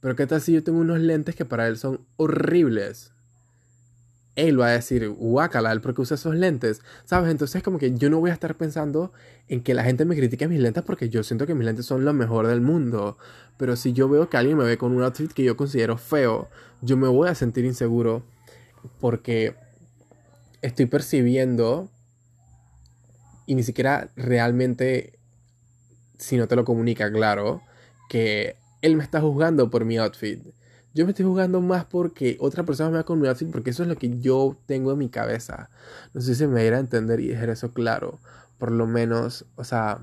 Pero 0.01 0.17
qué 0.17 0.27
tal 0.27 0.43
si 0.43 0.53
yo 0.53 0.63
tengo 0.63 0.81
unos 0.81 1.01
lentes 1.01 1.35
que 1.35 1.47
para 1.47 1.67
él 1.67 1.79
son 1.79 2.07
horribles 2.17 3.15
él 4.37 4.61
va 4.61 4.69
a 4.69 4.73
decir, 4.73 5.09
guácala, 5.09 5.75
¿por 5.81 5.95
qué 5.95 6.03
usa 6.03 6.15
esos 6.15 6.35
lentes? 6.35 6.83
¿Sabes? 7.05 7.31
Entonces 7.31 7.63
como 7.63 7.79
que 7.79 7.97
yo 7.97 8.11
no 8.11 8.21
voy 8.21 8.31
a 8.31 8.35
estar 8.35 8.55
pensando 8.55 9.13
en 9.49 9.63
que 9.63 9.75
la 9.75 9.83
gente 9.83 10.05
me 10.05 10.15
critique 10.15 10.47
mis 10.47 10.61
lentes 10.61 10.85
porque 10.85 11.09
yo 11.09 11.23
siento 11.23 11.47
que 11.47 11.55
mis 11.55 11.65
lentes 11.65 11.87
son 11.87 12.05
lo 12.05 12.13
mejor 12.13 12.47
del 12.47 12.61
mundo. 12.61 13.17
Pero 13.57 13.77
si 13.77 13.95
yo 13.95 14.09
veo 14.09 14.29
que 14.29 14.37
alguien 14.37 14.59
me 14.59 14.65
ve 14.65 14.77
con 14.77 14.93
un 14.93 15.03
outfit 15.03 15.33
que 15.33 15.43
yo 15.43 15.57
considero 15.57 15.97
feo, 15.97 16.49
yo 16.83 16.99
me 16.99 17.09
voy 17.09 17.29
a 17.29 17.35
sentir 17.35 17.65
inseguro 17.65 18.23
porque 19.01 19.55
estoy 20.61 20.87
percibiendo 20.87 21.91
y 23.47 23.55
ni 23.55 23.63
siquiera 23.63 24.11
realmente, 24.17 25.19
si 26.19 26.37
no 26.37 26.47
te 26.47 26.57
lo 26.57 26.65
comunica 26.65 27.11
claro, 27.11 27.63
que 28.11 28.57
él 28.83 28.97
me 28.97 29.03
está 29.03 29.21
juzgando 29.21 29.71
por 29.71 29.85
mi 29.85 29.97
outfit 29.97 30.43
yo 30.97 31.05
me 31.05 31.11
estoy 31.11 31.27
jugando 31.27 31.61
más 31.61 31.85
porque 31.85 32.39
otra 32.41 32.65
persona 32.65 32.89
me 32.89 32.97
va 32.97 33.05
con 33.05 33.21
mi 33.21 33.29
porque 33.53 33.69
eso 33.69 33.83
es 33.83 33.89
lo 33.89 33.97
que 33.97 34.19
yo 34.19 34.57
tengo 34.65 34.93
en 34.93 34.99
mi 34.99 35.11
cabeza. 35.11 35.69
No 36.15 36.23
sé 36.23 36.35
si 36.35 36.47
me 36.47 36.65
irá 36.65 36.79
a 36.79 36.81
entender 36.81 37.21
y 37.21 37.29
dejar 37.29 37.51
eso 37.51 37.73
claro. 37.73 38.19
Por 38.57 38.73
lo 38.73 38.87
menos, 38.87 39.45
o 39.57 39.65
sea, 39.65 40.01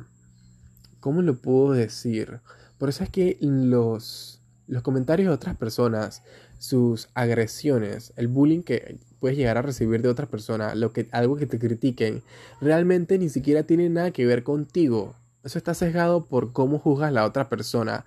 ¿cómo 1.00 1.24
lo 1.24 1.34
puedo 1.42 1.72
decir? 1.72 2.42
Por 2.78 2.90
eso 2.90 3.04
es 3.04 3.10
que 3.10 3.40
los, 3.42 4.44
los 4.68 4.84
comentarios 4.84 5.30
de 5.30 5.34
otras 5.34 5.58
personas, 5.58 6.22
sus 6.60 7.10
agresiones, 7.16 8.14
el 8.16 8.28
bullying 8.28 8.62
que 8.62 9.00
puedes 9.20 9.36
llegar 9.36 9.58
a 9.58 9.64
recibir 9.64 10.04
de 10.04 10.10
otra 10.10 10.28
persona, 10.28 10.76
lo 10.76 10.94
que, 10.94 11.10
algo 11.12 11.38
que 11.38 11.48
te 11.48 11.58
critiquen, 11.58 12.22
realmente 12.62 13.18
ni 13.18 13.30
siquiera 13.30 13.64
tiene 13.64 13.90
nada 13.90 14.12
que 14.12 14.28
ver 14.28 14.44
contigo. 14.44 15.16
Eso 15.44 15.58
está 15.58 15.74
sesgado 15.74 16.26
por 16.26 16.54
cómo 16.54 16.78
juzgas 16.78 17.08
a 17.08 17.14
la 17.14 17.26
otra 17.26 17.50
persona. 17.50 18.06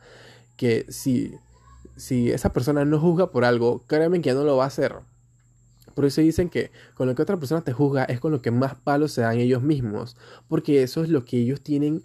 Que 0.57 0.87
si 0.89 1.35
si 1.97 2.31
esa 2.31 2.53
persona 2.53 2.85
no 2.85 3.01
juzga 3.01 3.31
por 3.31 3.45
algo, 3.45 3.85
créanme 3.87 4.21
que 4.21 4.29
ya 4.31 4.35
no 4.35 4.45
lo 4.45 4.57
va 4.57 4.65
a 4.65 4.69
hacer. 4.69 4.97
Por 5.95 6.05
eso 6.05 6.21
dicen 6.21 6.51
que 6.51 6.71
con 6.95 7.09
lo 7.09 7.15
que 7.15 7.23
otra 7.23 7.39
persona 7.39 7.63
te 7.63 7.73
juzga 7.73 8.05
es 8.05 8.21
con 8.21 8.31
lo 8.31 8.43
que 8.43 8.51
más 8.51 8.75
palos 8.75 9.13
se 9.13 9.23
dan 9.23 9.39
ellos 9.39 9.63
mismos. 9.63 10.17
Porque 10.47 10.83
eso 10.83 11.03
es 11.03 11.09
lo 11.09 11.25
que 11.25 11.39
ellos 11.39 11.63
tienen 11.63 12.03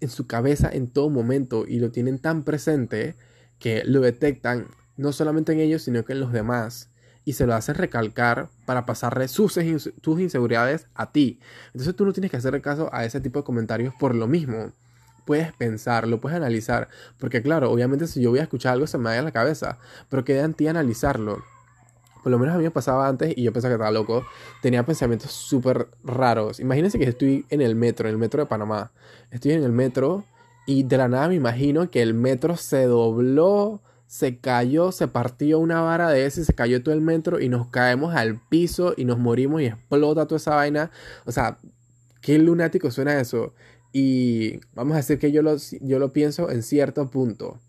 en 0.00 0.08
su 0.10 0.26
cabeza 0.26 0.68
en 0.72 0.88
todo 0.88 1.08
momento 1.08 1.64
y 1.66 1.78
lo 1.78 1.92
tienen 1.92 2.18
tan 2.18 2.42
presente 2.42 3.14
que 3.60 3.84
lo 3.84 4.00
detectan 4.00 4.66
no 4.96 5.12
solamente 5.12 5.52
en 5.52 5.60
ellos, 5.60 5.82
sino 5.82 6.04
que 6.04 6.14
en 6.14 6.20
los 6.20 6.32
demás. 6.32 6.90
Y 7.24 7.34
se 7.34 7.46
lo 7.46 7.54
hacen 7.54 7.76
recalcar 7.76 8.48
para 8.66 8.86
pasarle 8.86 9.28
sus, 9.28 9.52
sus 9.52 10.20
inseguridades 10.20 10.88
a 10.94 11.12
ti. 11.12 11.38
Entonces 11.66 11.94
tú 11.94 12.04
no 12.04 12.12
tienes 12.12 12.32
que 12.32 12.38
hacer 12.38 12.60
caso 12.60 12.88
a 12.92 13.04
ese 13.04 13.20
tipo 13.20 13.38
de 13.38 13.44
comentarios 13.44 13.94
por 14.00 14.16
lo 14.16 14.26
mismo 14.26 14.72
puedes 15.28 15.52
pensar, 15.52 16.08
lo 16.08 16.22
puedes 16.22 16.38
analizar. 16.38 16.88
Porque 17.18 17.42
claro, 17.42 17.70
obviamente 17.70 18.06
si 18.06 18.22
yo 18.22 18.30
voy 18.30 18.38
a 18.38 18.44
escuchar 18.44 18.72
algo 18.72 18.86
se 18.86 18.96
me 18.96 19.10
da 19.10 19.18
en 19.18 19.26
la 19.26 19.30
cabeza, 19.30 19.78
pero 20.08 20.24
queda 20.24 20.42
en 20.42 20.54
ti 20.54 20.68
analizarlo. 20.68 21.44
Por 22.22 22.32
lo 22.32 22.38
menos 22.38 22.54
a 22.54 22.58
mí 22.58 22.64
me 22.64 22.70
pasaba 22.70 23.06
antes 23.06 23.34
y 23.36 23.42
yo 23.42 23.52
pensaba 23.52 23.72
que 23.72 23.74
estaba 23.74 23.90
loco. 23.90 24.24
Tenía 24.62 24.86
pensamientos 24.86 25.30
súper 25.32 25.88
raros. 26.02 26.60
Imagínense 26.60 26.98
que 26.98 27.04
estoy 27.04 27.44
en 27.50 27.60
el 27.60 27.74
metro, 27.74 28.08
en 28.08 28.14
el 28.14 28.18
metro 28.18 28.42
de 28.42 28.46
Panamá. 28.46 28.90
Estoy 29.30 29.52
en 29.52 29.64
el 29.64 29.72
metro 29.72 30.24
y 30.66 30.84
de 30.84 30.96
la 30.96 31.08
nada 31.08 31.28
me 31.28 31.34
imagino 31.34 31.90
que 31.90 32.00
el 32.00 32.14
metro 32.14 32.56
se 32.56 32.84
dobló, 32.84 33.82
se 34.06 34.38
cayó, 34.38 34.92
se 34.92 35.08
partió 35.08 35.58
una 35.58 35.82
vara 35.82 36.08
de 36.08 36.24
ese, 36.24 36.42
se 36.42 36.54
cayó 36.54 36.82
todo 36.82 36.94
el 36.94 37.02
metro 37.02 37.38
y 37.38 37.50
nos 37.50 37.68
caemos 37.68 38.14
al 38.14 38.40
piso 38.48 38.94
y 38.96 39.04
nos 39.04 39.18
morimos 39.18 39.60
y 39.60 39.66
explota 39.66 40.24
toda 40.24 40.38
esa 40.38 40.54
vaina. 40.54 40.90
O 41.26 41.32
sea, 41.32 41.58
qué 42.22 42.38
lunático 42.38 42.90
suena 42.90 43.20
eso. 43.20 43.52
Y 43.92 44.60
vamos 44.74 44.94
a 44.94 44.98
decir 44.98 45.18
que 45.18 45.32
yo 45.32 45.42
lo, 45.42 45.56
yo 45.80 45.98
lo 45.98 46.12
pienso 46.12 46.50
en 46.50 46.62
cierto 46.62 47.10
punto. 47.10 47.60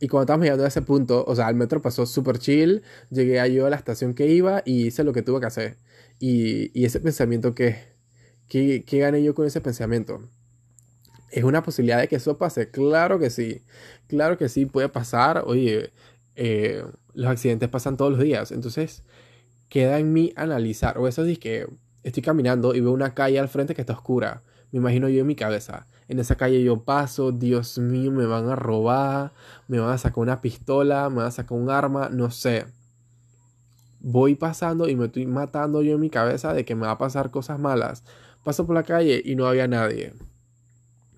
Y 0.00 0.08
cuando 0.08 0.22
estábamos 0.22 0.44
llegando 0.44 0.64
a 0.64 0.68
ese 0.68 0.82
punto, 0.82 1.24
o 1.26 1.34
sea, 1.34 1.48
el 1.48 1.56
metro 1.56 1.82
pasó 1.82 2.06
súper 2.06 2.38
chill, 2.38 2.82
llegué 3.10 3.40
a 3.40 3.48
yo 3.48 3.66
a 3.66 3.70
la 3.70 3.76
estación 3.76 4.14
que 4.14 4.26
iba 4.28 4.62
y 4.64 4.86
hice 4.86 5.04
lo 5.04 5.12
que 5.12 5.22
tuve 5.22 5.40
que 5.40 5.46
hacer. 5.46 5.76
Y, 6.20 6.78
y 6.78 6.84
ese 6.84 7.00
pensamiento 7.00 7.54
que, 7.54 7.98
que, 8.48 8.98
gané 8.98 9.22
yo 9.22 9.34
con 9.34 9.46
ese 9.46 9.60
pensamiento. 9.60 10.28
¿Es 11.30 11.44
una 11.44 11.62
posibilidad 11.62 12.00
de 12.00 12.08
que 12.08 12.16
eso 12.16 12.38
pase? 12.38 12.70
Claro 12.70 13.18
que 13.18 13.30
sí. 13.30 13.62
Claro 14.06 14.38
que 14.38 14.48
sí, 14.48 14.66
puede 14.66 14.88
pasar. 14.88 15.42
Oye, 15.46 15.92
eh, 16.36 16.82
los 17.12 17.30
accidentes 17.30 17.68
pasan 17.68 17.96
todos 17.96 18.12
los 18.12 18.20
días. 18.20 18.50
Entonces, 18.52 19.02
queda 19.68 19.98
en 19.98 20.12
mí 20.12 20.32
analizar. 20.36 20.98
O 20.98 21.06
eso 21.06 21.24
es 21.24 21.38
que 21.38 21.66
estoy 22.02 22.22
caminando 22.22 22.74
y 22.74 22.80
veo 22.80 22.92
una 22.92 23.14
calle 23.14 23.38
al 23.38 23.48
frente 23.48 23.74
que 23.74 23.82
está 23.82 23.92
oscura. 23.92 24.42
Me 24.72 24.78
imagino 24.78 25.08
yo 25.08 25.20
en 25.20 25.26
mi 25.26 25.34
cabeza. 25.34 25.86
En 26.08 26.18
esa 26.18 26.36
calle 26.36 26.62
yo 26.62 26.84
paso, 26.84 27.32
Dios 27.32 27.78
mío, 27.78 28.10
me 28.10 28.26
van 28.26 28.48
a 28.48 28.56
robar, 28.56 29.32
me 29.66 29.78
van 29.78 29.90
a 29.90 29.98
sacar 29.98 30.18
una 30.18 30.40
pistola, 30.40 31.08
me 31.10 31.16
van 31.16 31.26
a 31.26 31.30
sacar 31.30 31.58
un 31.58 31.70
arma, 31.70 32.08
no 32.10 32.30
sé. 32.30 32.66
Voy 34.00 34.34
pasando 34.34 34.88
y 34.88 34.96
me 34.96 35.06
estoy 35.06 35.26
matando 35.26 35.82
yo 35.82 35.94
en 35.94 36.00
mi 36.00 36.10
cabeza 36.10 36.52
de 36.52 36.64
que 36.64 36.74
me 36.74 36.86
va 36.86 36.92
a 36.92 36.98
pasar 36.98 37.30
cosas 37.30 37.58
malas. 37.58 38.04
Paso 38.44 38.66
por 38.66 38.74
la 38.74 38.84
calle 38.84 39.20
y 39.24 39.34
no 39.36 39.46
había 39.46 39.66
nadie. 39.68 40.12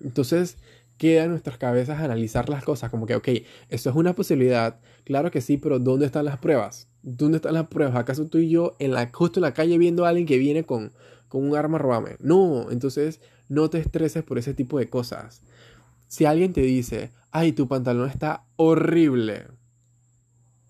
Entonces 0.01 0.57
queda 0.97 1.23
en 1.23 1.31
nuestras 1.31 1.57
cabezas 1.57 1.99
analizar 1.99 2.47
las 2.47 2.63
cosas 2.63 2.91
como 2.91 3.07
que, 3.07 3.15
ok, 3.15 3.27
eso 3.69 3.89
es 3.89 3.95
una 3.95 4.13
posibilidad, 4.13 4.79
claro 5.03 5.31
que 5.31 5.41
sí, 5.41 5.57
pero 5.57 5.79
¿dónde 5.79 6.05
están 6.05 6.25
las 6.25 6.37
pruebas? 6.37 6.89
¿Dónde 7.01 7.37
están 7.37 7.55
las 7.55 7.67
pruebas? 7.67 7.95
¿Acaso 7.95 8.27
tú 8.27 8.37
y 8.37 8.49
yo 8.49 8.75
en 8.77 8.91
la, 8.91 9.09
justo 9.11 9.39
en 9.39 9.41
la 9.41 9.53
calle 9.55 9.79
viendo 9.79 10.05
a 10.05 10.09
alguien 10.09 10.27
que 10.27 10.37
viene 10.37 10.63
con, 10.63 10.91
con 11.27 11.43
un 11.43 11.55
arma 11.57 11.77
a 11.77 11.81
robarme? 11.81 12.17
No, 12.19 12.69
entonces 12.69 13.19
no 13.51 13.69
te 13.69 13.79
estreses 13.79 14.23
por 14.23 14.37
ese 14.37 14.53
tipo 14.53 14.79
de 14.79 14.89
cosas. 14.89 15.41
Si 16.07 16.23
alguien 16.23 16.53
te 16.53 16.61
dice, 16.61 17.11
ay, 17.31 17.51
tu 17.51 17.67
pantalón 17.67 18.09
está 18.09 18.45
horrible, 18.55 19.47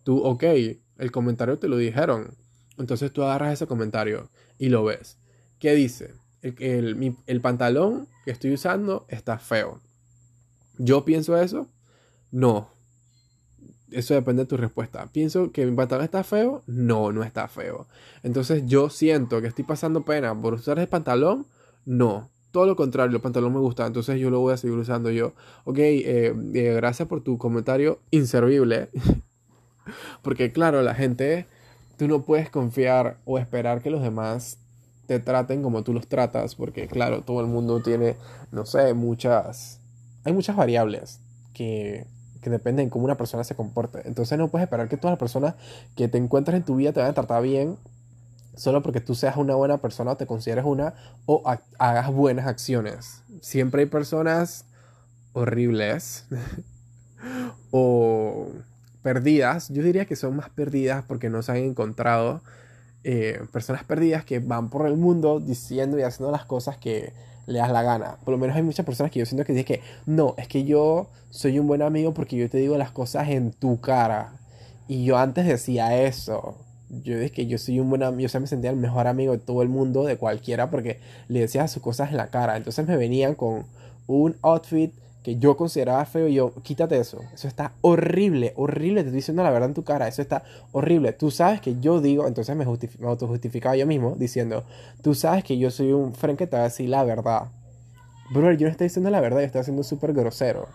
tú, 0.03 0.17
ok, 0.17 0.43
el 0.97 1.11
comentario 1.11 1.59
te 1.59 1.67
lo 1.67 1.77
dijeron. 1.77 2.35
Entonces 2.79 3.13
tú 3.13 3.21
agarras 3.21 3.53
ese 3.53 3.67
comentario 3.67 4.31
y 4.57 4.69
lo 4.69 4.83
ves. 4.83 5.19
¿Qué 5.59 5.75
dice? 5.75 6.15
el, 6.41 7.39
pantalón 7.43 8.07
que 8.25 8.31
estoy 8.31 8.51
usando 8.51 9.05
está 9.09 9.37
feo. 9.37 9.79
¿Yo 10.79 11.05
pienso 11.05 11.37
eso? 11.37 11.67
No. 12.31 12.71
Eso 13.91 14.15
depende 14.15 14.41
de 14.41 14.47
tu 14.47 14.57
respuesta. 14.57 15.05
¿Pienso 15.11 15.51
que 15.51 15.67
mi 15.67 15.75
pantalón 15.75 16.05
está 16.05 16.23
feo? 16.23 16.63
No, 16.65 17.11
no 17.11 17.23
está 17.23 17.47
feo. 17.47 17.87
Entonces 18.23 18.63
yo 18.65 18.89
siento 18.89 19.39
que 19.39 19.47
estoy 19.49 19.65
pasando 19.65 20.01
pena 20.01 20.33
por 20.33 20.55
usar 20.55 20.79
el 20.79 20.87
pantalón. 20.87 21.45
No. 21.85 22.30
Todo 22.51 22.65
lo 22.65 22.75
contrario, 22.75 23.15
el 23.15 23.21
pantalón 23.21 23.53
me 23.53 23.59
gusta, 23.59 23.87
entonces 23.87 24.19
yo 24.19 24.29
lo 24.29 24.39
voy 24.39 24.53
a 24.53 24.57
seguir 24.57 24.77
usando 24.77 25.09
yo. 25.09 25.33
Ok, 25.63 25.77
eh, 25.79 26.33
eh, 26.53 26.73
gracias 26.75 27.07
por 27.07 27.21
tu 27.21 27.37
comentario 27.37 27.99
inservible. 28.11 28.89
Porque 30.21 30.51
claro, 30.51 30.81
la 30.81 30.93
gente, 30.93 31.45
tú 31.97 32.07
no 32.07 32.23
puedes 32.23 32.49
confiar 32.49 33.17
o 33.25 33.39
esperar 33.39 33.81
que 33.81 33.89
los 33.89 34.01
demás 34.01 34.57
te 35.07 35.19
traten 35.19 35.63
como 35.63 35.83
tú 35.83 35.93
los 35.93 36.07
tratas, 36.07 36.55
porque 36.55 36.87
claro, 36.87 37.21
todo 37.23 37.41
el 37.41 37.47
mundo 37.47 37.81
tiene, 37.81 38.15
no 38.51 38.65
sé, 38.65 38.93
muchas, 38.93 39.81
hay 40.23 40.31
muchas 40.31 40.55
variables 40.55 41.19
que, 41.53 42.05
que 42.41 42.49
dependen 42.49 42.85
de 42.85 42.91
cómo 42.91 43.05
una 43.05 43.17
persona 43.17 43.43
se 43.43 43.55
comporte. 43.55 44.01
Entonces 44.05 44.37
no 44.37 44.47
puedes 44.47 44.63
esperar 44.65 44.87
que 44.87 44.97
todas 44.97 45.13
las 45.13 45.19
personas 45.19 45.55
que 45.95 46.07
te 46.07 46.17
encuentres 46.17 46.55
en 46.55 46.63
tu 46.63 46.75
vida 46.75 46.93
te 46.93 46.99
vayan 46.99 47.11
a 47.11 47.15
tratar 47.15 47.43
bien 47.43 47.77
solo 48.61 48.83
porque 48.83 49.01
tú 49.01 49.15
seas 49.15 49.37
una 49.37 49.55
buena 49.55 49.79
persona 49.79 50.11
o 50.11 50.17
te 50.17 50.27
consideres 50.27 50.65
una 50.65 50.93
o 51.25 51.41
hagas 51.79 52.11
buenas 52.11 52.45
acciones. 52.45 53.23
Siempre 53.41 53.81
hay 53.81 53.87
personas 53.87 54.65
horribles 55.33 56.25
o 57.71 58.49
perdidas. 59.01 59.69
Yo 59.69 59.81
diría 59.81 60.05
que 60.05 60.15
son 60.15 60.35
más 60.35 60.49
perdidas 60.49 61.03
porque 61.07 61.31
no 61.31 61.41
se 61.41 61.53
han 61.53 61.57
encontrado 61.57 62.41
eh, 63.03 63.41
personas 63.51 63.83
perdidas 63.83 64.25
que 64.25 64.37
van 64.37 64.69
por 64.69 64.85
el 64.85 64.95
mundo 64.95 65.39
diciendo 65.39 65.97
y 65.97 66.03
haciendo 66.03 66.31
las 66.31 66.45
cosas 66.45 66.77
que 66.77 67.13
le 67.47 67.57
das 67.57 67.71
la 67.71 67.81
gana. 67.81 68.17
Por 68.23 68.33
lo 68.33 68.37
menos 68.37 68.55
hay 68.55 68.61
muchas 68.61 68.85
personas 68.85 69.11
que 69.11 69.17
yo 69.17 69.25
siento 69.25 69.43
que 69.43 69.53
dicen 69.53 69.65
que 69.65 69.81
no, 70.05 70.35
es 70.37 70.47
que 70.47 70.65
yo 70.65 71.09
soy 71.31 71.57
un 71.57 71.65
buen 71.65 71.81
amigo 71.81 72.13
porque 72.13 72.37
yo 72.37 72.47
te 72.47 72.59
digo 72.59 72.77
las 72.77 72.91
cosas 72.91 73.27
en 73.29 73.53
tu 73.53 73.81
cara. 73.81 74.33
Y 74.87 75.03
yo 75.03 75.17
antes 75.17 75.47
decía 75.47 75.99
eso. 75.99 76.59
Yo 77.03 77.17
dije 77.17 77.31
que 77.31 77.47
yo 77.47 77.57
soy 77.57 77.79
un 77.79 77.89
buen 77.89 78.03
amigo, 78.03 78.27
yo 78.27 78.39
me 78.41 78.47
sentía 78.47 78.69
el 78.69 78.75
mejor 78.75 79.07
amigo 79.07 79.31
de 79.31 79.39
todo 79.39 79.61
el 79.61 79.69
mundo, 79.69 80.03
de 80.03 80.17
cualquiera, 80.17 80.69
porque 80.69 80.99
le 81.29 81.39
decía 81.39 81.67
sus 81.67 81.81
cosas 81.81 82.11
en 82.11 82.17
la 82.17 82.27
cara. 82.27 82.57
Entonces 82.57 82.85
me 82.85 82.97
venían 82.97 83.35
con 83.35 83.65
un 84.07 84.35
outfit 84.41 84.93
que 85.23 85.37
yo 85.37 85.55
consideraba 85.55 86.03
feo 86.05 86.27
y 86.27 86.33
yo, 86.33 86.53
quítate 86.63 86.97
eso, 86.97 87.21
eso 87.33 87.47
está 87.47 87.73
horrible, 87.81 88.53
horrible, 88.55 89.01
te 89.01 89.09
estoy 89.09 89.17
diciendo 89.17 89.43
la 89.43 89.51
verdad 89.51 89.69
en 89.69 89.75
tu 89.75 89.83
cara, 89.83 90.07
eso 90.07 90.21
está 90.21 90.43
horrible. 90.71 91.13
Tú 91.13 91.29
sabes 91.29 91.61
que 91.61 91.79
yo 91.79 92.01
digo, 92.01 92.27
entonces 92.27 92.55
me, 92.55 92.65
autojustificaba 93.05 93.75
yo 93.75 93.85
mismo 93.85 94.15
diciendo, 94.17 94.63
tú 95.01 95.13
sabes 95.13 95.43
que 95.43 95.57
yo 95.57 95.69
soy 95.69 95.91
un 95.91 96.15
friend 96.15 96.39
que 96.39 96.47
te 96.47 96.55
va 96.55 96.63
a 96.63 96.65
decir 96.65 96.89
la 96.89 97.03
verdad. 97.03 97.49
Bro, 98.33 98.53
yo 98.53 98.65
no 98.65 98.71
estoy 98.71 98.85
diciendo 98.87 99.09
la 99.09 99.21
verdad, 99.21 99.41
yo 99.41 99.45
estoy 99.45 99.61
haciendo 99.61 99.83
súper 99.83 100.13
grosero. 100.13 100.67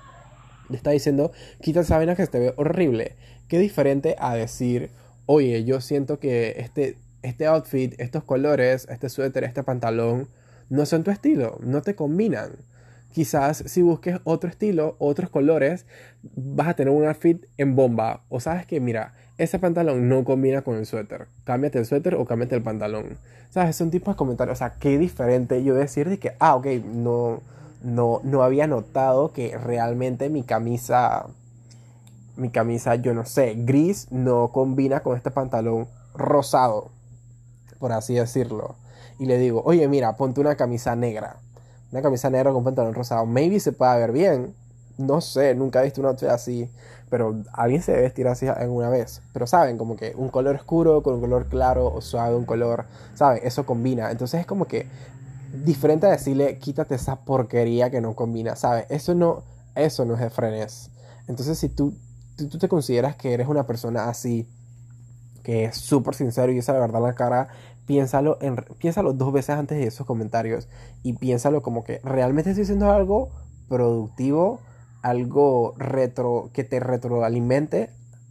Le 0.68 0.76
está 0.76 0.90
diciendo, 0.90 1.33
quítate 1.61 1.85
esa 1.85 1.96
vaina 1.96 2.14
que 2.14 2.24
se 2.24 2.31
te 2.31 2.38
ve 2.38 2.55
horrible. 2.57 3.16
Qué 3.48 3.59
diferente 3.59 4.16
a 4.18 4.35
decir, 4.35 4.90
oye, 5.26 5.64
yo 5.64 5.80
siento 5.80 6.18
que 6.18 6.54
este, 6.58 6.96
este 7.22 7.46
outfit, 7.46 7.94
estos 7.98 8.24
colores, 8.24 8.86
este 8.90 9.08
suéter, 9.08 9.44
este 9.44 9.62
pantalón, 9.62 10.28
no 10.70 10.86
son 10.86 11.04
tu 11.04 11.10
estilo, 11.10 11.58
no 11.60 11.82
te 11.82 11.94
combinan 11.94 12.52
quizás 13.16 13.64
si 13.64 13.80
busques 13.80 14.18
otro 14.24 14.50
estilo, 14.50 14.94
otros 14.98 15.30
colores, 15.30 15.86
vas 16.34 16.68
a 16.68 16.74
tener 16.74 16.92
un 16.92 17.06
outfit 17.06 17.46
en 17.56 17.74
bomba. 17.74 18.20
O 18.28 18.40
sabes 18.40 18.66
que, 18.66 18.78
mira, 18.78 19.14
ese 19.38 19.58
pantalón 19.58 20.06
no 20.10 20.22
combina 20.22 20.60
con 20.60 20.76
el 20.76 20.84
suéter. 20.84 21.26
Cámbiate 21.44 21.78
el 21.78 21.86
suéter 21.86 22.14
o 22.16 22.26
cámbiate 22.26 22.56
el 22.56 22.62
pantalón. 22.62 23.16
¿Sabes? 23.48 23.74
Son 23.74 23.90
tipos 23.90 24.14
de 24.14 24.18
comentarios. 24.18 24.58
O 24.58 24.58
sea, 24.58 24.74
qué 24.78 24.98
diferente 24.98 25.64
yo 25.64 25.72
decir 25.74 26.10
de 26.10 26.18
que, 26.18 26.32
ah, 26.40 26.56
ok, 26.56 26.66
no, 26.84 27.40
no, 27.82 28.20
no 28.22 28.42
había 28.42 28.66
notado 28.66 29.32
que 29.32 29.56
realmente 29.56 30.28
mi 30.28 30.42
camisa, 30.42 31.24
mi 32.37 32.51
camisa, 32.51 32.94
yo 32.96 33.14
no 33.14 33.25
sé, 33.25 33.55
gris 33.57 34.09
no 34.11 34.53
combina 34.53 35.01
con 35.01 35.16
este 35.16 35.31
pantalón 35.31 35.88
rosado, 36.14 36.90
por 37.79 37.92
así 37.92 38.14
decirlo. 38.14 38.77
Y 39.18 39.27
le 39.27 39.38
digo, 39.38 39.62
oye, 39.64 39.88
mira, 39.88 40.16
ponte 40.16 40.40
una 40.40 40.57
camisa 40.57 40.94
negra 40.94 41.40
una 41.92 42.03
camisa 42.03 42.31
negra 42.31 42.53
con 42.53 42.64
pantalón 42.64 42.94
rosado. 42.94 43.27
Maybe 43.27 43.61
se 43.61 43.72
puede 43.72 43.99
ver 43.99 44.12
bien. 44.12 44.55
No 44.99 45.20
sé, 45.20 45.55
nunca 45.55 45.81
he 45.81 45.85
visto 45.85 46.01
una 46.01 46.11
outfit 46.11 46.29
así. 46.29 46.70
Pero 47.09 47.42
alguien 47.53 47.83
se 47.83 47.92
debe 47.92 48.05
vestir 48.05 48.27
así 48.27 48.46
en 48.46 48.70
una 48.70 48.88
vez. 48.88 49.22
Pero 49.33 49.46
saben, 49.46 49.79
como 49.79 49.96
que 49.96 50.12
un 50.16 50.29
color 50.29 50.57
oscuro 50.57 51.03
con 51.03 51.14
un 51.14 51.20
color 51.20 51.46
claro 51.46 51.92
o 51.92 52.01
suave, 52.01 52.35
un 52.35 52.44
color, 52.44 52.87
¿saben? 53.14 53.40
Eso 53.44 53.64
combina. 53.64 54.11
Entonces 54.11 54.40
es 54.40 54.46
como 54.46 54.66
que 54.66 54.87
diferente 55.64 56.07
a 56.07 56.11
decirle, 56.11 56.59
quítate 56.59 56.96
esa 56.96 57.16
porquería 57.16 57.90
que 57.90 58.01
no 58.01 58.14
combina, 58.14 58.57
¿sabes? 58.57 58.87
Eso 58.88 59.14
no, 59.14 59.44
eso 59.75 60.05
no 60.05 60.14
es 60.14 60.20
de 60.20 60.31
frenes. 60.31 60.90
Entonces 61.29 61.59
si 61.59 61.68
tú, 61.68 61.94
tú, 62.37 62.49
tú 62.49 62.59
te 62.59 62.68
consideras 62.68 63.16
que 63.16 63.33
eres 63.33 63.49
una 63.49 63.66
persona 63.66 64.09
así, 64.09 64.49
que 65.42 65.64
es 65.64 65.77
súper 65.77 66.14
sincero 66.14 66.53
y 66.53 66.57
dice 66.57 66.72
la 66.72 66.81
verdad 66.81 67.01
en 67.01 67.07
la 67.07 67.14
cara, 67.14 67.49
piénsalo, 67.87 68.38
en, 68.40 68.57
piénsalo 68.79 69.12
dos 69.12 69.33
veces 69.33 69.57
antes 69.57 69.79
de 69.79 69.87
esos 69.87 70.07
comentarios 70.07 70.68
y 71.03 71.14
piénsalo 71.14 71.62
como 71.62 71.85
que 71.85 72.01
realmente 72.03 72.51
estoy 72.51 72.64
haciendo 72.64 72.90
algo 72.90 73.31
productivo, 73.68 74.61
algo 75.03 75.75
retro, 75.79 76.51
que 76.53 76.64
te 76.64 76.81
retroalimente, 76.81 77.90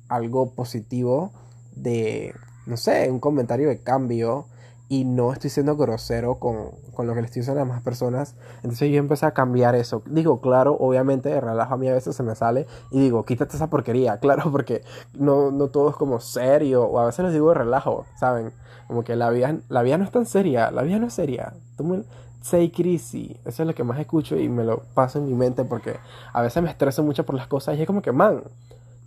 algo 0.09 0.51
positivo 0.53 1.31
de, 1.75 2.33
no 2.65 2.77
sé, 2.77 3.09
un 3.09 3.19
comentario 3.19 3.69
de 3.69 3.81
cambio 3.81 4.45
y 4.87 5.03
no 5.03 5.33
estoy 5.33 5.49
siendo 5.49 5.75
grosero 5.75 6.35
con, 6.35 6.71
con, 6.93 7.07
lo 7.07 7.15
que 7.15 7.21
le 7.21 7.25
estoy 7.25 7.41
diciendo 7.41 7.61
a 7.61 7.63
las 7.63 7.69
demás 7.69 7.83
personas. 7.83 8.35
Entonces 8.57 8.91
yo 8.91 8.97
empecé 8.97 9.25
a 9.25 9.33
cambiar 9.33 9.75
eso. 9.75 10.03
Digo, 10.05 10.41
claro, 10.41 10.77
obviamente 10.79 11.29
de 11.29 11.41
relajo 11.41 11.73
a 11.73 11.77
mí 11.77 11.87
a 11.87 11.93
veces 11.93 12.15
se 12.15 12.23
me 12.23 12.35
sale 12.35 12.67
y 12.91 12.99
digo, 12.99 13.25
quítate 13.25 13.55
esa 13.55 13.69
porquería, 13.69 14.17
claro, 14.19 14.51
porque 14.51 14.83
no, 15.13 15.51
no 15.51 15.69
todo 15.69 15.89
es 15.89 15.95
como 15.95 16.19
serio 16.19 16.83
o 16.83 16.99
a 16.99 17.05
veces 17.05 17.25
les 17.25 17.33
digo 17.33 17.53
relajo, 17.53 18.05
¿saben? 18.19 18.53
Como 18.87 19.03
que 19.03 19.15
la 19.15 19.29
vida, 19.31 19.57
la 19.69 19.81
vida 19.81 19.97
no 19.97 20.03
es 20.03 20.11
tan 20.11 20.27
seria, 20.27 20.69
la 20.69 20.83
vida 20.83 20.99
no 20.99 21.07
es 21.07 21.13
seria. 21.13 21.53
Tomen, 21.77 22.05
say 22.41 22.69
crisis, 22.69 23.37
eso 23.43 23.63
es 23.63 23.67
lo 23.67 23.73
que 23.73 23.83
más 23.83 23.99
escucho 23.99 24.37
y 24.37 24.49
me 24.49 24.63
lo 24.63 24.83
paso 24.93 25.17
en 25.17 25.25
mi 25.25 25.33
mente 25.33 25.65
porque 25.65 25.97
a 26.31 26.43
veces 26.43 26.61
me 26.61 26.69
estreso 26.69 27.01
mucho 27.01 27.25
por 27.25 27.33
las 27.33 27.47
cosas 27.47 27.75
y 27.75 27.81
es 27.81 27.87
como 27.87 28.03
que, 28.03 28.11
man, 28.11 28.43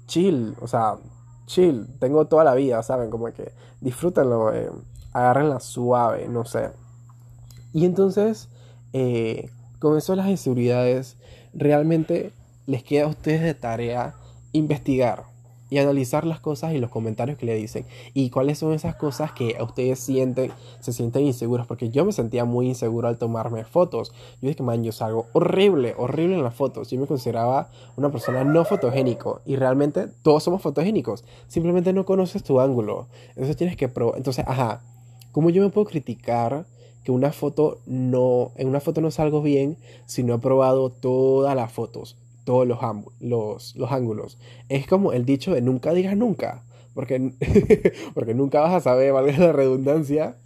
chill, 0.09 0.57
o 0.61 0.67
sea, 0.67 0.97
chill, 1.47 1.87
tengo 2.01 2.27
toda 2.27 2.43
la 2.43 2.55
vida, 2.55 2.83
¿saben? 2.83 3.11
Como 3.11 3.27
que 3.27 3.53
disfrútenlo, 3.81 4.53
eh, 4.53 4.71
agárrenla 5.19 5.61
suave, 5.61 6.29
no 6.29 6.45
sé. 6.45 6.71
Y 7.73 7.85
entonces, 7.85 8.49
eh, 8.93 9.51
con 9.79 9.95
las 9.97 10.29
inseguridades, 10.29 11.17
realmente 11.55 12.33
les 12.67 12.83
queda 12.83 13.05
a 13.05 13.09
ustedes 13.09 13.43
de 13.43 13.55
tarea 13.55 14.15
investigar 14.53 15.25
y 15.71 15.79
analizar 15.79 16.25
las 16.25 16.41
cosas 16.41 16.73
y 16.73 16.79
los 16.79 16.91
comentarios 16.91 17.37
que 17.37 17.47
le 17.47 17.55
dicen 17.55 17.85
y 18.15 18.31
cuáles 18.31 18.59
son 18.59 18.73
esas 18.73 18.97
cosas 18.97 19.33
que 19.33 19.57
ustedes 19.61 19.99
sienten, 19.99 20.51
se 20.81 20.93
sienten 20.93 21.27
inseguros, 21.27 21.67
porque 21.67 21.91
yo 21.91 22.05
me 22.05 22.13
sentía 22.13 22.45
muy 22.45 22.69
inseguro 22.69 23.09
al 23.09 23.19
tomarme 23.19 23.65
fotos. 23.65 24.13
Yo 24.41 24.49
dije, 24.49 24.63
man, 24.63 24.83
yo 24.83 24.93
salgo 24.93 25.27
horrible, 25.33 25.95
horrible 25.99 26.37
en 26.37 26.43
las 26.43 26.55
fotos. 26.55 26.91
Yo 26.91 26.99
me 26.99 27.07
consideraba 27.07 27.71
una 27.97 28.11
persona 28.11 28.45
no 28.45 28.65
fotogénico 28.65 29.43
y 29.45 29.57
realmente 29.57 30.09
todos 30.23 30.43
somos 30.43 30.63
fotogénicos, 30.63 31.25
simplemente 31.49 31.93
no 31.93 32.05
conoces 32.05 32.43
tu 32.43 32.61
ángulo. 32.61 33.09
Entonces 33.31 33.57
tienes 33.57 33.77
que 33.77 33.89
probar, 33.89 34.17
entonces, 34.17 34.45
ajá, 34.49 34.81
¿cómo 35.33 35.51
yo 35.51 35.63
me 35.63 35.71
puedo 35.71 35.87
criticar? 35.87 36.67
que 37.09 37.13
una 37.13 37.33
foto 37.33 37.79
no, 37.87 38.53
en 38.57 38.69
una 38.69 38.81
foto 38.81 39.01
no 39.01 39.11
salgo 39.11 39.41
bien 39.41 39.79
si 40.05 40.23
no 40.23 40.35
he 40.35 40.39
probado 40.41 40.91
todas 40.91 41.57
las 41.57 41.73
fotos, 41.73 42.19
todos 42.45 42.69
los, 42.69 42.79
los, 43.19 43.75
los 43.77 43.93
ángulos. 43.93 44.37
Es 44.69 44.87
como 44.87 45.15
el 45.15 45.25
dicho 45.25 45.55
de 45.55 45.63
nunca 45.63 45.95
digas 45.95 46.19
nunca, 46.19 46.65
porque, 46.93 47.33
porque 48.15 48.35
nunca 48.35 48.61
vas 48.61 48.75
a 48.75 48.81
saber, 48.81 49.15
valga 49.15 49.39
la 49.39 49.53
redundancia, 49.53 50.37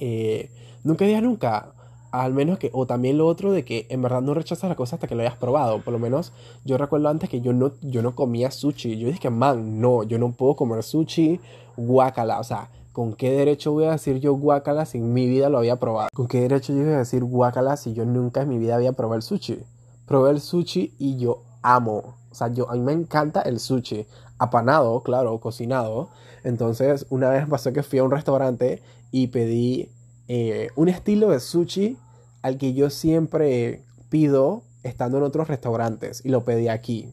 eh, 0.00 0.48
nunca 0.84 1.04
digas 1.04 1.22
nunca. 1.22 1.74
Al 2.12 2.32
menos 2.32 2.58
que, 2.58 2.70
o 2.72 2.86
también 2.86 3.18
lo 3.18 3.26
otro 3.26 3.52
de 3.52 3.66
que 3.66 3.86
en 3.90 4.00
verdad 4.00 4.22
no 4.22 4.32
rechazas 4.32 4.70
la 4.70 4.74
cosa 4.74 4.96
hasta 4.96 5.06
que 5.06 5.14
lo 5.14 5.20
hayas 5.20 5.36
probado. 5.36 5.82
Por 5.82 5.92
lo 5.92 5.98
menos 5.98 6.32
yo 6.64 6.78
recuerdo 6.78 7.10
antes 7.10 7.28
que 7.28 7.42
yo 7.42 7.52
no, 7.52 7.72
yo 7.82 8.00
no 8.00 8.14
comía 8.14 8.50
sushi. 8.50 8.96
Yo 8.96 9.08
dije, 9.08 9.28
man, 9.28 9.82
no, 9.82 10.02
yo 10.04 10.18
no 10.18 10.32
puedo 10.32 10.56
comer 10.56 10.82
sushi, 10.82 11.38
guacala. 11.76 12.40
O 12.40 12.44
sea, 12.44 12.70
¿con 12.98 13.14
qué 13.14 13.30
derecho 13.30 13.70
voy 13.70 13.84
a 13.84 13.92
decir 13.92 14.18
yo 14.18 14.34
guacala 14.34 14.84
si 14.84 14.98
en 14.98 15.12
mi 15.12 15.28
vida 15.28 15.48
lo 15.48 15.58
había 15.58 15.76
probado? 15.76 16.08
¿Con 16.12 16.26
qué 16.26 16.40
derecho 16.40 16.72
yo 16.72 16.80
voy 16.80 16.94
a 16.94 16.98
decir 16.98 17.22
guacala 17.22 17.76
si 17.76 17.94
yo 17.94 18.04
nunca 18.04 18.42
en 18.42 18.48
mi 18.48 18.58
vida 18.58 18.74
había 18.74 18.90
probado 18.90 19.14
el 19.14 19.22
sushi? 19.22 19.60
Probé 20.04 20.32
el 20.32 20.40
sushi 20.40 20.96
y 20.98 21.16
yo 21.16 21.44
amo. 21.62 22.16
O 22.28 22.34
sea, 22.34 22.48
yo, 22.48 22.68
a 22.68 22.74
mí 22.74 22.80
me 22.80 22.90
encanta 22.90 23.42
el 23.42 23.60
sushi. 23.60 24.04
Apanado, 24.38 25.00
claro, 25.04 25.38
cocinado. 25.38 26.08
Entonces, 26.42 27.06
una 27.08 27.30
vez 27.30 27.46
pasó 27.46 27.72
que 27.72 27.84
fui 27.84 28.00
a 28.00 28.02
un 28.02 28.10
restaurante 28.10 28.82
y 29.12 29.28
pedí 29.28 29.92
eh, 30.26 30.70
un 30.74 30.88
estilo 30.88 31.28
de 31.28 31.38
sushi 31.38 31.96
al 32.42 32.58
que 32.58 32.74
yo 32.74 32.90
siempre 32.90 33.84
pido 34.08 34.62
estando 34.82 35.18
en 35.18 35.22
otros 35.22 35.46
restaurantes 35.46 36.24
y 36.24 36.30
lo 36.30 36.44
pedí 36.44 36.66
aquí. 36.66 37.12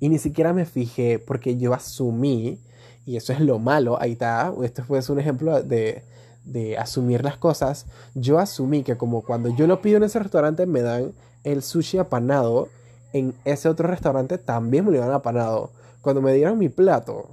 Y 0.00 0.08
ni 0.08 0.16
siquiera 0.16 0.54
me 0.54 0.64
fijé 0.64 1.18
porque 1.18 1.58
yo 1.58 1.74
asumí, 1.74 2.58
y 3.06 3.16
eso 3.16 3.32
es 3.32 3.40
lo 3.40 3.58
malo, 3.58 4.00
ahí 4.00 4.12
está, 4.12 4.52
esto 4.62 4.84
fue 4.84 5.00
un 5.08 5.20
ejemplo 5.20 5.62
de, 5.62 6.02
de 6.44 6.76
asumir 6.76 7.24
las 7.24 7.38
cosas, 7.38 7.86
yo 8.14 8.38
asumí 8.38 8.82
que 8.82 8.96
como 8.96 9.22
cuando 9.22 9.48
yo 9.48 9.66
lo 9.66 9.80
pido 9.80 9.96
en 9.96 10.02
ese 10.02 10.18
restaurante 10.18 10.66
me 10.66 10.82
dan 10.82 11.12
el 11.44 11.62
sushi 11.62 11.98
apanado, 11.98 12.68
en 13.12 13.34
ese 13.44 13.68
otro 13.68 13.88
restaurante 13.88 14.36
también 14.36 14.84
me 14.84 14.92
lo 14.92 14.98
dan 14.98 15.12
apanado. 15.12 15.70
Cuando 16.02 16.20
me 16.20 16.32
dieron 16.34 16.58
mi 16.58 16.68
plato 16.68 17.30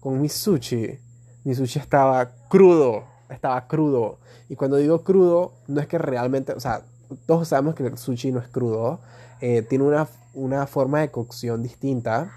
con 0.00 0.20
mi 0.20 0.28
sushi, 0.28 0.98
mi 1.44 1.54
sushi 1.54 1.78
estaba 1.78 2.32
crudo, 2.48 3.04
estaba 3.28 3.66
crudo. 3.68 4.18
Y 4.48 4.56
cuando 4.56 4.76
digo 4.76 5.04
crudo, 5.04 5.52
no 5.68 5.80
es 5.80 5.86
que 5.86 5.98
realmente, 5.98 6.52
o 6.52 6.60
sea, 6.60 6.82
todos 7.26 7.48
sabemos 7.48 7.74
que 7.74 7.86
el 7.86 7.98
sushi 7.98 8.32
no 8.32 8.40
es 8.40 8.48
crudo, 8.48 9.00
eh, 9.40 9.62
tiene 9.62 9.84
una, 9.84 10.08
una, 10.34 10.66
forma 10.66 11.00
de 11.00 11.10
cocción 11.10 11.62
distinta, 11.62 12.32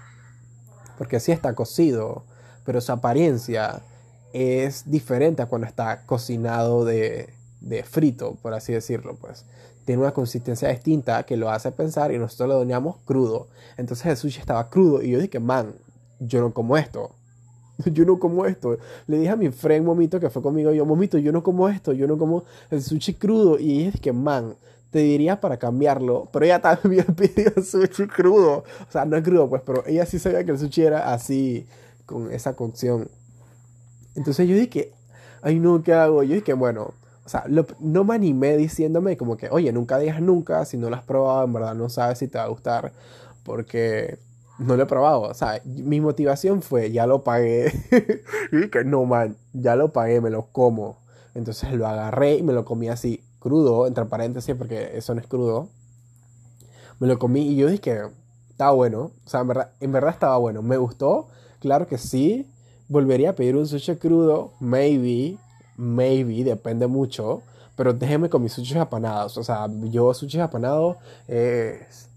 porque 0.98 1.20
sí 1.20 1.32
está 1.32 1.54
cocido, 1.54 2.24
pero 2.66 2.80
su 2.80 2.92
apariencia 2.92 3.80
es 4.32 4.90
diferente 4.90 5.40
a 5.40 5.46
cuando 5.46 5.66
está 5.66 6.04
cocinado 6.04 6.84
de, 6.84 7.30
de 7.60 7.82
frito, 7.84 8.36
por 8.42 8.52
así 8.52 8.72
decirlo, 8.72 9.16
pues. 9.18 9.44
Tiene 9.84 10.02
una 10.02 10.12
consistencia 10.12 10.68
distinta 10.68 11.22
que 11.22 11.36
lo 11.36 11.48
hace 11.48 11.70
pensar 11.70 12.12
y 12.12 12.18
nosotros 12.18 12.48
lo 12.48 12.56
doñamos 12.56 12.96
crudo. 13.04 13.46
Entonces 13.76 14.06
el 14.06 14.16
sushi 14.16 14.40
estaba 14.40 14.68
crudo 14.68 15.00
y 15.00 15.10
yo 15.10 15.20
dije, 15.20 15.38
man, 15.38 15.74
yo 16.18 16.40
no 16.40 16.52
como 16.52 16.76
esto. 16.76 17.12
yo 17.92 18.04
no 18.04 18.18
como 18.18 18.46
esto. 18.46 18.78
Le 19.06 19.18
dije 19.18 19.30
a 19.30 19.36
mi 19.36 19.50
friend 19.50 19.86
Momito 19.86 20.18
que 20.18 20.30
fue 20.30 20.42
conmigo, 20.42 20.72
yo, 20.72 20.84
Momito, 20.84 21.18
yo 21.18 21.32
no 21.32 21.42
como 21.42 21.68
esto, 21.68 21.92
yo 21.92 22.06
no 22.06 22.18
como 22.18 22.44
el 22.70 22.82
sushi 22.82 23.14
crudo. 23.14 23.58
Y 23.58 23.82
ella 23.84 23.92
que, 24.00 24.12
man, 24.12 24.56
te 24.90 25.00
diría 25.00 25.40
para 25.40 25.58
cambiarlo, 25.58 26.28
pero 26.32 26.44
ella 26.44 26.60
también 26.60 27.04
pidió 27.16 27.52
sushi 27.62 28.06
crudo. 28.08 28.64
O 28.88 28.90
sea, 28.92 29.04
no 29.04 29.16
es 29.16 29.22
crudo, 29.22 29.48
pues, 29.48 29.62
pero 29.64 29.84
ella 29.86 30.06
sí 30.06 30.18
sabía 30.18 30.44
que 30.44 30.52
el 30.52 30.58
sushi 30.58 30.82
era 30.82 31.12
así, 31.12 31.66
con 32.06 32.32
esa 32.32 32.54
cocción. 32.54 33.10
Entonces 34.14 34.48
yo 34.48 34.56
dije, 34.56 34.92
ay 35.42 35.60
no, 35.60 35.82
¿qué 35.82 35.92
hago? 35.92 36.22
Yo 36.22 36.34
dije, 36.34 36.54
bueno, 36.54 36.94
o 37.24 37.28
sea, 37.28 37.44
no 37.80 38.04
me 38.04 38.14
animé 38.14 38.56
diciéndome 38.56 39.16
como 39.16 39.36
que, 39.36 39.48
oye, 39.50 39.72
nunca 39.72 39.98
digas 39.98 40.22
nunca, 40.22 40.64
si 40.64 40.76
no 40.78 40.88
lo 40.88 40.96
has 40.96 41.02
probado, 41.02 41.44
en 41.44 41.52
verdad 41.52 41.74
no 41.74 41.88
sabes 41.88 42.18
si 42.18 42.28
te 42.28 42.38
va 42.38 42.44
a 42.44 42.48
gustar, 42.48 42.92
porque 43.42 44.18
no 44.58 44.76
lo 44.76 44.84
he 44.84 44.86
probado. 44.86 45.22
O 45.22 45.34
sea, 45.34 45.60
mi 45.64 46.00
motivación 46.00 46.62
fue, 46.62 46.92
ya 46.92 47.06
lo 47.06 47.24
pagué. 47.24 47.72
y 48.52 48.70
que 48.70 48.84
no, 48.84 49.04
man, 49.04 49.36
ya 49.52 49.76
lo 49.76 49.92
pagué, 49.92 50.20
me 50.20 50.30
lo 50.30 50.46
como. 50.52 50.98
Entonces 51.34 51.72
lo 51.72 51.86
agarré 51.86 52.36
y 52.36 52.42
me 52.42 52.52
lo 52.52 52.64
comí 52.64 52.88
así, 52.88 53.22
crudo, 53.40 53.86
entre 53.86 54.04
paréntesis, 54.06 54.54
porque 54.54 54.96
eso 54.96 55.14
no 55.14 55.20
es 55.20 55.26
crudo. 55.26 55.68
Me 56.98 57.06
lo 57.06 57.18
comí 57.18 57.48
y 57.48 57.56
yo 57.56 57.68
dije 57.68 58.02
estaba 58.50 58.70
bueno. 58.70 59.12
O 59.24 59.28
sea, 59.28 59.44
en 59.80 59.92
verdad 59.92 60.10
estaba 60.10 60.38
bueno. 60.38 60.62
Me 60.62 60.78
gustó, 60.78 61.28
claro 61.60 61.86
que 61.86 61.98
sí. 61.98 62.46
Volvería 62.88 63.30
a 63.30 63.32
pedir 63.34 63.56
un 63.56 63.66
sushi 63.66 63.96
crudo, 63.96 64.52
maybe, 64.60 65.38
maybe, 65.76 66.44
depende 66.44 66.86
mucho. 66.86 67.42
Pero 67.76 67.92
déjeme 67.92 68.28
con 68.28 68.42
mis 68.42 68.52
sushi 68.52 68.78
apanados. 68.78 69.36
O 69.36 69.44
sea, 69.44 69.68
yo 69.90 70.12
sushi 70.14 70.40
apanado 70.40 70.96
es. 71.28 72.08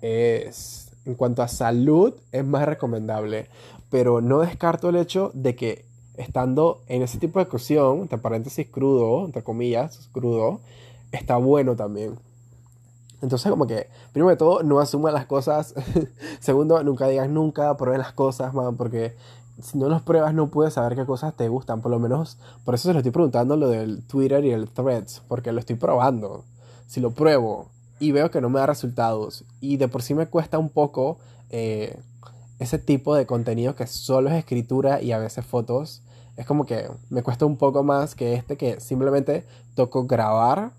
Es 0.00 0.82
en 1.04 1.14
cuanto 1.14 1.42
a 1.42 1.48
salud 1.48 2.14
es 2.30 2.44
más 2.44 2.66
recomendable, 2.66 3.48
pero 3.90 4.20
no 4.20 4.40
descarto 4.40 4.88
el 4.88 4.96
hecho 4.96 5.30
de 5.34 5.54
que 5.54 5.84
estando 6.16 6.82
en 6.88 7.02
ese 7.02 7.18
tipo 7.18 7.38
de 7.38 7.46
cocción, 7.46 8.00
entre 8.00 8.18
paréntesis 8.18 8.66
crudo, 8.68 9.24
entre 9.24 9.42
comillas, 9.42 10.08
crudo, 10.12 10.60
está 11.10 11.36
bueno 11.36 11.74
también. 11.76 12.18
Entonces, 13.22 13.50
como 13.50 13.66
que, 13.66 13.86
primero 14.12 14.30
de 14.30 14.36
todo, 14.36 14.62
no 14.64 14.80
asuman 14.80 15.14
las 15.14 15.26
cosas. 15.26 15.74
Segundo, 16.40 16.82
nunca 16.82 17.06
digas 17.06 17.30
nunca, 17.30 17.76
prueben 17.76 18.00
las 18.00 18.12
cosas, 18.12 18.52
man, 18.52 18.76
porque 18.76 19.14
si 19.62 19.78
no 19.78 19.88
las 19.88 20.02
pruebas 20.02 20.34
no 20.34 20.48
puedes 20.48 20.74
saber 20.74 20.96
qué 20.96 21.06
cosas 21.06 21.34
te 21.34 21.48
gustan. 21.48 21.80
Por 21.80 21.92
lo 21.92 22.00
menos, 22.00 22.36
por 22.64 22.74
eso 22.74 22.88
se 22.88 22.92
lo 22.92 22.98
estoy 22.98 23.12
preguntando 23.12 23.56
lo 23.56 23.68
del 23.68 24.02
Twitter 24.02 24.44
y 24.44 24.50
el 24.50 24.68
Threads, 24.68 25.22
porque 25.28 25.52
lo 25.52 25.60
estoy 25.60 25.76
probando. 25.76 26.44
Si 26.88 27.00
lo 27.00 27.12
pruebo 27.12 27.68
y 28.00 28.10
veo 28.10 28.30
que 28.32 28.40
no 28.40 28.50
me 28.50 28.58
da 28.58 28.66
resultados. 28.66 29.44
Y 29.60 29.76
de 29.76 29.86
por 29.86 30.02
sí 30.02 30.14
me 30.14 30.26
cuesta 30.26 30.58
un 30.58 30.68
poco 30.68 31.18
eh, 31.50 31.96
ese 32.58 32.78
tipo 32.78 33.14
de 33.14 33.26
contenido 33.26 33.76
que 33.76 33.86
solo 33.86 34.30
es 34.30 34.36
escritura 34.36 35.00
y 35.00 35.12
a 35.12 35.18
veces 35.18 35.46
fotos. 35.46 36.02
Es 36.36 36.44
como 36.44 36.66
que 36.66 36.90
me 37.10 37.22
cuesta 37.22 37.46
un 37.46 37.56
poco 37.56 37.84
más 37.84 38.16
que 38.16 38.34
este 38.34 38.56
que 38.56 38.80
simplemente 38.80 39.46
toco 39.76 40.06
grabar 40.06 40.72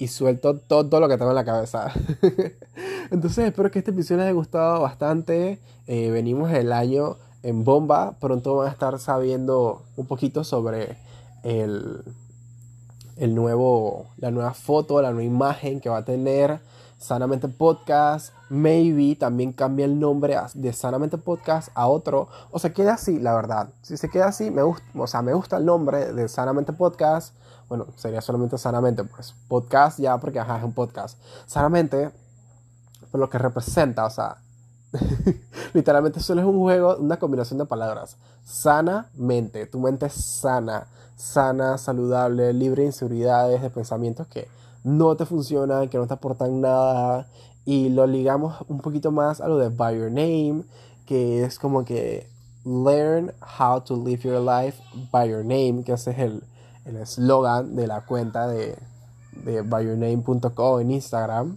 y 0.00 0.08
suelto 0.08 0.56
todo 0.56 0.98
lo 0.98 1.08
que 1.08 1.16
tengo 1.16 1.30
en 1.30 1.36
la 1.36 1.44
cabeza. 1.44 1.92
Entonces 3.12 3.46
espero 3.46 3.70
que 3.70 3.78
este 3.78 3.92
episodio 3.92 4.16
les 4.16 4.24
haya 4.24 4.34
gustado 4.34 4.80
bastante. 4.80 5.60
Eh, 5.86 6.10
venimos 6.10 6.50
el 6.50 6.72
año 6.72 7.18
en 7.44 7.62
bomba. 7.62 8.16
Pronto 8.18 8.56
van 8.56 8.68
a 8.68 8.72
estar 8.72 8.98
sabiendo 8.98 9.82
un 9.96 10.06
poquito 10.06 10.42
sobre 10.42 10.96
el 11.44 12.02
el 13.20 13.34
nuevo, 13.34 14.06
la 14.16 14.30
nueva 14.30 14.54
foto, 14.54 15.02
la 15.02 15.10
nueva 15.10 15.24
imagen 15.24 15.78
que 15.80 15.90
va 15.90 15.98
a 15.98 16.04
tener 16.06 16.60
Sanamente 16.98 17.48
Podcast. 17.48 18.32
Maybe 18.48 19.14
también 19.14 19.52
cambia 19.52 19.84
el 19.84 20.00
nombre 20.00 20.38
de 20.54 20.72
Sanamente 20.72 21.18
Podcast 21.18 21.68
a 21.74 21.86
otro. 21.86 22.28
O 22.50 22.58
se 22.58 22.72
queda 22.72 22.94
así, 22.94 23.18
la 23.18 23.34
verdad. 23.34 23.68
Si 23.82 23.98
se 23.98 24.08
queda 24.08 24.28
así, 24.28 24.50
me 24.50 24.62
gusta, 24.62 24.84
o 24.94 25.06
sea, 25.06 25.20
me 25.20 25.34
gusta 25.34 25.58
el 25.58 25.66
nombre 25.66 26.14
de 26.14 26.28
Sanamente 26.30 26.72
Podcast. 26.72 27.34
Bueno, 27.70 27.86
sería 27.96 28.20
solamente 28.20 28.58
Sanamente, 28.58 29.04
pues. 29.04 29.34
Podcast 29.48 29.98
ya, 29.98 30.18
porque 30.18 30.40
ajá, 30.40 30.58
es 30.58 30.64
un 30.64 30.74
podcast. 30.74 31.18
Sanamente, 31.46 32.10
por 33.10 33.20
lo 33.20 33.30
que 33.30 33.38
representa, 33.38 34.04
o 34.04 34.10
sea, 34.10 34.36
literalmente 35.72 36.20
solo 36.20 36.42
es 36.42 36.46
un 36.46 36.58
juego, 36.58 36.96
una 36.96 37.18
combinación 37.18 37.58
de 37.58 37.64
palabras. 37.64 38.18
Sanamente, 38.44 39.64
tu 39.64 39.80
mente 39.80 40.04
es 40.04 40.12
sana 40.12 40.86
sana, 41.20 41.78
saludable, 41.78 42.52
libre 42.52 42.82
de 42.82 42.88
inseguridades, 42.88 43.62
de 43.62 43.70
pensamientos 43.70 44.26
que 44.26 44.48
no 44.82 45.14
te 45.16 45.26
funcionan, 45.26 45.88
que 45.88 45.98
no 45.98 46.06
te 46.06 46.14
aportan 46.14 46.60
nada. 46.60 47.28
Y 47.64 47.90
lo 47.90 48.06
ligamos 48.06 48.56
un 48.68 48.80
poquito 48.80 49.12
más 49.12 49.40
a 49.40 49.48
lo 49.48 49.58
de 49.58 49.68
By 49.68 49.96
Your 49.98 50.10
Name, 50.10 50.64
que 51.06 51.44
es 51.44 51.58
como 51.58 51.84
que 51.84 52.28
Learn 52.64 53.32
how 53.58 53.80
to 53.80 53.96
live 53.96 54.22
your 54.22 54.40
life 54.40 54.82
by 55.10 55.28
your 55.28 55.42
name, 55.42 55.82
que 55.82 55.92
es 55.92 56.06
el 56.06 56.42
eslogan 56.84 57.76
de 57.76 57.86
la 57.86 58.02
cuenta 58.02 58.46
de, 58.48 58.76
de 59.44 59.58
en 59.58 60.90
Instagram. 60.90 61.56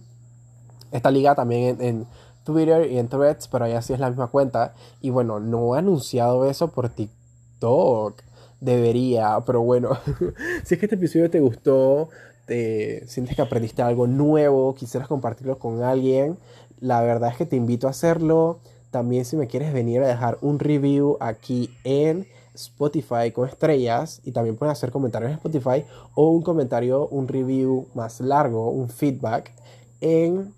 Está 0.92 1.10
ligada 1.10 1.36
también 1.36 1.76
en, 1.80 1.82
en, 1.82 2.06
Twitter 2.44 2.90
y 2.90 2.98
en 2.98 3.08
Threads, 3.08 3.48
pero 3.48 3.64
allá 3.64 3.80
sí 3.80 3.94
es 3.94 4.00
la 4.00 4.10
misma 4.10 4.26
cuenta. 4.26 4.74
Y 5.00 5.08
bueno, 5.08 5.40
no 5.40 5.74
he 5.74 5.78
anunciado 5.78 6.48
eso 6.48 6.68
por 6.68 6.90
TikTok 6.90 8.22
debería, 8.60 9.42
pero 9.46 9.62
bueno, 9.62 9.98
si 10.64 10.74
es 10.74 10.80
que 10.80 10.86
este 10.86 10.96
episodio 10.96 11.30
te 11.30 11.40
gustó, 11.40 12.08
te 12.46 13.06
sientes 13.06 13.36
que 13.36 13.42
aprendiste 13.42 13.82
algo 13.82 14.06
nuevo, 14.06 14.74
quisieras 14.74 15.08
compartirlo 15.08 15.58
con 15.58 15.82
alguien, 15.82 16.38
la 16.80 17.00
verdad 17.02 17.30
es 17.30 17.36
que 17.36 17.46
te 17.46 17.56
invito 17.56 17.86
a 17.86 17.90
hacerlo. 17.90 18.60
También 18.90 19.24
si 19.24 19.36
me 19.36 19.48
quieres 19.48 19.72
venir 19.72 20.02
a 20.02 20.06
dejar 20.06 20.38
un 20.40 20.58
review 20.58 21.16
aquí 21.18 21.70
en 21.82 22.26
Spotify 22.54 23.30
con 23.32 23.48
estrellas 23.48 24.20
y 24.24 24.32
también 24.32 24.56
pueden 24.56 24.72
hacer 24.72 24.90
comentarios 24.90 25.30
en 25.30 25.36
Spotify 25.36 25.84
o 26.14 26.30
un 26.30 26.42
comentario, 26.42 27.08
un 27.08 27.28
review 27.28 27.88
más 27.94 28.20
largo, 28.20 28.70
un 28.70 28.88
feedback 28.88 29.52
en 30.00 30.54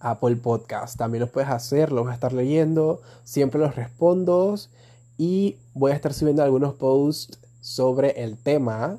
Apple 0.00 0.36
Podcast. 0.36 0.96
También 0.96 1.20
los 1.20 1.30
puedes 1.30 1.50
hacer, 1.50 1.92
los 1.92 2.04
voy 2.04 2.12
a 2.12 2.14
estar 2.14 2.32
leyendo, 2.32 3.00
siempre 3.24 3.60
los 3.60 3.74
respondo 3.74 4.54
y 5.16 5.56
voy 5.74 5.92
a 5.92 5.94
estar 5.94 6.14
subiendo 6.14 6.42
algunos 6.42 6.74
posts 6.74 7.38
sobre 7.60 8.22
el 8.22 8.38
tema 8.38 8.98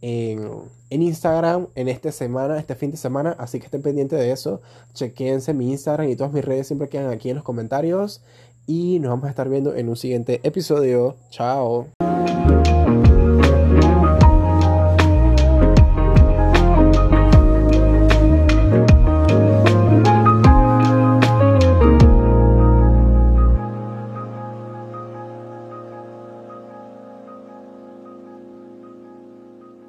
en, 0.00 0.48
en 0.90 1.02
Instagram 1.02 1.66
en 1.74 1.88
esta 1.88 2.12
semana, 2.12 2.58
este 2.58 2.76
fin 2.76 2.92
de 2.92 2.96
semana, 2.96 3.34
así 3.38 3.58
que 3.58 3.66
estén 3.66 3.82
pendientes 3.82 4.18
de 4.18 4.30
eso. 4.30 4.60
Chequense 4.94 5.52
mi 5.52 5.72
Instagram 5.72 6.08
y 6.08 6.16
todas 6.16 6.32
mis 6.32 6.44
redes 6.44 6.68
siempre 6.68 6.88
quedan 6.88 7.10
aquí 7.10 7.30
en 7.30 7.36
los 7.36 7.44
comentarios 7.44 8.22
y 8.66 8.98
nos 9.00 9.10
vamos 9.10 9.26
a 9.26 9.30
estar 9.30 9.48
viendo 9.48 9.74
en 9.74 9.88
un 9.88 9.96
siguiente 9.96 10.40
episodio. 10.42 11.16
Chao. 11.30 11.95